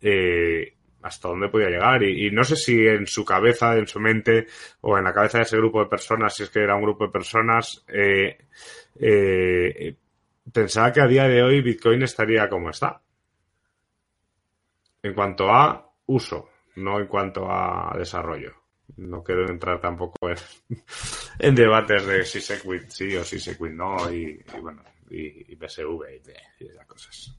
eh, 0.00 0.74
hasta 1.02 1.28
dónde 1.28 1.48
podía 1.48 1.68
llegar. 1.68 2.02
Y, 2.02 2.30
no 2.30 2.44
sé 2.44 2.56
si 2.56 2.86
en 2.86 3.06
su 3.06 3.24
cabeza, 3.24 3.76
en 3.76 3.86
su 3.86 4.00
mente, 4.00 4.46
o 4.80 4.96
en 4.96 5.04
la 5.04 5.12
cabeza 5.12 5.38
de 5.38 5.44
ese 5.44 5.56
grupo 5.56 5.80
de 5.80 5.90
personas, 5.90 6.34
si 6.34 6.44
es 6.44 6.50
que 6.50 6.60
era 6.60 6.76
un 6.76 6.82
grupo 6.82 7.06
de 7.06 7.12
personas, 7.12 7.84
eh, 7.88 8.38
eh, 8.98 9.96
pensaba 10.52 10.92
que 10.92 11.00
a 11.00 11.06
día 11.06 11.28
de 11.28 11.42
hoy 11.42 11.60
Bitcoin 11.60 12.02
estaría 12.02 12.48
como 12.48 12.70
está. 12.70 13.00
En 15.02 15.12
cuanto 15.12 15.50
a 15.50 15.90
uso, 16.06 16.48
no 16.76 16.98
en 16.98 17.06
cuanto 17.06 17.50
a 17.50 17.94
desarrollo 17.98 18.63
no 18.96 19.22
quiero 19.22 19.48
entrar 19.48 19.80
tampoco 19.80 20.30
en, 21.38 21.54
debates 21.54 22.06
de 22.06 22.24
si 22.24 22.40
se 22.40 22.60
quit 22.60 22.88
sí 22.88 23.16
o 23.16 23.24
si 23.24 23.38
se 23.38 23.56
quit 23.56 23.72
no 23.72 24.12
y, 24.12 24.42
bueno 24.60 24.82
y, 25.10 25.56
PSV 25.56 26.22
y, 26.58 26.66
esas 26.66 26.86
cosas. 26.86 27.38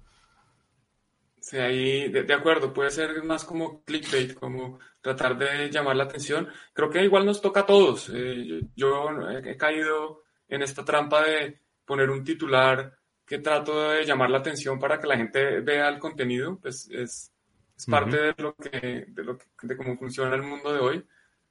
Sí, 1.39 1.57
ahí 1.57 2.09
de, 2.09 2.33
acuerdo, 2.33 2.73
puede 2.73 2.89
ser 2.89 3.23
más 3.23 3.43
como 3.45 3.83
clickbait, 3.83 4.33
como 4.33 4.79
tratar 4.99 5.37
de 5.37 5.69
llamar 5.69 5.95
la 5.95 6.05
atención. 6.05 6.47
Creo 6.73 6.89
que 6.89 7.03
igual 7.03 7.23
nos 7.23 7.39
toca 7.39 7.59
a 7.59 7.65
todos. 7.67 8.09
Eh, 8.11 8.61
yo, 8.75 9.09
he 9.43 9.55
caído 9.55 10.23
en 10.47 10.63
esta 10.63 10.83
trampa 10.83 11.23
de 11.23 11.59
poner 11.85 12.09
un 12.09 12.23
titular 12.23 12.97
que 13.23 13.39
trato 13.39 13.91
de 13.91 14.05
llamar 14.05 14.31
la 14.31 14.39
atención 14.39 14.79
para 14.79 14.99
que 14.99 15.05
la 15.05 15.17
gente 15.17 15.59
vea 15.61 15.87
el 15.89 15.99
contenido, 15.99 16.59
pues 16.59 16.89
es, 16.91 17.31
es 17.77 17.85
parte 17.85 18.17
de 18.17 18.33
lo 18.37 18.55
que, 18.55 19.05
de 19.07 19.23
lo 19.23 19.37
que, 19.37 19.45
de 19.61 19.77
cómo 19.77 19.97
funciona 19.97 20.35
el 20.35 20.41
mundo 20.43 20.73
de 20.73 20.79
hoy. 20.79 21.05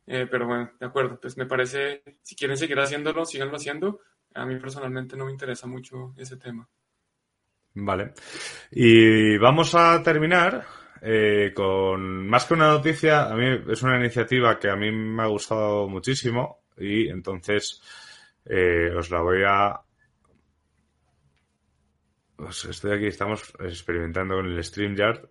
Eh, 0.07 0.27
pero 0.31 0.47
bueno, 0.47 0.71
de 0.79 0.87
acuerdo, 0.87 1.19
pues 1.21 1.37
me 1.37 1.47
parece, 1.47 2.03
si 2.23 2.37
quieren 2.37 2.57
seguir 2.57 2.79
haciéndolo, 2.79 3.25
síganlo 3.25 3.57
haciendo. 3.57 4.01
A 4.35 4.45
mí 4.45 4.59
personalmente 4.59 5.17
no 5.17 5.27
me 5.27 5.33
interesa 5.33 5.67
mucho 5.67 6.15
ese 6.17 6.37
tema. 6.37 6.69
Vale. 7.75 8.13
Y 8.71 9.37
vamos 9.39 9.75
a 9.75 10.03
terminar 10.03 10.65
eh, 11.07 11.53
con 11.55 12.27
más 12.27 12.47
que 12.47 12.55
una 12.55 12.69
noticia, 12.69 13.27
a 13.27 13.35
mí 13.35 13.45
es 13.69 13.83
una 13.83 13.99
iniciativa 13.99 14.59
que 14.59 14.71
a 14.71 14.77
mí 14.77 14.91
me 14.91 15.23
ha 15.23 15.27
gustado 15.27 15.87
muchísimo 15.87 16.65
y 16.79 17.09
entonces 17.09 17.83
eh, 18.47 18.91
os 18.97 19.11
la 19.11 19.21
voy 19.21 19.43
a... 19.47 19.81
Pues 22.37 22.65
estoy 22.65 22.97
aquí, 22.97 23.07
estamos 23.07 23.53
experimentando 23.61 24.37
con 24.37 24.47
el 24.47 24.65
StreamYard 24.65 25.29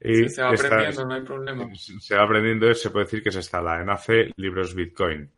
y 0.00 0.28
se 0.28 0.42
va 0.42 0.50
aprendiendo, 0.50 1.04
no 1.06 1.14
hay 1.14 1.22
problema. 1.22 1.68
Se 1.74 2.16
va 2.16 2.24
aprendiendo, 2.24 2.72
se 2.74 2.90
puede 2.90 3.06
decir 3.06 3.22
que 3.22 3.32
se 3.32 3.40
está 3.40 3.60
la 3.60 3.80
ENACE 3.82 4.32
Libros 4.36 4.74
Bitcoin. 4.74 5.30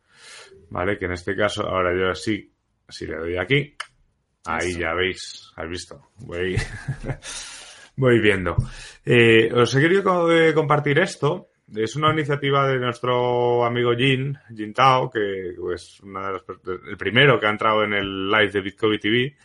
¿Vale? 0.71 0.99
Que 0.99 1.07
en 1.07 1.13
este 1.13 1.35
caso, 1.35 1.67
ahora 1.67 1.97
yo 1.97 2.11
así, 2.11 2.53
si 2.89 3.07
le 3.07 3.17
doy 3.17 3.37
aquí, 3.37 3.75
ahí 4.45 4.75
ya 4.79 4.95
veis, 4.95 5.51
has 5.57 5.69
visto, 5.69 6.11
voy, 6.19 6.57
voy 7.97 8.21
viendo. 8.21 8.57
Eh, 9.05 9.51
os 9.53 9.75
he 9.75 9.81
querido 9.81 10.31
eh, 10.31 10.55
compartir 10.55 10.99
esto. 10.99 11.49
Es 11.75 11.95
una 11.95 12.13
iniciativa 12.13 12.67
de 12.67 12.79
nuestro 12.79 13.65
amigo 13.65 13.95
Jin, 13.97 14.37
Jin 14.55 14.75
Tao, 14.75 15.09
que 15.09 15.51
es 15.51 15.57
pues, 15.57 16.01
una 16.01 16.33
de 16.33 16.41
el 16.89 16.97
primero 16.97 17.39
que 17.39 17.47
ha 17.47 17.51
entrado 17.51 17.85
en 17.85 17.95
el 17.95 18.29
live 18.29 18.51
de 18.51 18.61
Bitcoin 18.61 18.99
TV, 18.99 19.37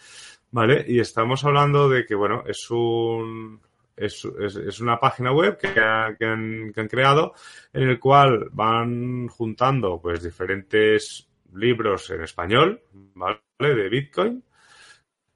¿vale? 0.50 0.84
Y 0.88 1.00
estamos 1.00 1.46
hablando 1.46 1.88
de 1.88 2.04
que, 2.04 2.16
bueno, 2.16 2.44
es 2.48 2.68
un, 2.72 3.62
es, 3.96 4.26
es, 4.26 4.80
una 4.80 5.00
página 5.00 5.32
web 5.32 5.58
que, 5.58 5.80
han, 5.80 6.72
creado 6.90 7.34
en 7.74 7.90
el 7.90 8.00
cual 8.00 8.50
van 8.52 9.28
juntando 9.28 10.02
pues 10.02 10.24
diferentes 10.24 11.30
libros 11.54 12.10
en 12.10 12.22
español, 12.22 12.82
¿vale? 13.14 13.40
De 13.60 13.90
Bitcoin. 13.90 14.44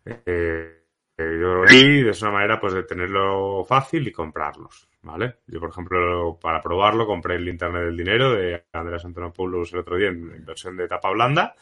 Eh, 0.05 0.76
y 1.18 2.01
de 2.01 2.12
una 2.22 2.32
manera 2.32 2.60
pues 2.60 2.74
de 2.74 2.84
tenerlo 2.84 3.66
fácil 3.66 4.07
y 4.07 4.12
comprarlos, 4.12 4.88
¿vale? 5.01 5.39
Yo, 5.47 5.60
por 5.60 5.70
ejemplo, 5.70 6.39
para 6.41 6.62
probarlo 6.62 7.05
compré 7.05 7.36
el 7.36 7.49
Internet 7.49 7.84
del 7.84 7.97
Dinero 7.97 8.32
de 8.34 8.64
Andrés 8.72 9.03
Antonopoulos 9.03 9.74
el 9.74 9.80
otro 9.80 9.97
día 9.97 10.10
en 10.10 10.34
inversión 10.36 10.78
de 10.78 10.86
etapa 10.86 11.12
blanda 11.12 11.55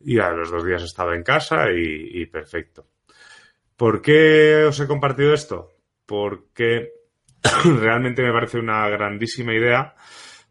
y 0.00 0.18
a 0.18 0.30
los 0.30 0.50
dos 0.50 0.64
días 0.64 0.82
estaba 0.82 1.14
en 1.14 1.22
casa 1.22 1.66
y 1.72 2.26
perfecto. 2.26 2.86
¿Por 3.76 4.02
qué 4.02 4.64
os 4.68 4.78
he 4.80 4.86
compartido 4.86 5.32
esto? 5.32 5.79
Porque 6.10 6.90
realmente 7.80 8.20
me 8.20 8.32
parece 8.32 8.58
una 8.58 8.88
grandísima 8.88 9.54
idea. 9.54 9.94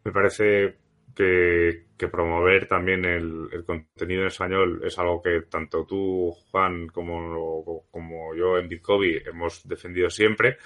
Me 0.06 0.12
parece 0.14 0.78
que, 1.14 2.08
promover 2.10 2.66
también 2.66 3.04
el, 3.04 3.66
contenido 3.66 4.22
en 4.22 4.28
español 4.28 4.82
es 4.86 4.98
algo 4.98 5.22
que 5.22 5.42
tanto 5.50 5.86
tú, 5.86 6.32
Juan, 6.50 6.88
como, 6.88 7.84
como 7.92 8.34
yo 8.36 8.58
en 8.58 8.70
Bitcoin 8.70 9.22
hemos 9.26 9.68
defendido 9.68 10.10
siempre. 10.10 10.60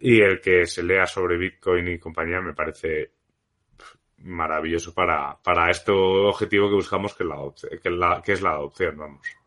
Y 0.00 0.22
el 0.22 0.40
que 0.40 0.64
se 0.64 0.82
lea 0.82 1.04
sobre 1.04 1.36
Bitcoin 1.36 1.88
y 1.88 1.98
compañía 1.98 2.40
me 2.40 2.54
parece 2.54 3.10
maravilloso 4.16 4.94
para, 4.94 5.36
para 5.44 5.70
este 5.70 5.92
objetivo 5.92 6.70
que 6.70 6.76
buscamos, 6.76 7.14
que, 7.14 7.24
la, 7.24 7.36
que, 7.82 7.90
la, 7.90 8.22
que 8.24 8.32
es 8.32 8.40
la 8.40 8.52
adopción, 8.52 8.96
vamos. 8.96 9.41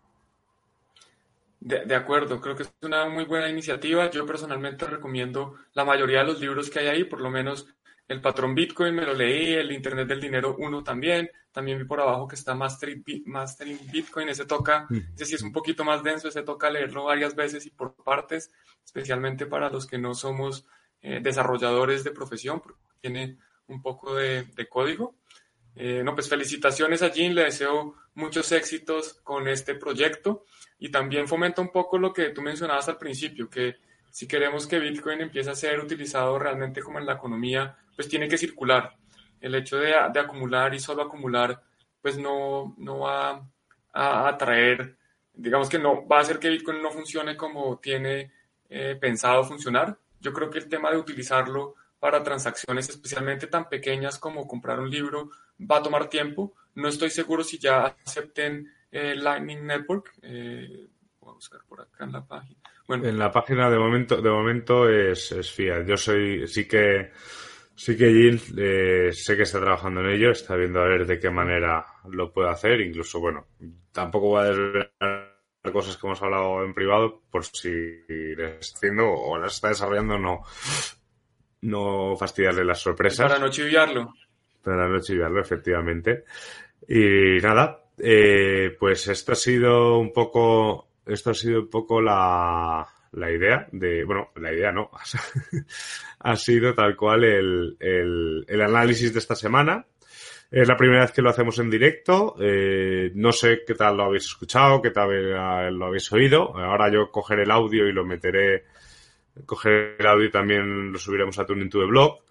De, 1.66 1.95
acuerdo, 1.95 2.39
creo 2.39 2.55
que 2.55 2.61
es 2.61 2.72
una 2.84 3.09
muy 3.09 3.26
buena 3.26 3.49
iniciativa. 3.49 4.11
Yo 4.11 4.24
personalmente 4.24 4.86
recomiendo 4.86 5.55
la 5.74 5.84
mayoría 5.84 6.20
de 6.20 6.26
los 6.26 6.39
libros 6.39 6.70
que 6.70 6.78
hay 6.78 6.88
ahí, 6.89 7.03
por 7.05 7.22
lo 7.22 7.32
menos 7.32 7.68
el 8.07 8.22
patrón 8.22 8.53
Bitcoin 8.53 8.93
me 8.93 9.03
lo 9.03 9.16
leí, 9.16 9.53
el 9.53 9.72
Internet 9.72 10.07
del 10.07 10.22
Dinero 10.22 10.55
1 10.59 10.84
también. 10.84 11.28
También 11.51 11.80
vi 11.80 11.86
por 11.86 11.99
abajo 11.99 12.28
que 12.28 12.36
está 12.36 12.53
Mastering, 12.53 13.03
Bitcoin, 13.91 14.30
ese 14.30 14.45
toca, 14.45 14.86
mm. 14.88 15.13
ese 15.16 15.26
sí 15.26 15.36
es 15.36 15.41
un 15.41 15.51
poquito 15.51 15.84
más 15.84 16.03
denso, 16.03 16.28
ese 16.28 16.43
toca 16.43 16.70
leerlo 16.70 17.05
varias 17.05 17.34
veces 17.34 17.66
y 17.66 17.72
por 17.72 17.95
partes, 17.95 18.51
especialmente 18.86 19.47
para 19.47 19.72
los 19.72 19.88
que 19.88 19.97
no 19.97 20.13
somos 20.13 20.68
eh, 21.01 21.20
desarrolladores 21.20 22.03
de 22.03 22.11
profesión, 22.11 22.59
porque 22.59 22.80
tiene 23.01 23.39
un 23.66 23.82
poco 23.82 24.13
de, 24.13 24.45
código. 24.70 25.16
Eh, 25.76 26.01
no, 26.03 26.13
pues 26.15 26.30
felicitaciones 26.30 27.01
a 27.01 27.11
Jean, 27.11 27.36
le 27.36 27.43
deseo 27.43 27.95
muchos 28.13 28.51
éxitos 28.53 29.15
con 29.23 29.47
este 29.47 29.76
proyecto 29.76 30.45
y 30.80 30.89
también 30.89 31.28
fomenta 31.28 31.61
un 31.61 31.71
poco 31.71 31.97
lo 31.97 32.13
que 32.13 32.30
tú 32.30 32.41
mencionabas 32.41 32.88
al 32.88 32.97
principio, 32.97 33.49
que 33.49 33.76
si 34.09 34.28
queremos 34.28 34.67
que 34.67 34.80
Bitcoin 34.80 35.19
empiece 35.19 35.49
a 35.49 35.55
ser 35.55 35.80
utilizado 35.82 36.39
realmente 36.39 36.82
como 36.82 36.99
en 36.99 37.05
la 37.05 37.13
economía, 37.13 37.78
pues 37.95 38.07
tiene 38.07 38.30
que 38.30 38.38
circular. 38.38 38.95
El 39.41 39.55
hecho 39.55 39.78
de, 39.78 39.93
acumular 39.93 40.73
y 40.73 40.80
solo 40.80 41.03
acumular, 41.03 41.61
pues 42.01 42.17
no, 42.17 42.73
no 42.78 42.99
va 42.99 43.45
a 43.91 44.28
atraer, 44.30 44.95
digamos 45.34 45.67
que 45.67 45.80
no 45.80 46.07
va 46.07 46.19
a 46.19 46.21
hacer 46.21 46.39
que 46.39 46.49
Bitcoin 46.49 46.82
no 46.82 46.91
funcione 46.91 47.36
como 47.36 47.78
tiene 47.80 48.32
eh, 48.69 48.97
pensado 48.99 49.43
funcionar. 49.43 49.97
Yo 50.21 50.32
creo 50.32 50.49
que 50.49 50.59
el 50.59 50.69
tema 50.69 50.91
de 50.91 50.97
utilizarlo 50.97 51.76
para 51.99 52.23
transacciones 52.23 52.88
especialmente 52.88 53.47
tan 53.47 53.67
pequeñas 53.67 54.17
como 54.17 54.47
comprar 54.47 54.80
un 54.80 54.89
libro 54.89 55.32
va 55.60 55.78
a 55.78 55.84
tomar 55.84 56.10
tiempo. 56.10 56.53
No 56.76 56.88
estoy 56.88 57.10
seguro 57.10 57.43
si 57.43 57.58
ya 57.58 57.86
acepten 57.86 58.72
eh, 58.91 59.16
Lightning 59.16 59.66
Network. 59.66 60.14
Eh, 60.22 60.88
voy 61.20 61.32
a 61.32 61.34
buscar 61.34 61.62
por 61.68 61.82
acá 61.82 62.03
en 62.03 62.12
la 62.12 62.26
página. 62.26 62.60
Bueno. 62.88 63.08
En 63.08 63.18
la 63.18 63.32
página 63.32 63.70
de 63.70 63.80
momento, 63.80 64.22
de 64.22 64.30
momento 64.30 64.89
es, 64.89 65.32
es 65.32 65.51
Fiat. 65.51 65.86
Yo 65.86 65.97
soy, 65.97 66.47
sí 66.47 66.68
que, 66.68 67.12
sí 67.76 67.97
que 67.97 68.06
Jill, 68.06 68.41
eh, 68.58 69.12
sé 69.12 69.36
que 69.36 69.43
está 69.43 69.60
trabajando 69.60 70.01
en 70.01 70.12
ello, 70.12 70.32
está 70.32 70.56
viendo 70.56 70.82
a 70.82 70.88
ver 70.88 71.06
de 71.06 71.20
qué 71.20 71.30
manera 71.30 71.86
lo 72.10 72.32
puede 72.32 72.49
hacer. 72.49 72.82
Incluso, 72.82 73.20
bueno, 73.20 73.47
tampoco 73.91 74.28
voy 74.28 74.41
a 74.41 74.49
desvelar 74.49 75.36
cosas 75.72 75.97
que 75.97 76.06
hemos 76.06 76.22
hablado 76.22 76.64
en 76.64 76.74
privado 76.74 77.24
por 77.32 77.43
si 77.43 77.70
les 78.08 78.60
está 78.60 78.78
haciendo 78.78 79.10
o 79.10 79.38
las 79.38 79.56
está 79.56 79.70
desarrollando, 79.70 80.20
no, 80.20 80.43
no 81.62 82.16
fastidiarle 82.18 82.64
las 82.64 82.80
sorpresas. 82.80 83.28
Para 83.28 83.39
no 83.39 83.49
chiviarlo. 83.49 84.14
Para 84.66 84.89
no 84.89 84.99
chiviarlo, 84.99 85.39
efectivamente. 85.39 86.24
Y 86.88 87.38
nada, 87.38 87.84
eh, 87.99 88.76
pues 88.80 89.07
esto 89.07 89.34
ha 89.34 89.36
sido 89.36 89.99
un 89.99 90.11
poco, 90.11 90.88
esto 91.05 91.30
ha 91.30 91.34
sido 91.36 91.61
un 91.61 91.70
poco 91.70 92.01
la, 92.01 92.84
la 93.11 93.32
idea 93.32 93.68
de, 93.72 94.03
bueno, 94.03 94.32
la 94.38 94.51
idea 94.51 94.72
no, 94.72 94.89
ha 96.20 96.36
sido 96.36 96.74
tal 96.74 96.95
cual 96.95 97.26
el, 97.26 97.78
el, 97.80 98.45
el, 98.47 98.61
análisis 98.61 99.13
de 99.13 99.20
esta 99.20 99.36
semana. 99.36 99.86
Es 100.49 100.68
la 100.68 100.78
primera 100.78 101.01
vez 101.01 101.11
que 101.11 101.22
lo 101.22 101.30
hacemos 101.30 101.59
en 101.59 101.70
directo. 101.70 102.36
Eh, 102.39 103.11
no 103.13 103.32
sé 103.32 103.61
qué 103.68 103.76
tal 103.76 103.97
lo 103.97 104.05
habéis 104.05 104.26
escuchado, 104.26 104.82
qué 104.82 104.89
tal 104.89 105.78
lo 105.78 105.86
habéis 105.86 106.11
oído. 106.11 106.57
Ahora 106.57 106.91
yo 106.91 107.11
cogeré 107.11 107.43
el 107.43 107.51
audio 107.51 107.88
y 107.88 107.91
lo 107.91 108.03
meteré, 108.03 108.63
cogeré 109.45 109.97
el 109.99 110.07
audio 110.07 110.26
y 110.26 110.32
también 110.32 110.91
lo 110.91 110.97
subiremos 110.97 111.38
a 111.38 111.45
Tuning 111.45 111.70
to 111.70 111.82
the 111.82 111.86
Blog. 111.86 112.26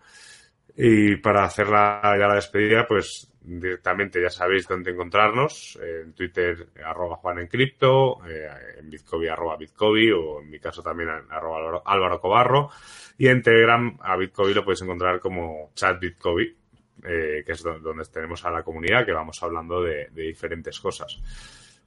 Y 0.76 1.16
para 1.16 1.44
hacer 1.44 1.68
la, 1.68 2.00
ya 2.18 2.26
la 2.26 2.34
despedida, 2.34 2.84
pues 2.86 3.32
directamente 3.40 4.20
ya 4.20 4.30
sabéis 4.30 4.66
dónde 4.66 4.90
encontrarnos. 4.90 5.78
En 5.80 6.14
Twitter, 6.14 6.68
arroba 6.84 7.16
Juan 7.16 7.38
en 7.40 7.46
Cripto, 7.46 8.26
eh, 8.26 8.48
en 8.78 8.90
Bitcoin, 8.90 9.28
arroba 9.28 9.56
Bitcoin, 9.56 10.12
o 10.12 10.40
en 10.40 10.50
mi 10.50 10.58
caso 10.58 10.82
también 10.82 11.10
arroba 11.30 11.82
Álvaro 11.84 12.20
Cobarro. 12.20 12.70
Y 13.18 13.28
en 13.28 13.42
Telegram, 13.42 13.96
a 14.00 14.16
Bitcoin 14.16 14.54
lo 14.54 14.64
podéis 14.64 14.82
encontrar 14.82 15.20
como 15.20 15.70
chat 15.74 16.00
Bitcoin, 16.00 16.56
eh, 17.04 17.44
que 17.46 17.52
es 17.52 17.62
donde 17.62 18.04
tenemos 18.12 18.44
a 18.44 18.50
la 18.50 18.62
comunidad, 18.62 19.04
que 19.04 19.12
vamos 19.12 19.40
hablando 19.42 19.80
de, 19.82 20.08
de 20.10 20.22
diferentes 20.22 20.80
cosas. 20.80 21.20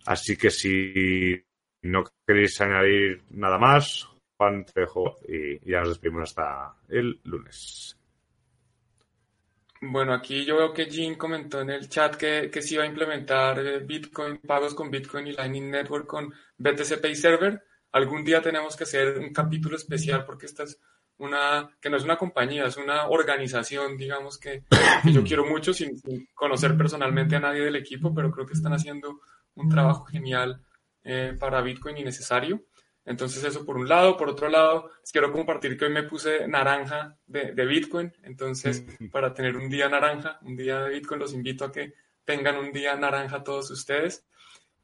Así 0.05 0.37
que 0.37 0.49
si 0.49 1.43
no 1.81 2.03
queréis 2.25 2.61
añadir 2.61 3.23
nada 3.31 3.57
más, 3.57 4.07
Juan, 4.37 4.63
te 4.63 4.81
dejo 4.81 5.17
y 5.27 5.59
ya 5.69 5.79
nos 5.79 5.89
despedimos 5.89 6.29
hasta 6.29 6.75
el 6.87 7.19
lunes. 7.23 7.96
Bueno, 9.81 10.13
aquí 10.13 10.43
yo 10.45 10.57
veo 10.57 10.73
que 10.73 10.85
Jean 10.85 11.15
comentó 11.15 11.61
en 11.61 11.69
el 11.69 11.87
chat 11.87 12.15
que, 12.15 12.49
que 12.51 12.61
se 12.61 12.75
iba 12.75 12.83
a 12.83 12.87
implementar 12.87 13.59
eh, 13.59 13.79
Bitcoin, 13.79 14.39
pagos 14.39 14.73
con 14.73 14.89
Bitcoin 14.89 15.27
y 15.27 15.33
Lightning 15.33 15.69
Network 15.69 16.07
con 16.07 16.33
BTC 16.57 16.99
Pay 17.01 17.15
Server. 17.15 17.63
Algún 17.91 18.23
día 18.23 18.41
tenemos 18.41 18.75
que 18.75 18.83
hacer 18.83 19.19
un 19.19 19.31
capítulo 19.31 19.75
especial 19.75 20.25
porque 20.25 20.47
esta 20.47 20.63
es 20.63 20.79
una, 21.17 21.69
que 21.79 21.89
no 21.89 21.97
es 21.97 22.03
una 22.03 22.17
compañía, 22.17 22.65
es 22.65 22.77
una 22.77 23.07
organización, 23.07 23.97
digamos, 23.97 24.37
que, 24.37 24.63
yo 25.05 25.23
quiero 25.23 25.45
mucho 25.45 25.73
sin, 25.73 26.01
conocer 26.33 26.77
personalmente 26.77 27.35
a 27.35 27.39
nadie 27.39 27.61
del 27.61 27.75
equipo, 27.75 28.13
pero 28.13 28.31
creo 28.31 28.45
que 28.45 28.53
están 28.53 28.73
haciendo 28.73 29.19
un 29.55 29.69
trabajo 29.69 30.05
genial 30.05 30.61
eh, 31.03 31.35
para 31.39 31.61
Bitcoin 31.61 31.97
y 31.97 32.03
necesario. 32.03 32.63
Entonces 33.07 33.41
eso 33.45 33.65
por 33.65 33.77
un 33.77 33.87
lado. 33.87 34.17
Por 34.17 34.29
otro 34.29 34.49
lado, 34.49 34.91
quiero 35.11 35.31
compartir 35.31 35.77
que 35.77 35.85
hoy 35.85 35.91
me 35.91 36.03
puse 36.03 36.45
naranja 36.47 37.17
de, 37.25 37.65
Bitcoin. 37.65 38.13
Entonces, 38.23 38.83
para 39.11 39.33
tener 39.33 39.55
un 39.55 39.69
día 39.69 39.87
naranja, 39.87 40.37
un 40.41 40.57
día 40.57 40.81
de 40.81 40.91
Bitcoin, 40.91 41.21
los 41.21 41.33
invito 41.33 41.65
a 41.65 41.71
que 41.71 41.93
tengan 42.25 42.57
un 42.57 42.71
día 42.73 42.95
naranja 42.95 43.43
todos 43.43 43.71
ustedes. 43.71 44.25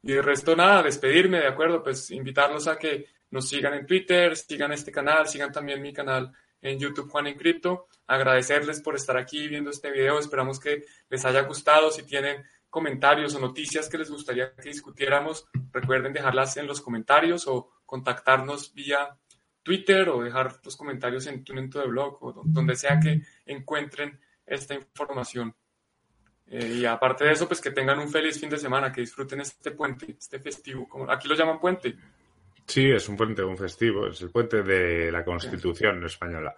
Y 0.02 0.12
de 0.12 0.22
resto, 0.22 0.56
nada, 0.56 0.82
despedirme, 0.82 1.38
¿de 1.38 1.48
acuerdo? 1.48 1.82
Pues 1.82 2.10
invitarlos 2.10 2.66
a 2.66 2.78
que 2.78 3.06
nos 3.30 3.46
sigan 3.46 3.74
en 3.74 3.86
Twitter, 3.86 4.34
sigan 4.36 4.72
este 4.72 4.90
canal, 4.90 5.28
sigan 5.28 5.52
también 5.52 5.82
mi 5.82 5.92
canal 5.92 6.32
en 6.62 6.78
YouTube 6.78 7.10
Juan 7.10 7.26
en 7.26 7.36
Cripto. 7.36 7.88
Agradecerles 8.06 8.80
por 8.80 8.96
estar 8.96 9.18
aquí 9.18 9.48
viendo 9.48 9.68
este 9.68 9.90
video. 9.90 10.18
Esperamos 10.18 10.58
que 10.58 10.84
les 11.10 11.24
haya 11.26 11.42
gustado. 11.42 11.90
Si 11.90 12.04
tienen 12.04 12.42
comentarios 12.74 13.36
o 13.36 13.38
noticias 13.38 13.88
que 13.88 13.98
les 13.98 14.10
gustaría 14.10 14.52
que 14.56 14.70
discutiéramos, 14.70 15.46
recuerden 15.72 16.12
dejarlas 16.12 16.56
en 16.56 16.66
los 16.66 16.80
comentarios 16.80 17.46
o 17.46 17.70
contactarnos 17.86 18.74
vía 18.74 19.16
Twitter 19.62 20.08
o 20.08 20.24
dejar 20.24 20.58
los 20.64 20.76
comentarios 20.76 21.28
en 21.28 21.44
tu 21.44 21.54
de 21.54 21.86
blog 21.86 22.18
o 22.20 22.42
donde 22.44 22.74
sea 22.74 22.98
que 22.98 23.22
encuentren 23.46 24.18
esta 24.44 24.74
información. 24.74 25.54
Eh, 26.48 26.78
y 26.80 26.84
aparte 26.84 27.24
de 27.24 27.30
eso, 27.30 27.46
pues 27.46 27.60
que 27.60 27.70
tengan 27.70 28.00
un 28.00 28.10
feliz 28.10 28.40
fin 28.40 28.50
de 28.50 28.58
semana, 28.58 28.90
que 28.90 29.02
disfruten 29.02 29.40
este 29.40 29.70
puente, 29.70 30.16
este 30.18 30.40
festivo. 30.40 30.88
Como, 30.88 31.08
aquí 31.08 31.28
lo 31.28 31.36
llaman 31.36 31.60
puente. 31.60 31.94
Sí, 32.66 32.90
es 32.90 33.08
un 33.08 33.16
puente, 33.16 33.44
un 33.44 33.56
festivo, 33.56 34.08
es 34.08 34.20
el 34.20 34.30
puente 34.30 34.64
de 34.64 35.12
la 35.12 35.24
Constitución 35.24 36.04
española. 36.04 36.56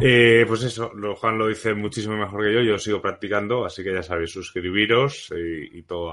Eh, 0.00 0.44
pues 0.48 0.62
eso, 0.62 0.92
lo, 0.94 1.14
Juan 1.16 1.38
lo 1.38 1.48
dice 1.48 1.74
muchísimo 1.74 2.16
mejor 2.16 2.44
que 2.44 2.54
yo, 2.54 2.60
yo 2.62 2.78
sigo 2.78 3.02
practicando, 3.02 3.64
así 3.64 3.84
que 3.84 3.92
ya 3.92 4.02
sabéis, 4.02 4.32
suscribiros 4.32 5.32
y, 5.36 5.78
y, 5.78 5.82
todo, 5.82 6.12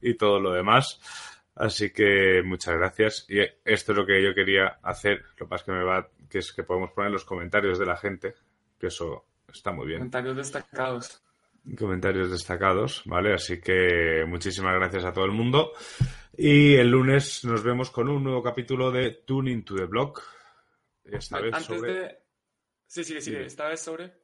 y 0.00 0.14
todo 0.14 0.40
lo 0.40 0.52
demás. 0.52 1.00
Así 1.56 1.90
que 1.90 2.42
muchas 2.44 2.76
gracias. 2.76 3.26
Y 3.28 3.40
esto 3.40 3.92
es 3.92 3.98
lo 3.98 4.06
que 4.06 4.22
yo 4.22 4.34
quería 4.34 4.78
hacer. 4.82 5.24
Lo 5.38 5.48
es 5.54 5.62
que 5.62 5.72
me 5.72 5.82
va, 5.82 6.08
que 6.28 6.38
es 6.38 6.52
que 6.52 6.62
podemos 6.62 6.92
poner 6.92 7.10
los 7.10 7.24
comentarios 7.24 7.78
de 7.78 7.86
la 7.86 7.96
gente, 7.96 8.34
que 8.78 8.88
eso 8.88 9.24
está 9.52 9.72
muy 9.72 9.86
bien. 9.86 10.00
Comentarios 10.00 10.36
destacados. 10.36 11.22
Comentarios 11.78 12.30
destacados, 12.30 13.02
¿vale? 13.06 13.32
Así 13.32 13.60
que 13.60 14.24
muchísimas 14.28 14.74
gracias 14.74 15.04
a 15.04 15.12
todo 15.12 15.24
el 15.24 15.32
mundo. 15.32 15.72
Y 16.36 16.74
el 16.74 16.90
lunes 16.90 17.42
nos 17.44 17.64
vemos 17.64 17.90
con 17.90 18.08
un 18.08 18.22
nuevo 18.22 18.42
capítulo 18.42 18.90
de 18.90 19.22
Tuning 19.26 19.64
to 19.64 19.74
the 19.74 19.86
Block. 19.86 20.22
Esta 21.04 21.40
vez 21.40 21.56
sobre... 21.64 21.92
de... 21.92 22.25
Sí, 22.86 23.04
sí, 23.04 23.20
sí, 23.20 23.34
esta 23.34 23.68
vez 23.68 23.80
sobre... 23.80 24.14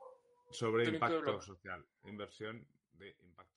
Sobre 0.50 0.88
impacto 0.88 1.40
social. 1.40 1.84
Inversión 2.04 2.66
de 2.94 3.16
impacto 3.22 3.51